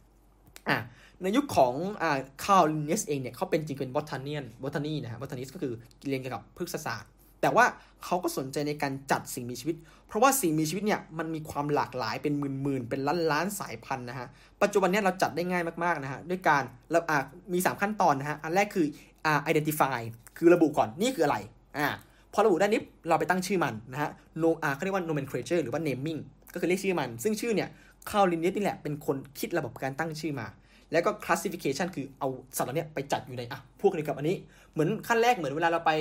[0.69, 0.79] อะ
[1.23, 5.73] ในยุคของอ่าคาร์ลลินเนียสเองเนี่ยเขาเป็นจริงเป็น botany botany นะฮะ botanist ก็คือ
[6.09, 7.11] เรียนเกี่ยวกับพฤกษศาสตร์
[7.45, 7.67] แต่ว่า
[8.05, 9.77] เขาก็สนใจในการจัดสิ่งมีชีวิต
[10.09, 14.27] เพราะว่าสิ่งมีชีวิตเนี่ยมันมีความหลากหลายเป็นหมื่นๆเป็นล้านล้านสายพันธุ์นะฮะ
[14.63, 17.19] ปัจจุบันนี้เราจัดได้ง่ายมากๆนะฮะด้วยการเราอ่า
[17.53, 18.87] มี 3 ขั้นตอนนะฮะ อันแรกคือ
[19.27, 20.01] อ่า identify
[20.37, 21.37] คือระบุก่อนนี่คืออะไร
[21.79, 21.89] อ่า
[22.33, 24.11] พอระบุได้นี้เราไปตั้งชื่อมันนะฮะ
[24.43, 26.21] no อ่าเขาเรียกว่า nomenclature หรือว่า naming
[26.53, 27.69] ก็คือเรียกชื่อมัน ซึ่งชื่อเนี่ย
[28.11, 30.47] คาร์ลินเนสนี่แหละเป็นคนคิดระบบการตั้งชื่อมา
[30.93, 34.37] แล้วก็ classification คือเอาสัตว์เหล่านี้ไปจัดอยู่ในอะพวกนี้กับอันนี้
[34.75, 35.93] เหมือนขั้นแรกเหมือนเวลาเราไป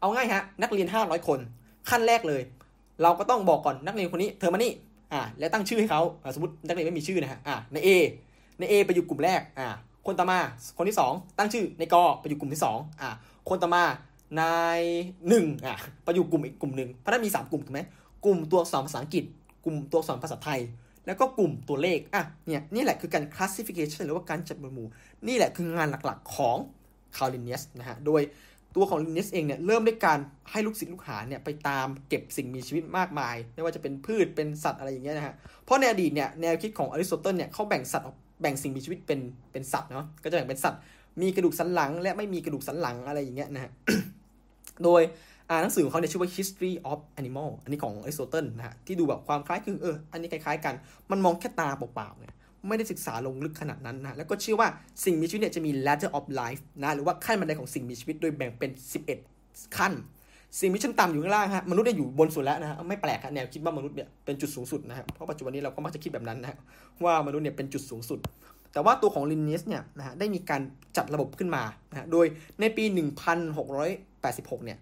[0.00, 1.38] เอาง่ายฮะ นักเรียน 500 คน
[1.90, 2.42] ขั้นแรกเลย
[3.02, 4.72] เราก็ต้องบอกก่อนนักเรียนคนนี้เธอมานี่
[5.12, 6.02] อ่าแล้วตั้งชื่อให้เขา
[6.34, 7.88] สมมตินักเรียนไม่มีชื่อนะฮะอ่าใน A
[8.58, 9.68] ใน A ไปอยู่กลุ่มแรกอ่า
[10.06, 10.38] คนต่อมา
[10.78, 13.08] คนที่ 2 ตั้งชื่อนาย กไปอยู่กลุ่มที่2อ่า
[13.48, 13.84] คนต่อมา
[14.40, 14.80] นาย
[15.28, 17.80] หนึ่งอ่าไปอยู่กลุ่มอีกกลุ่มหนึ่งเพราะนั้นมี 3 กลุ่มถูกไหม
[18.24, 19.24] กลุ่มตัวอักษรภาษาอังกฤษ
[19.64, 20.60] กลุ่มตัวอักษรภาษาไทย
[21.06, 24.86] แล้วก็กลุ่มตัวเลขอะเนี่ยนี่แหละคือการ classification หรือว่าการจัดหมวดหมู่
[25.28, 26.56] นี่แหละคืองานหลักๆของ
[27.16, 28.22] คาร์ลลินเนียสนะฮะ โดย
[28.76, 30.18] ตัวของลินเนียสเองเนี่ยเริ่มด้วยการ
[30.50, 35.34] ให้ลูกศิษย์ลูกหาเนี่ยไปตามเก็บสิ่งมีชีวิตมากมาย ไม่ว่าจะเป็นพืชเป็นสัตว์อะไรอย่างเงี้ยนะฮะ
[35.64, 38.06] เพราะในอดีตเนี่ยแนวคิดของอริสโตเติลเนี่ยเขาแบ่งสัตว์
[38.40, 39.20] แบ่งสิ่งมีชีวิตเป็น
[39.52, 40.80] เป็นสัตว์เนาะ ก็จะแบ่งเป็นสัตว์
[41.22, 43.70] มีกระดูกสันหลัง และไม่มีกระดูกสันหลังอะไรอย่างเงี้ยนะฮะ
[44.84, 45.02] โดย
[45.50, 50.74] อ่าหนังสือของเขาเนี่ยชื่อว่า history of animal อันนี้ของอริสโตเติลนะฮะที่ดูแบบความคล้ายคือเอออันนี้คล้ายๆกัน
[51.10, 52.34] มันมองแค่ตาเปล่าๆเนี่ย
[52.66, 54.68] ไม่ได้ศึกษาลงลึกขนาดนั้นนะ แล้วก็เชื่อว่า
[55.04, 58.70] สิ่งมีชีวิตเนี่ยจะมี ladder of life นะ หรือว่าขั้นบันไดของสิ่งมีชีวิตโดยแบ่งเป็น
[59.24, 59.92] 11 ขั้น
[60.60, 66.58] สิ่งมีชั้นต่ำอยู่ข้างล่างฮะ มนุษย์เนี่ยอยู่บนสุดแล้วนะฮะ ไม่แปลกครับแนวคิดว่ามนุษย์เนี่ยเป็นจุดสูงสุดนะฮะ เพราะปัจจุบันนี้เราก็มักจะคิดแบบนั้นนะฮะ
[67.04, 68.18] ว่ามนุษย์เนี่ยเป็นจุดสูงสุด
[68.72, 70.60] แต่ว่าตัวของลินเนียสเนี่ยนะฮะ ได้มีการ
[70.96, 72.26] จัดระบบขึ้นมานะโดย
[72.60, 72.84] ในปี
[73.54, 74.78] 1686 เนี่ย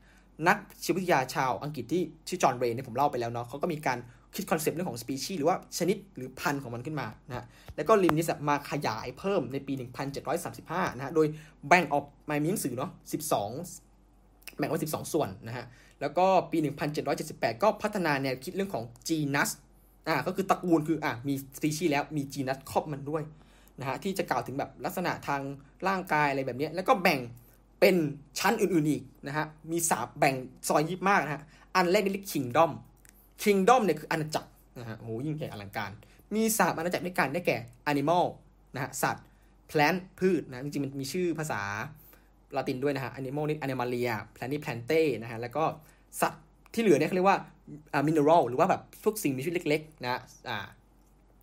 [0.49, 3.99] นักชีววิทยาชาวอังกฤษที่ชื่อจอห์นเรย์เนี่ยผมเล่าไปแล้วเนาะเขาก็มีการ
[4.37, 7.45] คิดคอนเซปต์เรื่องของสปีชีส์หรือว่าชนิดหรือพันธุ์ของมันขึ้นมานะฮะ
[7.77, 9.73] แล้วก็ลินเนียสมาขยายเพิ่มในปี
[10.35, 11.27] 1735 นะฮะ โดย
[11.69, 12.91] แบ่งออกมามีหนังสือเนาะ
[13.75, 15.65] 12 แบ่งไว้ 12 ส่วนนะฮะ
[16.01, 16.59] แล้วก็ปี
[17.11, 19.51] 1778 ก็พัฒนาแนวคิดเรื่องของ genus
[20.09, 23.23] อ่าก็คือตระกูลคืออ่ามีสปีชีส์แล้วมี genus ครอบมันด้วย
[23.81, 25.43] นะฮะที่จะกล่าวถึงแบบลักษณะทาง
[25.89, 27.21] ร่างกายอะไรแบบนี้ แล้วก็แบ่ง
[27.81, 27.97] เป็น
[28.39, 30.35] ชั้นอื่นๆอีกนะฮะมีสาบแบ่ง
[30.69, 31.43] ซอยยิบมากนะฮะ
[31.75, 32.27] อันแรกนี่เรียก
[33.43, 35.91] kingdom เนี่ยคืออาณาจักรนะฮะโหยิ่งใหญ่อลังการ
[36.35, 37.57] มีสามอาณาจักรด้วยกันได้แก่
[37.93, 38.25] animal
[38.75, 39.27] นะฮะสัตว์
[39.71, 41.61] plant พืชนะจริงๆมันมีชื่อภาษา
[42.57, 45.65] ลาตินด้วยนะฮะ animal นี่ animalia plant นี่ Plantae นะฮะแล้วก็
[46.21, 46.43] สัตว์
[46.75, 47.39] ที่เหลือเนี่ยเขาเรียกว่า
[48.07, 50.67] mineral หรือว่าแบบพวกสิ่งมีชีวิตเล็กๆนะอ่า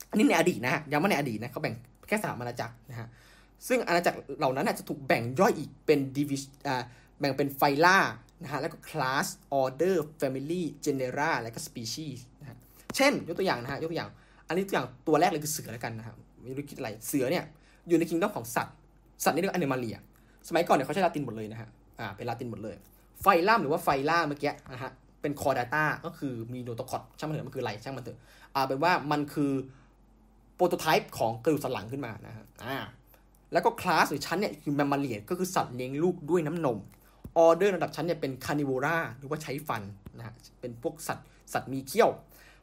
[0.09, 1.75] อันนี้ในอดีตนะฮะย้ำว่าในอดีตนะเขาแบ่ง
[2.07, 3.07] แค่สามอาณาจักรนะฮะ
[3.67, 6.83] ซึ่งอาณาจักรเหล่านั้นจะถูกแบ่งย่อยอีกเป็น division อ่า
[7.19, 7.97] แบ่งเป็นไฟล่า
[8.41, 9.27] นะฮะแล้วก็ class
[9.61, 12.57] order family genera แล้วก็ species นะฮะ
[12.95, 14.11] เช่นยกตัวอย่างนะฮะยกตัวอย่าง
[14.47, 17.43] อันนี้ตัวอย่างตัวแรกเลยคือเสือแล้วกันนะครับไม่รู้คิดอะไรเสือเนี่ย
[17.87, 18.75] อยู่ในคิงดอมของสัตว์
[19.23, 19.97] สัตว์นี่เรียกอนิมาเลีย
[20.47, 21.69] สมัยก่อนเนี่ยเขาใช้ลาตินหมดเลยนะฮะ
[21.99, 22.75] อ่าเป็นลาตินหมดเลย
[23.21, 28.19] phylum หรือว่า phyla เมื่อกี้นะฮะเป็น Chordata ก็คือมี notochord ช่างมันเถอะมันคืออะไรช่างมันเถอะ
[28.55, 29.51] อ่าเป็นว่ามันคือ
[30.55, 32.77] prototype ของกระดูกสันหลังขึ้นมานะฮะอ่า
[33.53, 36.77] แล้วก็คลาสหรือชั้นเนี่ยคือ Mammalia ก็คือสัตว์เลี้ยงลูกด้วยน้ำนม
[37.37, 39.83] ออเดอร์ระดับชั้นเนี่ยเป็น Carnivora หรือว่าใช้ฟัน
[40.17, 42.09] นะฮะเป็นพวกสัตว์สัตว์มีเขี้ยว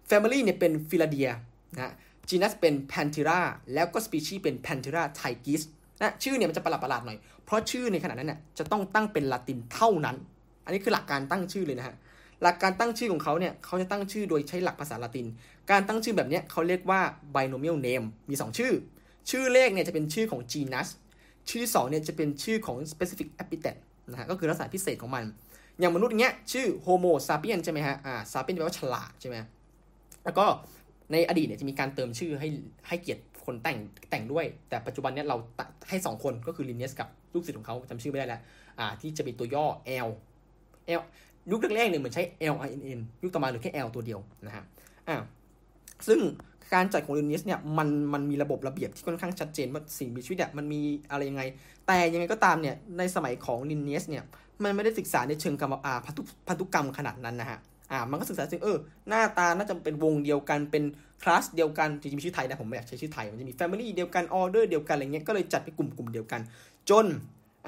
[0.08, 1.28] Family เนี่ยเป็น Felidae
[1.74, 1.92] นะ
[2.28, 3.40] genus เป็น Panthera
[3.74, 5.62] แล้วก็สปีชีส์เป็นแพนทิราไทกิส
[6.00, 10.16] นะชื่อเนี่ยมันจะประหลาดประหลาดหน่อย เพราะชื่อในขณะนั้นเนี่ยจะต้องตั้งเป็นลาตินเท่านั้น
[10.64, 11.94] อันนี้คือหลักการตั้งชื่อเลยนะฮะ
[12.42, 15.26] หลักการตั้งชื่อของเขาเนี่ยเขาจะตั้งชื่อโดยใช้หลักภาษาละติน
[15.70, 17.00] การตั้งชื่อแบบนี้เขาเรียกว่า
[17.34, 18.72] binomial name มี 2 ชื่อ
[19.30, 20.88] ชื่อเลขเนี่ยจะเป็นชื่อของ genus
[21.48, 23.76] ชื่อที่2เนี่ยจะเป็นชื่อของ specific epithet
[24.10, 25.24] นะฮะก็คือลักษณะพิเศษของมัน
[25.80, 29.36] อย่างมนุษย์อย่างเงี้ยชื่อ homo sapien ใช่ไหมฮะอ่า sapien แปลว่าฉลาดใช่ไหม
[30.24, 30.44] แล้วก็
[31.12, 32.48] ในอดีตเนี่ยจะมีการเติมชื่อให้
[32.88, 33.78] ให้เกียรติคนแต่ง
[34.10, 35.36] แต่งด้วย แต่ปัจจุบันเนี่ยเรา
[35.88, 38.40] ให้ 2 คนก็คือลินเนสกับลูกศิษย์ของเขาจำชื่อไม่ได้แล้ว
[38.78, 39.66] อ่าที่จะเป็นตัวย่อ
[40.06, 40.10] L
[40.98, 41.02] L
[41.50, 42.22] ยุคแรกๆเนี่ยเหมือนใช้
[42.54, 44.64] L I N N ยุคต่อมาเหลือแค่ L ตัวเดียวนะฮะ
[45.08, 45.16] อ่า
[46.08, 46.20] ซึ่ง
[46.74, 50.80] การจัดของลินเนสเนี่ยมันมันมีระบบระเบียบที่ค่อนข้างชัดเจนว่าสิ่งมีชีวิตเนี่ยมันมี
[51.10, 51.42] อะไรยังไง
[51.90, 54.24] แต่ยังไงก็ตามเนี่ยในสมัยของลินเนสเนี่ย
[54.62, 57.58] มันไม่ได้ศึกษาในเชิงกรรมอาพันธุพันธุกรรมขนาดนั้นนะฮะ
[57.90, 58.78] อ่ามันก็ศึกษาถึงเออ
[59.08, 60.84] หน้าตาน่าจะเป็นวงเดียวกันเป็น
[61.22, 66.40] คลาสเดียวกันจริงๆมีชื่อไทยนะผมไม่อยากใช้ชื่อไทยมันจะมี Family เดียวกันออเดอร์เดียวกันอะไรเงี้ยก็เลยจัดเป็นกลุ่มกลุ่มเดียวกัน
[66.90, 67.06] จน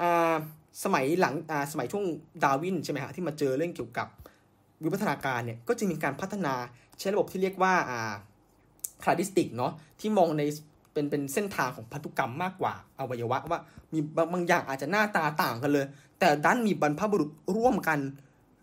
[0.01, 0.35] อ่า
[0.83, 2.03] สมัยหลังอ่าสมัยช่วง
[2.43, 4.07] ดาวินใช่ไหมฮะที่มาเจอเรื่องเกี่ยวกับ
[4.83, 6.53] วิวัฒนาการเนี่ยก็จะมีการพัฒนา
[6.99, 8.13] ใช้ระบบที่เรียกว่าอ่า
[9.03, 10.43] คลาดิสติกเนาะที่มองใน
[10.93, 13.59] เป็นเป็นเส้นทางของพันธุกรรมมากกว่าอวัยวะว่า
[13.93, 15.85] มีบางบางอย่างอาจจะหน้าตาต่างกันเลย
[16.19, 17.99] แต่ดันมีบรรพบุรุษร่วมกัน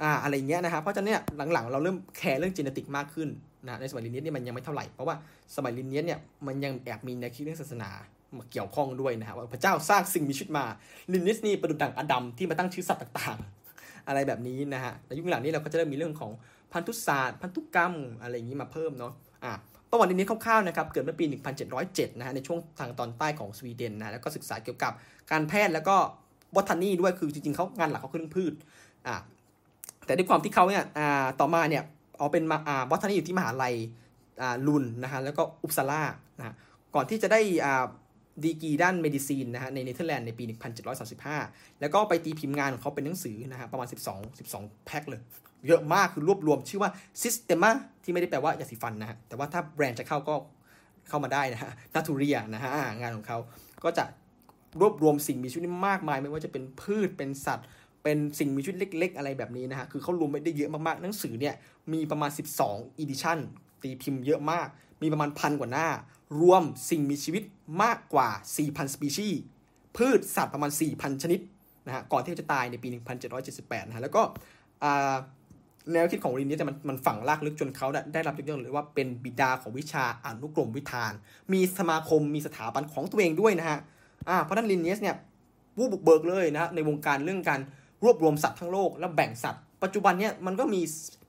[0.03, 1.21] อ่าอะไรเงี้ยนะครับเพราะฉะนั้นเนี่ย
[1.53, 3.29] หลังๆ เราเริ่มแคร์เรื่องจีเนติกมากขึ้น
[3.67, 5.17] นะในสมัยลินเนียสนี่ยมันยังไม่เท่าไหร่ เพราะว่า
[5.57, 7.91] สมัยลินเนียสเนี่ยมันยังแอบมีแนวคิดเรื่องศาสนา
[8.39, 10.65] มาเกี่ยวข้องด้วยนะครับว่าพระเจ้าสร้างสิ่งมีชีวิตมา
[11.13, 16.33] ลินเนียสนี่ประดุจดังอดัมที่มาตั้งชื่อสัตว์ต่างๆ อะไรแบบนี้นะฮะในยุคหลังนี้เราก็จะเริ่มมีเรื่องของ
[16.73, 19.13] พันธุศาสตร์ พันธุกรรมอะไรอย่างนี้มาเพิ่มเนาะ
[19.45, 19.53] อ่า
[19.91, 21.25] ประวัตินี้คร่าวๆนะครับเกิดเมื่อปี
[21.73, 24.93] 1707 นะฮะในช่วงทางตอนใต้ของสวีเดนนะแล้วก็ศึกษาเกี่ยวกับ
[25.31, 25.97] การแพทย์แล้วก็
[26.55, 28.55] botany ด้วยคือจริงๆเขางานหลักเขาคือเรื่องพืช
[29.07, 29.17] อ่า
[30.07, 31.83] แต่ด้วยความที่เขาเนี่ยอ่าต่อมาเนี่ย
[32.19, 33.75] เอาเป็นมาอ่า botany อยู่ที่มหาลัย
[34.43, 36.03] อ่าลุนนะฮะแล้วก็อุปสลา
[36.39, 36.55] นะ
[36.95, 37.85] ก่อนที่จะได้อ่า
[38.45, 40.45] ดีกีด้าน medicine นะฮะในเนเธอร์แลนด์ในปี
[41.13, 45.21] 1735 แล้วก็ไปตีพิมพ์งานของเขาเป็นหนังสือนะฮะประมาณ 12 12 แพ็คเลย
[45.67, 46.91] เยอะมากคือรวบรวมชื่อว่า
[47.23, 47.71] Systema
[48.03, 50.35] ที่ไม่ได้แปลว่ายาสีฟันนะฮะแต่ว่าถ้าแบรนด์จะเข้าก็
[51.09, 52.71] เข้ามาได้นะฮะ Naturia นะฮะ
[53.01, 53.39] งานของเขา
[53.85, 54.05] ก็จะ
[54.81, 57.67] รวบรวมสิ่งมีชีวิตมากมาย ไม่ว่าจะเป็นพืชเป็นสัตว์
[58.03, 61.55] เป็นสิ่งมีชีวิตเล็ก ๆ อะไรแบบนี้นะฮะคือเขารวมไม่ได้เยอะมากๆหนังสือเนี่ย
[61.93, 62.31] มีประมาณ
[62.67, 63.39] 12 edition
[63.83, 64.69] ตีพิมพ์เยอะมาก
[65.03, 65.89] มีประมาณพันกว่าหน้า
[66.41, 67.43] รวมสิ่งมีชีวิต
[67.83, 68.29] มากกว่า
[68.61, 69.41] 4,000 สปีชีส์
[69.97, 71.41] พืชสัตว์ประมาณ 4,000 ชนิด
[71.87, 72.89] นะฮะก่อนที่จะตายในปี
[73.39, 74.23] 1778 นะฮะแล้วก็
[75.93, 81.13] แนวคิดของลินนี้แต่มันมันฝังลากลึกจนเขาได้รับยกย่องเลยว่าเป็นบิดาของวิชาอนุกรมวิธาน
[81.53, 83.79] มีสมาคมมีสถาบันของตัวเองด้วยนะฮะ
[84.29, 85.17] อ่าเพราะนั้นลินเนสเนี่ย
[85.77, 87.61] ผู้บุกเบิกเลยนะในวงการเรื่องการ
[88.05, 90.81] รวบรวมสัตว์ทั้งโลก แล้วแบ่งสัตว์ ปัจจุบันเนี่ยมันก็มี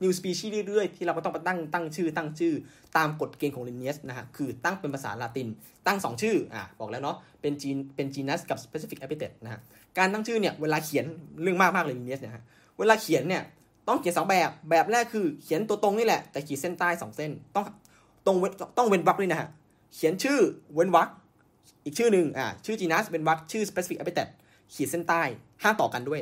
[0.03, 2.53] new species เรื่อยๆ ที่เราก็ต้องไปตั้งตั้งชื่อตั้งชื่อ
[2.97, 5.47] ตามกฎเกณฑ์ของลินเนสนะฮะคือตั้งเป็นภาษาลาติน
[5.87, 9.59] ตั้ง 2 ชื่ออ่าบอกแล้วเนาะเป็นจีนเป็น genus กับ specific epithet นะฮะ
[9.97, 11.05] การตั้งชื่อเนี่ยเวลาเขียน
[11.41, 12.43] เรื่องมากมากเลยลินเนสเนี่ยฮะ
[12.79, 13.43] เวลาเขียนเนี่ย
[13.87, 17.65] ต้องเขียนสองแบบแบบแรกคือเขียนตัวตรงนี่แหละแต่ขีดเส้นใต้สองเส้นต้อง
[18.25, 18.37] ตรง
[18.77, 19.49] ต้องเว้นวรรคด้วยนะฮะ
[19.95, 20.39] เขียนชื่อ
[20.75, 21.07] เว้นวรรค
[21.85, 24.29] อีกชื่อหนึ่งอ่าชื่อ genus เว้นวรรคชื่อ specific epithet
[24.73, 25.21] ขีดเส้นใต้
[25.63, 26.21] ห้ามต่อกันด้วย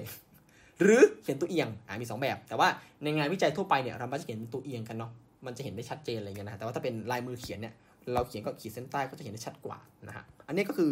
[0.81, 2.67] หรือเขียนตัวเอียงอ่ามี 2 แบบ แต่ว่า
[3.03, 5.11] ในงานวิจัยทั่วไปเนี่ยเราไม่จะเขียนตัวเอียงกันเนาะ
[5.45, 7.73] มันจะเห็นได้ชัดเจนอะไรเงี้ยนะแต่ว่าถ้าเป็นลายมือเขียนเนี่ย
[8.13, 9.77] เราเขียนก็ขีดเส้นใต้ก็จะเห็นได้ชัดกว่า
[10.07, 10.91] นะฮะอันนี้ก็คือ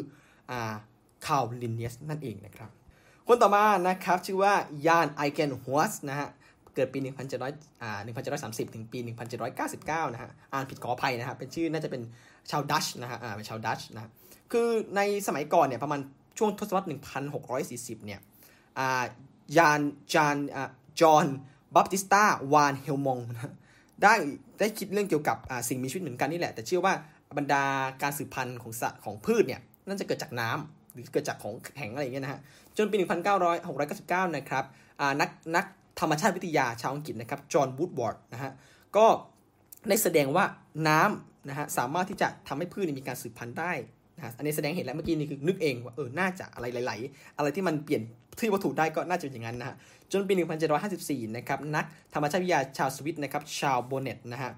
[0.51, 0.73] อ่า
[1.25, 2.69] คาร์ลินเนสนั่นเองนะครับ
[3.27, 4.53] คนต่อมานะครับชื่อว่า
[4.87, 6.27] ยานไอเกนฮัวสนะฮะ
[6.75, 6.99] เกิดปี
[7.41, 7.99] 1700อ่า
[8.37, 8.99] 1730 ถึงปี
[9.55, 12.01] 1799 นะฮะอ่านผิดขออภัยนะครับเป็นชื่อน่าจะเป็น
[12.51, 14.11] ชาวดัชนะฮะอ่าเป็นชาวดัชนะ
[14.51, 15.99] คือในสมัยก่อนเนี่ยประมาณ
[16.37, 16.87] ช่วงทศวรรษ
[17.45, 18.19] 1640 เนี่ย
[18.79, 19.03] อ่า
[19.57, 19.79] ยาน
[20.13, 20.69] จานอ่า
[21.01, 21.25] จอห์น
[21.75, 22.23] บัพติสตา
[22.53, 23.53] วานเฮลมองนะ
[24.03, 24.13] ได้
[24.59, 26.93] ได้คิดเรื่องเกี่ยวกับอ่าสิ่งมีชีวิตเหมือนกันนี่แหละ แต่เชื่อว่า
[27.37, 27.63] บรรดา
[28.01, 32.39] การสืบพันธุ์ของสัตว์ของพืชเนี่ยน่าจะเกิดจากน้ำหรือเกิดจากของแข็งอะไรอย่างเงี้ยนะฮะ
[32.77, 34.63] จนปี 1999 นะครับ
[34.99, 35.65] อ่านักนัก
[35.99, 38.51] ธรรมชาติวิทยาชาวอังกฤษนะครับจอห์นบูดบอร์ดนะฮะ
[38.97, 39.05] ก็
[39.89, 40.45] ได้แสดงว่า
[40.87, 43.71] น้ำนะฮะสามารถที่จะทำให้พืชมีการสืบพันธุ์ได้
[44.17, 48.01] นะอันนี้แสดงเห็นแล้วเมื่อกี้นี่คือนึกเองว่าเออน่าจะอะไรไหลๆอะไรที่มันเปลี่ยน
[48.39, 49.75] ที่วัตถุได้ก็น่าจะเป็นอย่างนั้นนะฮะ
[50.11, 50.33] จนปี
[50.85, 54.51] 1754 นะครับนักธรรมชาติวิทยาชาวสวิตนะครับชาวโบเนตนะฮะ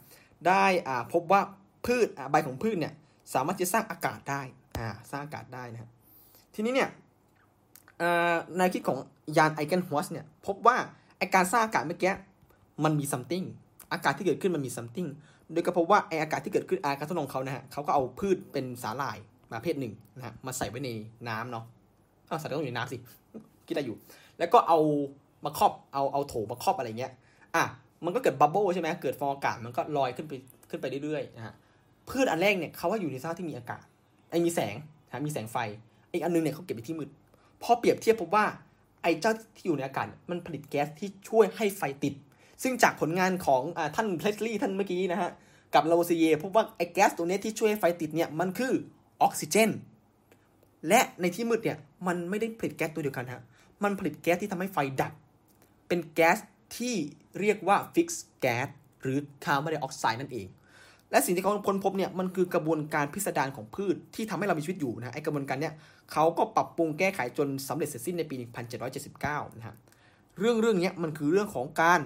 [0.47, 1.41] ได้อ่าพบว่า
[1.86, 2.93] พืชใบของพืชเนี่ย
[3.34, 4.41] สามารถจะสร้างอากาศได้
[4.80, 5.89] อ่าสร้างอากาศได้นะฮะ
[6.55, 6.89] ทีนี้เนี่ย
[8.57, 8.97] แนวคิดของ
[9.38, 10.78] ยานไอเกนฮัวสเนี่ยพบว่า
[11.18, 12.14] ไอการสร้างอากาศเมื่อกี้
[12.84, 13.45] มันมี something
[13.93, 15.10] อากาศที่เกิดขึ้นมันมี something
[15.51, 19.18] โดยก็พบว่าไออากาศที่เกิดขึ้นอากาศทดลองเขานะฮะเขาก็เอาพืชเป็นสาหร่าย
[19.52, 20.89] มาเพศหนึ่งนะฮะมาใส่ไว้ใน
[21.30, 21.66] น้ำเนาะ
[22.30, 22.97] อ้าวสาหร่ายต้องอยู่ในน้ำสิ
[23.68, 23.97] คิดอะไรอยู่
[24.39, 24.80] แล้วก็เอา
[25.45, 27.12] มาครอบเอาเอาโถมาครอบอะไรเงี้ย
[27.56, 27.64] อะ
[28.06, 30.34] มันก็เกิด bubble ใช่ไหมเกิดฟองอากาศมันก็ลอยขึ้นไป
[30.70, 31.54] ขึ้นไปเรื่อยๆนะฮะ
[32.10, 33.84] พืชอันแรกเนี่ยเขาว่าอยู่ในสภาพที่มีอากาศ
[34.30, 34.76] ไอ้มีแสง
[35.08, 35.58] นะมีแสงไฟ
[36.14, 37.10] อีกอันนึงเนี่ยเขาเก็บไปที่มืด
[37.64, 38.45] พอเปรียบเทียบพบว่า
[39.04, 42.14] ไอ้เจ้าที่อยู่ในอากาศมันผลิตแก๊สที่ช่วยให้ไฟติด
[42.64, 45.30] ซึ่งจากผลงานของอท่านพรีสต์ลีย์ท่านเมื่อกี้นะฮะ
[45.74, 48.74] กับลาวัวซีเยพบว่าไอ้แก๊สตัวนี้ที่ช่วยให้ไฟติดเนี่ยมันคือ
[49.22, 49.70] ออกซิเจน
[50.88, 53.43] และในที่มืดเนี่ยมันไม่ได้ผลิตแก๊สตัวเดียวกันฮะ
[53.84, 55.13] มันผลิตแก๊สที่ทำให้ไฟดับ
[55.88, 56.38] เป็นแก๊ส
[56.78, 56.95] ที่
[57.39, 58.68] เรียกว่า fixed gas
[59.01, 60.47] หรือคาร์บอนไดออกไซด์นั่นเอง
[61.11, 65.74] และสิ่งที่เขาค้นพบเนี่ยมันคือกระบวนการพิสดารของพืชที่ทำให้เรามีชีวิตอยู่นะไอกระบวนการเนี่ย
[66.11, 68.36] เขาก็ปรับปรุงแก้ไขจนสำเร็จเสร็จสิ้นในปี
[68.97, 69.78] 1779 นะครับ
[70.39, 71.99] เรื่องเรื่องนี้มันคือเรื่องของการ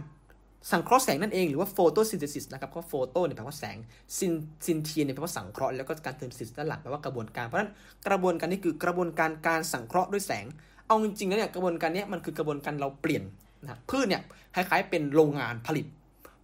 [0.71, 3.77] สังเคราะห์แสงนั่นเองหรือว่า photosynthesis นะครับก็ photo เนี่ยแปลว่าแสง
[4.17, 4.33] syn
[4.65, 7.71] synthe เนี่ยแปลว่าสังเคราะห์แล้วก็การเติม sis ด้านหลังแปลว่ากระบวนการเพราะฉะนั้น
[8.07, 10.45] กระบวนการนี้คือกระบวนการการสังเคราะห์ด้วยแสง
[10.87, 13.23] เอาจริงๆแล้วเนี่ยกระบวนการนี้มันคือกระบวนการเราเปลี่ยน
[13.63, 14.21] นะพืชเนี่ย
[14.55, 15.85] คล้ายๆ เป็นโรงงานผลิต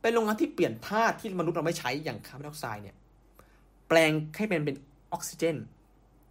[0.01, 2.95] เป็นโรงงานที่เปลี่ยนธาตุที่มนุษย์เราไม่ใช้อย่างคาร์บอนไดออกไซด์เนี่ย
[3.87, 4.75] แปลงให้เป็นเป็น
[5.13, 5.55] ออกซิเจน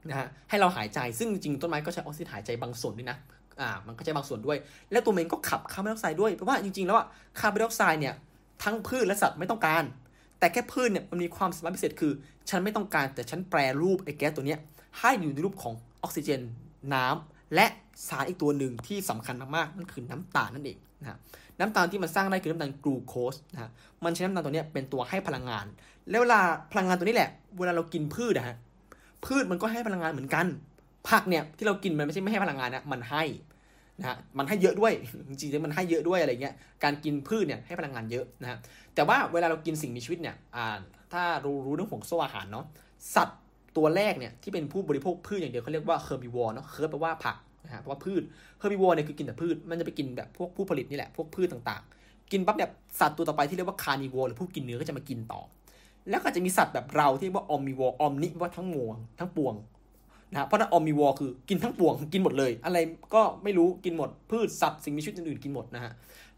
[0.09, 3.19] นะฮะให้เราหายใจซึ่งจริงๆต้นไม้ก็ใช้ออกซิเจนหายใจบางส่วนด้วยนะ
[3.61, 4.59] อ่ามันก็ใช้บางส่วนด้วย
[4.93, 7.07] และตัวมันก็ขับคาร์บอนไดออกไซด์ด้วยเพราะว่าจริงๆแล้วอะ
[7.41, 8.15] คาร์บอนไดออกไซด์เนี่ย
[8.63, 9.85] ทั้งพืชและสัตว์ไม่ต้องการ
[10.39, 12.13] แต่แค่พืชเนี่ยมันมีความสามารถพิเศษคือ
[12.49, 14.61] ฉันไม่ต้องการแต่ฉันแปรรูปไอ้แก๊สตัวเนี้ย
[14.99, 16.41] ให้อยู่ในรูปของออกซิเจน
[16.95, 17.67] น้ำและ
[18.09, 21.19] สารอีกตัวหนึ่งที่สำคัญมากๆนั่นคือน้ำตาลนั่นเองนะ
[21.59, 23.71] น้ำตาลที่มันสร้างได้คือน้ำตาลกลูโคสนะฮะ
[24.05, 25.67] มันใช้น้ำตาลตัวนี้เป็นตัวให้พลังงาน
[26.11, 26.41] แล้วเวลา
[26.73, 28.57] พลังงานตัวนี้แหละ เวลาเรากินพืชนะฮะ
[29.25, 30.47] พืชมันก็ให้พลังงานเหมือนกัน
[31.11, 33.25] ผักเนี่ยที่เรากินมันไม่ใช่ไม่ให้พลังงานนะมันให้
[34.01, 34.93] นะฮะมันให้เยอะด้วย
[35.29, 36.55] จริงๆมันให้เยอะด้วยอะไรเงี้ย
[36.85, 38.59] การกินพืชเนี่ยให้พลังงานเยอะนะฮะ
[38.95, 40.79] แต่ว่าเวลาเรากินสิ่งมีชีวิตเนี่ยอ่า
[41.13, 42.67] ถ้ารู้รู้เรื่องของโซ่อาหารเนาะ
[43.15, 43.39] สัตว์
[43.77, 48.23] ตัวแรกเนี่ยที่เป็นผู้บริโภคพืชอย่างเดียวเขาเรียกว่า herbivore เนาะ herb แปลว่าผักนะฮะเพราะว่าพืช
[48.59, 55.41] herbivore เนี่ยคือกินแต่พืชมันจะไปกินแบบพวกผู้ผลิตนี่แหละพวกพืชต่างๆ กินปั๊บเนี่ยสัตว์ตัวต่อไปที่เรียกว่า carnivore หรือผู้กินเนื้อก็จะมากินต่อ
[56.11, 59.55] แล้วก็จะมีสัตว์แบบเราที่เรียกว่า omnivore omni ว่าทั้งมวลทั้งปวง
[60.33, 62.79] นะเพราะนั้นออมนิวอคือกินทั้งปวงกินหมดเลย อะไร
[63.15, 65.93] ก็ไม่รู้กินหมดพืชสัตว์สิ่งมีชีวิตอื่นๆกินหมดนะฮะ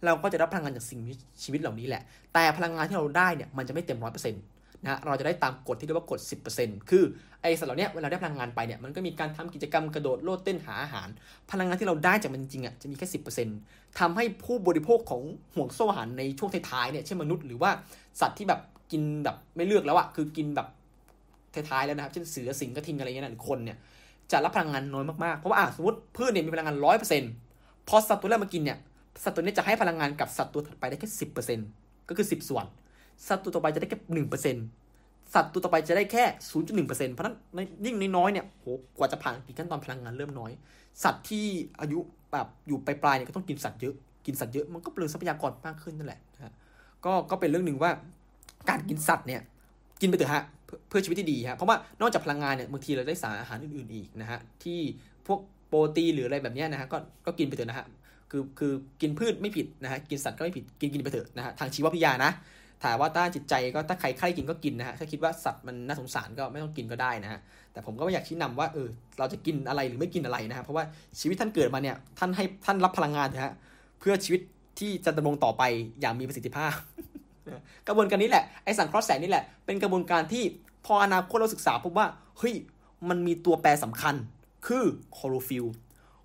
[0.05, 1.13] เราก็จะรับพลังงานจากสิ่งมี
[1.43, 2.03] ชีวิตเหล่านี้แหละ
[2.35, 4.43] แต่พลังงานที่เราได้เนี่ยมันจะไม่เต็มร้อยเปอร์เซ็นต์
[4.85, 6.21] นะเราจะได้ตามกฎที่เรียกว่ากฎ
[6.55, 7.05] 10%คือ
[7.43, 11.09] ไอ้สัตว์เหล่านี้เวลาได้พลังงานไปเนี่ยมันก็มีการทำกิจกรรมกระโดดโลดเต้นหาอาหาร
[11.51, 13.07] พลังงานที่เราได้จากมันจริงๆอะจะมีแค่
[13.53, 15.23] 10%ทำให้ผู้บริโภคของ
[15.55, 17.71] ห่วงโซ่อาหารในช่วงท้ายๆเนี่ยเช่นมนุษย์หรือว่า
[18.21, 18.61] สัตว์ที่แบบ
[18.93, 20.69] กินแบบไม่เลือกแล้วอะคือกินแบบ
[21.55, 23.79] ท้ายๆแล้วนะครับ เช่นเสือสิงกระทิงอะไรเงี้ยนะหรือคนเนี่ย
[24.33, 27.31] จะรับพลังงานน้อยมากๆ เพราะว่าสมมติพืชเนี่ยมีพลังงานร้อยเปอร์เซ็นต์
[27.89, 28.79] พอสัตว์ตัวแรกมากินเนี่ย
[29.23, 31.67] สัตว์ตัวนี้จะให้พลังงานกับสัตว์ตัวถัดไปได้แค่สิบเปอร์เซ็นต์
[32.09, 32.65] ก็คือสิบส่วน
[33.29, 34.65] สัตว์ตัวต่อไปจะได้แค่หนึ่งเปอร์เซ็นต์
[35.35, 36.25] สัตว์ตัวต่อไปจะได้แค่
[36.61, 37.37] 0.1%เพราะนั้น
[37.85, 38.67] ยิ่งน้อยๆเนี่ยโห
[38.99, 40.51] กว่าจะผ่านกี่ขั้นตอนพลังงานเริ่มน้อย
[41.05, 41.47] สัตว์ที่
[41.81, 41.99] อายุ
[42.33, 43.95] แบบอยู่ปลายๆเนี่ยก็ต้องกินสัตว์เยอะ
[44.27, 46.55] กินสัตว์เยอะมันก็เปลืองทรัพยากรมากขึ้นนั่นแหละนะ
[47.05, 47.91] ก็ก็เป็นเรื่องหนึ่งว่า
[48.71, 49.41] การกินสัตว์เนี่ย
[50.01, 50.45] กินไปเถอะฮะ
[50.89, 54.79] เพื่อชีวิตที่ดีฮะเพราะว่านอกจากพลังงานเนี่ยบางทีเราได้สารอาหารอื่นๆอีกนะฮะที่
[55.27, 57.87] พวกโปรตีนหรืออะไรแบบนี้นะฮะก็ก็กินไปเถอะนะฮะ
[58.31, 62.33] คือคือกินพืชไม่ผิดนะฮะกินสัตว์ก็ไม่ผิดกินกินไปเถอะนะฮะทางชีววิทยานะ
[62.85, 67.41] ถามว่าต้านจิตใจก็ถ้าใครใครกินก็กินนะฮะถ้าคิดว่าสัตว์มันน่าสงสารก็ไม่ต้องกินก็ได้นะฮะ
[67.73, 70.85] แต่ผมก็ไม่อยากชี้นำว่าเออเราจะกินอะไรหรือไม่กินอะไรนะฮะเพราะว่า
[71.21, 73.53] ชีวิตท่านเกิดมาเนี่ยท่านให้ท่านรับพลังงานนะฮะ
[74.01, 74.41] เพื่อชีวิต
[74.79, 75.63] ที่จะดำรงต่อไป
[76.01, 76.73] อย่างมีประสิทธิภาพ
[77.89, 80.45] กระบวนการนี้แหละไอสังเคราะห์แสงนี่แหละเป็นกระบวนการที่
[80.87, 82.07] พออนาคตเราศึกษาพบว่า
[82.39, 82.55] เฮ้ย
[83.09, 84.15] มันมีตัวแปรสำคัญ
[84.67, 85.65] คือคลอโรฟิล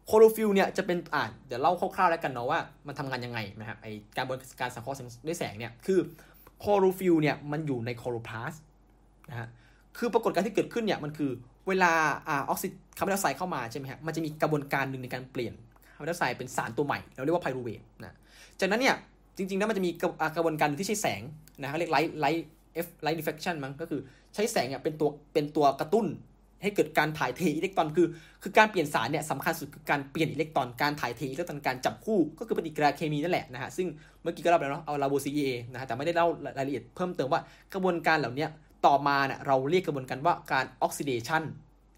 [0.07, 3.87] ล์คลอโรฟิลล์เนี่ยจะเป็นอ่าเดี๋ยวเล่าคร่าวๆแล้วกันเนาะว่ามันทำงานยังไงนะครับไอ
[4.17, 4.97] กระบวนการสังเคราะห์
[5.27, 5.99] ด้วยแสงเนี่ยคือ
[6.59, 8.53] คลอโรฟิลล์เนี่ยมันอยู่ในคลอโรพลาสต์
[9.29, 9.47] นะฮะ
[9.97, 11.31] คือปรากฏการณ์ที่เกิดขึ้นเนี่ยมันคือ
[11.67, 11.91] เวลา
[12.27, 15.53] อ่าออกซิคาร์บอนไดออกไซด์เข้ามาใช่ไหมฮะมันจะมีกระบวนการหนึ่งในการเปลี่ยน
[15.95, 18.15] คาร์บอนไดออกไซด์เป็นสารตัวใหม่ เราเรียกว่า pyruvate นะ
[18.59, 18.95] จากนั้นเนี่ย
[19.37, 19.91] จริงๆแล้วมันจะมี
[20.35, 21.21] กระบวนการที่ใช้แสง
[21.59, 24.01] นะเขาเรียก light light เอฟ light reaction มั้งก็คือ
[24.35, 26.07] ใช้แสงเนี่ยเป็นตัวเป็นตัวกระตุ้น
[26.63, 28.07] ให้เกิดการถ่ายเทอิเล็กตรอนคือ
[28.43, 33.87] คือการเปลี่ยนสารเนี่ยสำคัญสุดคือการเปลี่ยนอิเล็กตรอนการถ่ายเทอิเล็กตรอนการจับคู่ก็คือปฏิกิริยาเคมีนั่นแหละนะฮะซึ่ง
[34.21, 35.39] เมื่อกี้ก็เล่าไปแล้วเนาะเอาลาวัวซีเย
[35.71, 37.41] นะฮะแต่ไม่ได้เล่ารายละเอียดเพิ่มเติมว่า
[37.73, 38.45] กระบวนการเหล่านี้
[38.85, 41.43] ต่อมาเนี่ยเราเรียกกระบวนการว่าการออกซิเดชัน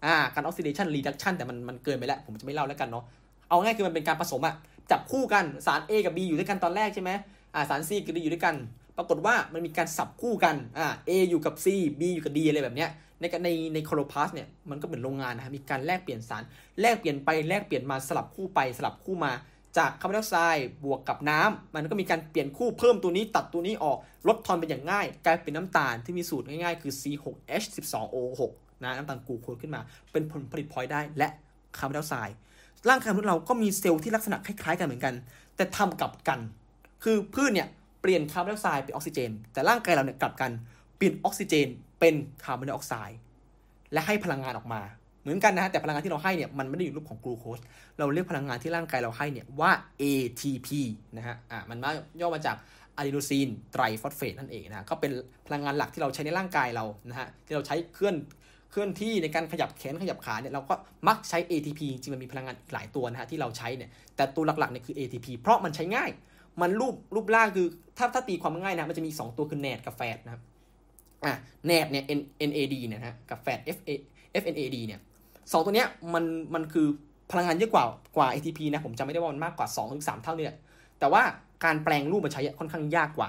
[0.04, 3.04] อ่าการออกซิเดชันรีดักชันแต่มันมันเกินไปแล้วผมจะไม่เล่าแล้วกันเนาะ
[3.48, 4.54] เอาง่ายคือมันเป็นการผสมอะ
[4.90, 7.10] จับคู่กันสาร A กับ B อยู่ด้วยกันตอนแรกใช่ไหม
[7.54, 8.56] อ่าสาร C กับ D อยู่ด้วยกัน
[8.96, 11.66] ปรากฏว่ามันมีการสับคู่กันอ่า A อยู่กับ C
[12.00, 12.90] B อยู่กับ D อะไรแบบเนี้ย
[13.20, 16.42] ในในในคลอโรพลาสต์เนี่ยมันก็เหมือนโรงงานนะมีการแลกเปลี่ยนสาร
[16.80, 19.32] แลกเปลี่ยนไปแลกเปลี่ยนมาสลับคู่ไปสลับคู่มา
[19.78, 23.98] จากคาร์บอนไดออกไซด์บวกกับน้ำมันก็มีการเปลี่ยนคู่เพิ่มตัวนี้ตัดตัวนี้ออก
[24.28, 28.40] ลดทอนเป็นอย่างง่าย กลายเป็นน้ำตาลที่มีสูตรง่ายๆ คือ C6H12O6
[28.82, 29.80] นะน้ำตาลกูโคสขึ้นมา
[30.12, 31.28] เป็นผลผลิตพลอยได้และ
[31.78, 32.36] คาร์บอนไดออกไซด์
[32.88, 35.14] ร่างกายมนุษย์เราก็มีเซลล์ที่ลักษณะคล้ายๆกันเหมือนกัน
[35.56, 36.38] แต่ทำกลับกัน
[37.04, 37.68] คือพืชเนี่ย
[38.00, 40.50] เปลี่ยนคาร์บอนไดออกไซด์เป็นออกซิเจน แต่ร่างกายเราเนี่ยกลับกัน
[40.96, 41.68] เปลี่ยนออกซิเจน
[42.00, 42.14] เป็น
[42.44, 43.18] คาร์บอนไดออกไซด์
[43.92, 44.80] และให้พลังงานออกมา
[45.22, 47.58] เหมือนกันนะฮะแต่พลังงานที่เราให้เนี่ยมันไม่ได้อยู่รูปของกลูโคส
[47.98, 49.70] เราเรียกพลังงานที่ร่างกายเราให้เนี่ยว่า
[50.02, 50.68] ATP
[51.16, 51.90] นะฮะอ่ามันมา
[52.20, 52.56] ย่อมาจาก
[52.96, 55.10] อะดีโนซีนไตรฟอสเฟตนั่นเองนะก็เป็น
[55.46, 58.16] พลังงานหลักที่เราใช้ในร่างกายเรานะฮะที่เราใช้เคลื่อน
[58.70, 60.74] เคลื่อนที่ในการขยับแขนขยับขาเนี่ยเราก็
[61.08, 66.10] มักใช้ ATP จริงมันมีพลังงานอีกหลายตัวนะฮะที่เราใช้เนี่ยแต่ตัวหลักๆเนี่ยคือ ATP เพราะมันใช้ง่าย
[66.60, 67.66] มันรูปรูปร่างคือ
[67.98, 70.42] ถ้าถ้าตีความง่ายนะมันจะมี 2 ตัวคือ NAD กับ FAT นะครับ
[71.24, 71.34] อะ
[71.68, 72.04] NAD เนี่ย
[72.50, 73.60] NAD เนี่ยนะกับ FAT
[74.42, 75.00] FNAD เนี่ย
[75.52, 76.24] สองตัวเนี้ยมัน
[76.54, 76.86] มันคือ
[77.30, 77.84] พลังงานเยอะกว่า
[78.16, 80.58] กว่า ATP นะผมจำไม่ได้ว่ามันมากกว่า 2-3ถึงเท่านี่แหละ
[80.98, 81.22] แต่ว่า
[81.64, 83.28] การแปลงรูปมาใช้ค่อนข้างยากกว่า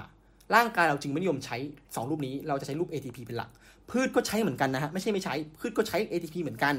[0.54, 3.50] ร่างกายเราจึงไม่นิยมใช้ 2 รูปนี้เราจะใช้รูป ATP เป็นหลัก
[3.90, 6.74] พืชก็ใช้เหมือนกันนะฮะไม่ใช่ไม่ใช้พืชก็ใช้ ATP เหมือนกัน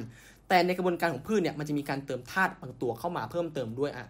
[0.49, 4.05] แต่ในกระบวนการของพืชเนี่ยมันจะมีการเติมธาตุบางตัวเข้ามาเพิ่มเติมด้วยอะ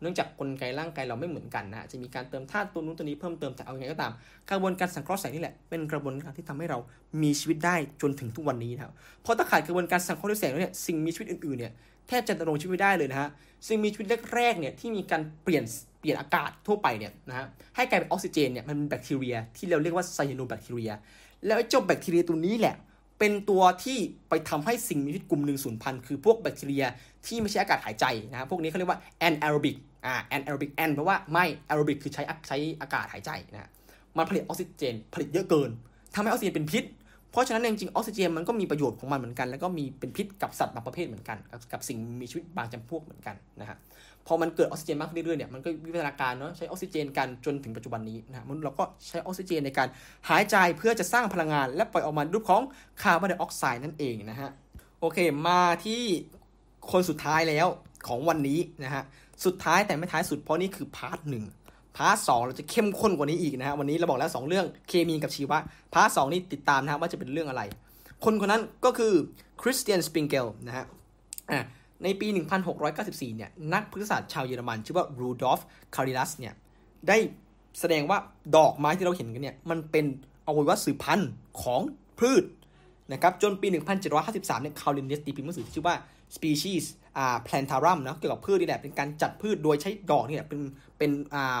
[0.00, 4.12] เนื่องจากกลไกร่างกายเราไม่เหมือนกันนะจะมีการเติมธาตุตัวนู้นตัวนี้เพิ่มเติมแต่เอาไงก็ตาม
[4.50, 6.78] กระบวนการสังเคราะห์แสงนี่แหละเป็นกระบวนการที่ทำให้เรา
[7.22, 8.92] มีชีวิตได้จนถึงทุกวันนี้นะครับ
[9.22, 11.72] เพราะถ้าขาดกระบวนการสังเคราะห์แสงแล้วเนี่ยสิ่งมีชีวิตอื่นๆเนี่ย
[12.08, 13.28] แทบจะดำรงชีวิตไม่ได้เลยนะฮะ
[13.68, 15.64] สิ่งมีชีวิตแรกๆเนี่ยที่มีการเปลี่ยน
[16.00, 17.46] เปลี่ยนอากาศทั่วไปเนี่ยนะฮะ
[17.76, 20.92] ให้กลายเป็นออกซิเจนเนี่ยมันเป็นแบคทีเรียที่เราเรียกว่าไซยาโนแบคทีเรีย
[21.46, 22.76] แล้วไอ้เจ้าแบคทีเรียตัวนี้แหละ
[23.18, 23.98] เป็นตัวที่
[24.28, 26.84] ไปทำให้สิ่งมีชีวิตกลุ่มหนึ่งสูญพันธุ์คือพวกแบคทีเรีย
[27.26, 33.70] ที่ไม่ใช้อากาศหายใจนะพวกนี้เขาเรียกว่า anaerobic อ่า anaerobic an แปลว่าไม่แอโรบิกคือใช้ใช้อากาศหายใจนะ
[34.16, 35.70] มันผลิตออกซิเจน ผลิตเยอะเกิน
[36.14, 36.84] ทำให้ออกซิเจนเป็นพิษ
[37.30, 41.38] เพราะฉะนั้นจริงๆออกซิเจนมันก็มีประโยชน์ของมันเหมือนกัน แล้วก็มีเป็นพิษกับสัตว์บางประเภทเหมือนกัน
[41.72, 43.76] กับสิ่งมีชีวิตบางจำพวกเหมือนกันนะฮะ
[44.26, 49.88] พอมันเกิดออกซิเจนมากขึ้นเรื่อยๆเนี่ยมันก็วิวัฒนาการเนาะใช้ออกซิเจนกันจนถึงปัจจุบันนี้นะมนุษย์เราก็ใช้ออกซิเจนในการ
[50.28, 52.62] หายใจเพื่อจะสร้างพลังงาน และปล่อยออกมารูปของ
[53.02, 54.50] คาร์บอนไดออกไซด์นั่นเองนะฮะ
[55.00, 55.18] โอเค
[55.48, 56.02] มาที่
[56.90, 57.66] คนสุดท้ายแล้ว
[58.08, 59.02] ของวันนี้นะฮะ
[59.44, 61.44] สุดท้ายแต่ไม่ท้ายสุดเพราะนี่คือ part หนึ่ง
[61.96, 65.58] part สองเราจะเข้มข้นกว่านี้อีกนะฮะวันนี้เราบอกแล้ว 2 เรื่องเคมีกับชีวะ
[65.94, 67.62] part สองนี่ติดตามนะฮะว่าจะเป็นเรื่องอะไร
[68.24, 69.12] คนคนนั้นก็คือ
[69.62, 70.84] คริสเตียนสเปรงเกลนะฮะ
[71.50, 71.60] อ่า
[72.04, 72.28] ในปี
[72.82, 75.60] 1694 เนี่ย นักพฤกษศาสตร์ชาวเยอรมัน ชื่อว่ารูดอล์ฟ
[75.94, 76.54] คาเมราเรียสเนี่ย
[77.08, 77.16] ได้
[77.80, 78.18] แสดงว่า
[78.56, 80.06] ดอกไม้ที่เราเห็นกันเนี่ย มันเป็น
[80.46, 81.30] อวัยวะสืบพันธุ์
[81.62, 81.80] ของ
[82.20, 82.44] พืช
[83.12, 83.66] นะครับ จนปี
[84.14, 85.96] 1753 เนี่ยคาร์ลลินเนียสตีพิมพ์หนังสือที่ชื่อว่า
[86.36, 86.84] species
[87.16, 90.60] อ่า plantarum นะ เกี่ยวกับพืชนี่แหละ เป็นการจัดพืชโดยใช้ดอกนี่แหละ เป็น
[90.98, 91.60] เป็น อ่า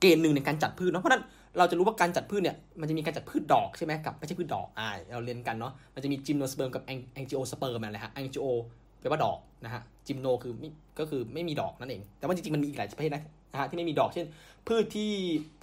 [0.00, 1.22] เกณฑ์หนึ่งในการจัดพืชเนาะ เพราะนั้น
[1.58, 13.22] เราจะรู้ว่าการจัดพืชเนี่ย มันจะมีการจัดพืชดอกใช่ไหมกับไม่ใช่พืชดอก อ่า เราเรียนกันเนาะ มันจะมี gymnosperm กับ angiosperm อะไรฮะ angio แปลว่าดอกนะฮะ gymno คือไม่ก็คือไม่มีดอกนั่นเอง แต่ว่าจริงๆมันมีอีกหลายประเภทนะ
[13.52, 14.26] นะฮะที่ไม่มีดอกเช่น
[14.66, 15.12] พืชที่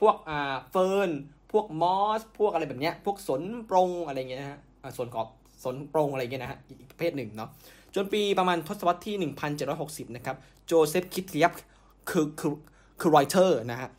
[0.01, 1.09] พวกอ่าเฟิร์น
[1.51, 4.59] พวกมอส พวกอะไรแบบเนี้ยพวกสนปรงอะไรเงี้ยนะฮะ
[4.97, 5.27] สนกอบ
[5.63, 7.49] สนปรงอะไรเงี้ยนะฮะอีกประเภทหนึ่งเนาะ
[7.95, 9.31] จนปีประมาณทศวรรษที่
[9.71, 10.35] 1760 นะครับ
[10.65, 13.89] โจเซฟก็อตต์ลีบเคิลเคิลเคิลรอยเตอร์นะฮะ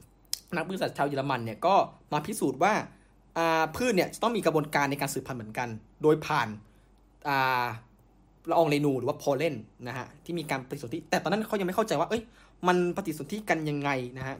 [0.54, 1.74] นักพืชศาสตร์ชาวเยอรมันเนี่ยก็
[2.12, 2.74] มาพิสูจน์ว่า
[3.38, 5.68] อ่าพืชเนี่ยต้องมีกระบวนการในการสืบพันธุ์เหมือนกัน
[6.02, 6.48] โดยผ่าน
[7.28, 7.64] อ่า
[8.50, 9.54] ละอองเรณูหรือว่า pollen
[9.88, 12.22] นะฮะที่มีการปฏิสนธิแต่ตอนนั้นเขายังไม่เข้าใจว่าเอ้ย
[12.68, 14.36] มันปฏิสนธิกันยังไงนะฮะ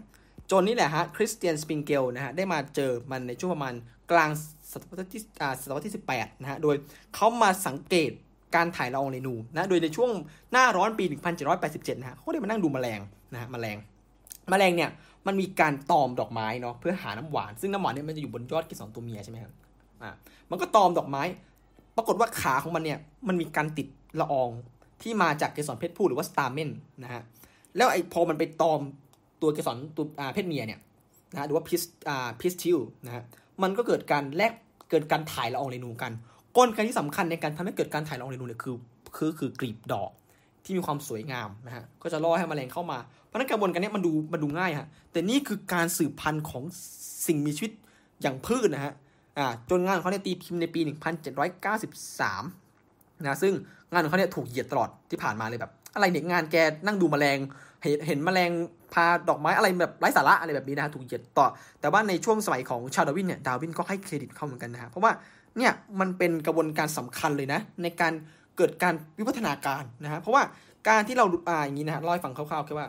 [0.51, 3.75] จนนี่แหละฮะคริสเตียนสปริงเกลนะฮะได้มาเจอมันในช่วงประมาณ
[4.11, 4.31] กลาง
[4.73, 6.77] ศตวรรษที่อ่าศตวรรษที่18นะฮะโดย
[7.15, 8.11] เขามาสังเกต
[8.55, 10.11] การถ่ายละอองเรนูนะโดยในช่วง
[10.53, 11.05] หน้าร้อนปี
[11.49, 13.01] 1787นะฮะเขาได้มานั่งดูแมลง
[13.33, 13.77] นะฮะแมลง
[14.51, 14.91] แมลงเนี่ย
[15.27, 19.53] มันมีการตอมดอกไม้เนาะเพื่อหาน้ำหวาน ซึ่งน้ำหวานเนี่ยมันจะอยู่บนยอดเกสรตัวเมียใช่ไหมครับ
[20.03, 20.11] อ่า
[20.51, 21.23] มันก็ตอมดอกไม้
[21.97, 22.99] ปรากฏว่าขาของมันเนี่ย
[23.29, 23.87] มันมีการติด
[24.21, 24.51] ละออง
[25.03, 26.71] ที่มาจากเกสรเพศผู้หรือว่าสตาร์เมน
[27.03, 27.23] นะฮะ
[27.77, 28.81] แล้วไอ้พอมันไปตอม
[29.43, 30.05] ตัวเกสรตัว
[30.35, 30.81] เพศเมียเนี่ย
[31.33, 33.23] นะหรือว่าพิสอ่าพิสทิลนะฮะ
[33.63, 34.53] มันก็เกิดการแลก
[34.91, 36.13] เกิดการถ่ายละอองเรนูกัน
[36.57, 38.77] กลไกที่สำคัญในการทำให้เกิดการถ่ายละอองเรนูเนี่ยคือ
[39.17, 40.11] คือคือกลีบดอก
[40.65, 46.63] ที่มีความสวยงามนะฮะก็จะล่อให้แมลงเข้ามาเพราะนั้นกระบวนการนี้มันดูมันดูง่ายฮะแต่นี่คือการสืบพันธุ์ของ
[47.27, 47.73] สิ่งมีชีวิต
[48.23, 48.93] อย่างพืชนะฮะ
[49.39, 50.87] อ่าจนงานของเขาเนี่ยตีพิมพ์ในปี 1793
[53.25, 53.53] นะ ซึ่ง
[53.93, 56.57] งานของเขาเนี่ยถูกเหยียดตลอดที่ผ่านมาเลยแบบ อะไรเนี่ยงานแก
[56.87, 57.39] นั่งดูแมลง
[57.83, 58.51] เห็นเห็นแมลง
[58.93, 61.47] พาดอกไม้อะไรแบบไร้สาระอะไรแบบนี้นะถูกเหยียดต่อ
[61.81, 65.13] แต่ว่าในช่วงสมัยของชาดาวินเนี่ยดาวินก็ให้เครดิตเขาเหมือนกันนะฮะเพราะว่า
[65.59, 68.13] เนี่ยมันเป็นกระบวนการสำคัญเลยนะ ในการ
[68.57, 70.43] เกิดการวิวัฒนาการนะฮะเพราะว่า
[70.89, 72.89] การที่เราอ่าอย่างนี้นะฮะเล่าให้ฟังคร่าวๆแค่ว่า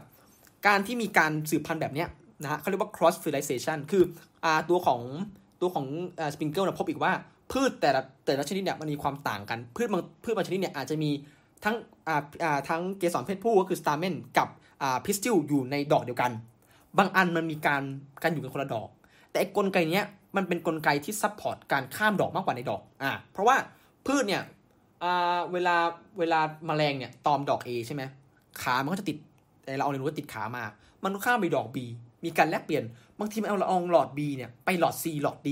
[0.67, 2.07] การที่มีการสืบพันธุ์แบบเนี้ย
[2.43, 4.03] นะฮะเขาเรียกว่า cross fertilization คือ
[4.43, 5.01] อ่าตัวของ
[5.63, 5.87] ตัวของ
[6.33, 7.11] สเปรงเกลเนี่ยพบอีกว่า
[7.51, 11.11] พืชแต่ละแต่ละชนิดเนี่ยมันมีความต่างกัน พืชบางพืชบางชนิดเนี่ยอาจจะมี
[11.63, 11.75] ทั้ง
[12.07, 14.47] อ่าอ่าทั้งเกสรเพศผู้ก็คือ stamen กับ
[14.81, 16.31] อ่า pistil อยู่ในดอกเดียวกัน
[16.97, 17.83] บางอันมันมีการ
[18.21, 18.89] การอยู่กันคนละดอก
[19.31, 23.55] แต่กลไกเนี้ยมันเป็นกลไกที่ support การข้ามดอกมากกว่าในดอกอ่าเพราะว่า
[24.05, 24.43] พืชเนี่ย
[25.03, 25.75] อ่าเวลา
[26.19, 28.03] เวลาแมลงเนี่ยตอมดอก A ใช่ไหม
[28.61, 29.17] ขามันก็จะติด
[29.77, 30.63] เราเอาเรียนูก็ติดขามา
[31.03, 31.77] มันข้ามไปดอก B
[32.25, 32.83] มีการแลกเปลี่ยน
[33.19, 35.49] บางทีมันเอาละอองหลอด B เนี่ยไปหลอด C หลอด D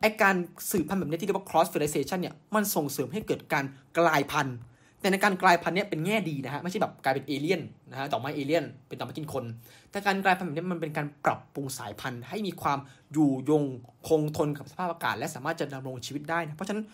[0.00, 0.34] ไอการ
[0.70, 3.64] สืบพันธุ์แบบนี้ที่เรียกว่า cross fertilization เนี่ยมันส่งเสริมให้เกิดการ
[3.98, 4.56] กลายพันธุ์
[5.00, 9.44] แต่ในการกลายพันธุ์เนี่ยเป็นแง่ดีนะฮะไม่ใช่แบบกลายเป็นเอเลี่ยนนะฮะดอม้เอเลี่ยนเป็นดอม้กินคน
[9.90, 12.78] แต่การกลายพันธุ์แบบนี้มันเป็นการปรับปรุงสายพันธุ์ให้มีความ
[13.12, 13.64] อยู่ยง
[14.08, 16.84] คงทนกับสภาพอากาศ และสามารถจะดำรงชีวิตได้นะเพราะฉะนั้น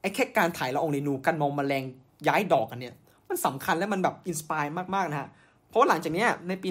[0.00, 1.84] ไอแค่การถ่ายละอองเรนูการมองแมลง
[2.28, 2.94] ย้ายดอกกันเนี่ย
[3.28, 5.28] มันสำคัญและมันแบบ inspire มากๆนะฮะ
[5.74, 6.68] เพราะว่าหลังจากนี้ในปี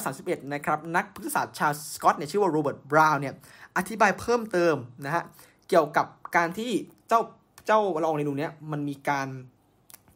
[0.00, 3.34] 1831 นะครับ นักพฤกษศาสตร์ชาวสกอตเนี่ยชื่อว่าโรเบิร์ตบราวน์เนี่ย
[3.76, 5.22] อธิบายเพิ่มเติมนะฮะ
[5.68, 6.06] เกี่ยวกับ
[6.36, 6.70] การที่
[7.08, 7.20] เจ้า
[7.66, 9.28] เจ้าละอองเรณูเนี่ยมันมีการ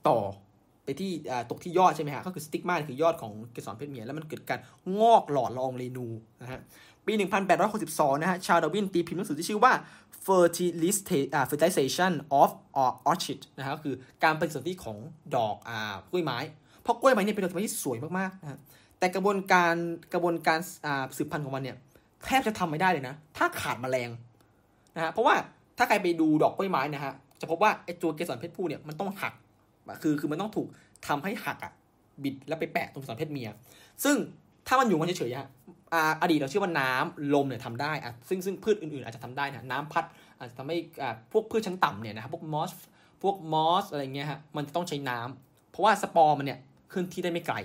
[0.08, 0.18] ต่อ
[0.84, 1.12] ไปที่
[1.50, 4.60] ตกที่ยอดใช่ไหมฮะก็คือ stigma คือยอดของเกสรเพศเมีย แล้วมันเกิดการ
[5.00, 6.06] งอกหลอดละอองเรณู
[6.42, 6.60] นะฮะ
[7.06, 7.12] ปี
[7.62, 9.72] 1862 นะฮะ ชาร์ลส์ดาร์วินตีพิมพ์หนังสือที่ชื่อว่า
[10.26, 12.50] fertilization of
[13.10, 13.94] orchid นะฮะก็คือ
[14.24, 14.98] การเป็นส่วนที่ของ
[15.36, 16.38] ดอกอ่ากล้วยไม้
[16.88, 18.58] ราะกล้วยไม้เนี่ยเป็นดอกไม้ที่สวยมากๆนะฮะ
[18.98, 19.74] แต่กระบวนการ
[20.14, 20.58] กระบวนการ
[21.16, 21.76] สืบพันธุ์ของมันเนี่ย
[22.24, 24.10] แทบจะทำไม่ได้เลยนะ ถ้าขาดแมลง
[24.96, 25.34] นะฮะเพราะว่า
[25.78, 29.34] ถ้าใครไปดูดอกกล้วยไม้นะฮะจะพบว่าไอ้ตัวเกสรเพศผู้เนี่ยมันต้องหัก
[30.02, 30.68] คือคือมันต้องถูก
[31.06, 31.72] ทำให้หักอะ
[32.22, 33.48] บิดแล้วไปแปะตรงสรเพศเมีย
[34.04, 34.16] ซึ่ง
[34.66, 35.48] ถ้ามันอยู่มันเฉยๆฮะ
[36.22, 40.04] อดีตเราเชื่อว่าน้ำลมเนี่ยทำได้อะซึ่งซึ่งพืชอื่นๆ อาจจะทำได้นะน้ำพัด
[40.38, 40.76] อาจจะทำให้
[41.32, 42.72] พวกพืชชั้นต่ำเนี่ยนะครับพวกมอส
[43.22, 46.58] พวกมอสอะไรเงี้ยฮะมันจะต้องใช้น้ำเพราะว่าสปอร์มันเนี่ย
[46.92, 47.56] ขึ้นที่ได้ไม่ไกล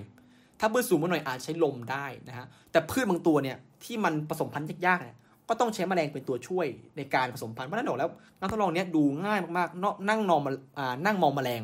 [0.59, 5.17] ถ้าพืชสูงมาหน่อยอาจใช้ลมได้นะฮะ แต่พืชบางตัวเนี่ยที่มันผสมพันธุ์ยากๆเนี่ย
[5.49, 6.67] ก็ต้องใช้แมลงเป็นตัวช่วย
[6.97, 8.09] ในการผสมพันธุ์เพราะนั้นบอกแล้ว
[8.39, 10.41] นักทดลองเนี้ยดูง่ายมากๆนั่งนอน
[10.77, 11.61] อ่านั่งมองแมลง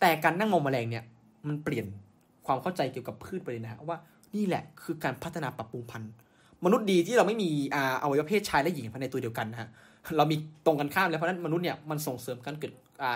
[0.00, 1.04] แต่การนั่งมองแมลงเนี่ย
[1.48, 1.86] มันเปลี่ยน
[2.46, 3.98] ความเข้าใจเกี่ยวกับพืชไปเลยนะฮะว่า
[4.34, 6.12] นี่แหละคือการพัฒนาปรับปรุงพันธุ์
[6.64, 9.68] มนุษย์ดีที่เราไม่มีอาอวัยวะเพศชายและหญิงภายในตัวเดียวกันนะฮะ
[10.16, 12.72] เรามีตรงกันข้ามแล้วเพราะนั้นมนุษย์เนี่ยมันส่งเสริมการเกิด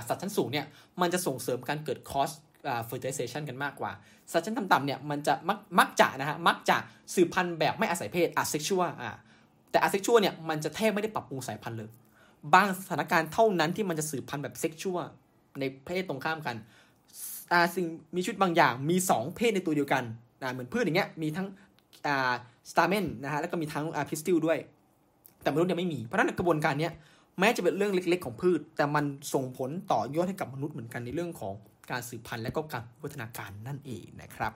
[0.08, 0.66] สัตว์ชั้นสูงเนี่ย
[1.00, 2.30] มันจะส่งเสริมการเกิดคอส
[2.88, 3.92] fertilization กันมากกว่า
[4.32, 6.76] สัตว์ชั้นต่ำๆเนี่ยมันจะมักมักจะนะฮะมักจะ
[7.14, 9.10] สืบพันธุ์แบบไม่อาศัยเพศ asexual อ่า
[9.70, 11.90] แต่ asexual เนี่ยมันจะแทบไม่ได้ปรับปรุงสายพันธุ์เลย
[12.54, 15.04] บางสถานการณ์เท่านั้นที่มันจะสืบพันธุ์แบบ sexual
[15.60, 16.56] ในเพศตรงข้ามกัน
[17.52, 20.04] อ่าสิ่งมีชุดบางอย่างมี 2 เพศในตัวเดียวกัน
[20.42, 21.46] นะเหมือนพืชอย่างเงี้ยมีทั้ง
[22.06, 22.32] อ่า
[22.70, 24.58] สตาร์เมนนะฮะแล้วก็มีทั้งอ่าพิสติลด้วย
[25.42, 26.92] แต่มนุษย์ยังไม่มีเพราะฉะนั้นกระบวนการเนี้ย
[27.38, 29.04] แม้จะเป็นเรื่องเล็ก ๆ ของพืช แต่มัน
[29.34, 31.54] ส่งผลต่อยอดให้กับมนุษย์เหมือนกันในเรื่องของ
[31.90, 34.52] การสืบพันธุ์และก็การวัฒนาการนั่นเองนะครับ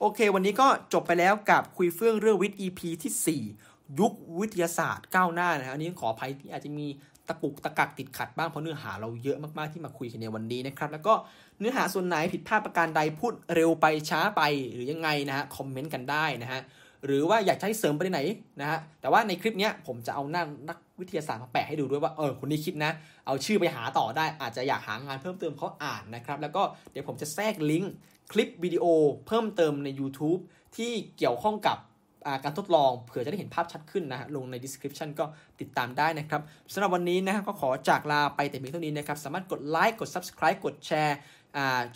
[0.00, 6.86] โอเค วันนี้ก็จบไปแล้วกับคุยเฟื่องเรื่องวิทย์ EP ที่ 4 ยุควิทยาศาสตร์ก้าวหน้านะฮะอันนี้ขออภัยที่อาจจะมี
[7.28, 11.14] ตะกุกตะกักติดขัดบ้างเพราะเนื้อหาเราเยอะมากๆที่มาคุยกันในวันนี้นะครับ แล้วก็
[11.58, 14.42] เนื้อหาส่วนไหนผิดพลาดประการใดพูดเร็วไปช้าไป
[14.72, 16.60] หรือยังไงนะฮะคอมเมนต์กันได้นะฮะ
[17.06, 18.18] หรือว่าอยากให้เสริมไปไหน
[18.60, 22.92] นะฮะแต่ว่าในคลิปนี้ผมจะเอาหน้านัก วิทยาศาสตร์มาแปะให้ดูด้วยว่าเออคนนี้คิดนะ
[23.26, 26.62] เอาชื่อไปหาต่อได้ อาจจะอยากหางานเพิ่มเติมเขาอ่านนะครับ แล้วก็
[26.92, 27.92] เดี๋ยวผมจะแทรกลิงก์
[28.32, 28.84] คลิปวิดีโอ
[29.26, 30.40] เพิ่มเติมใน YouTube
[30.76, 31.78] ที่เกี่ยวข้องกับ
[32.44, 35.24] การทดลองเผื่อจะได้เห็นภาพชัดขึ้นนะฮะลงใน description ก็
[35.60, 36.40] ติดตามได้นะครับ
[36.72, 41.16] สำหรับวันนี้นะฮะก็ขอจากลาไปแต่เพียงเท่านี้นะครับ สามารถกดไลค์กด subscribe กดแชร์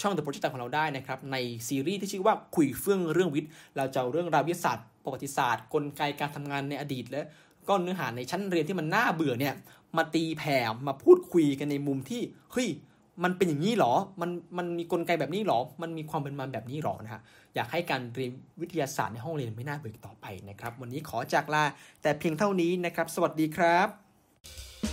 [0.01, 1.37] ช่อง The Project ของเราได้นะครับ ใน
[1.69, 7.23] ซีรีส์ที่ชื่อว่าคุยเฟื่องเรื่องวิทย์ เราจะเรื่องราววิทยาศาสตร์ ประวัติศาสตร์ กลไกการทำงานในอดีตและ
[7.69, 9.55] ก็เนื้อหาในชั้นเรียนที่มันน่าเบื่อเนี่ย
[9.97, 12.23] มาตีแผ่มาพูดคุยกันในมุมที่
[12.53, 12.69] เฮ้ย
[13.25, 17.21] มันเป็นอย่างนี้หรอ มันมันมีกลไกแบบนี้หรอ มันมีความเป็นมาแบบนี้หรอนะฮะ
[17.55, 21.65] อยากให้การเรียนวิทยาศาสตร์ในห้องเรียนไม่น่าเบื่อต่อไปนะครับ วันนี้ขอจากลา
[22.03, 24.88] แต่เพียงเท่านี้นะครับ สวัสดีครับ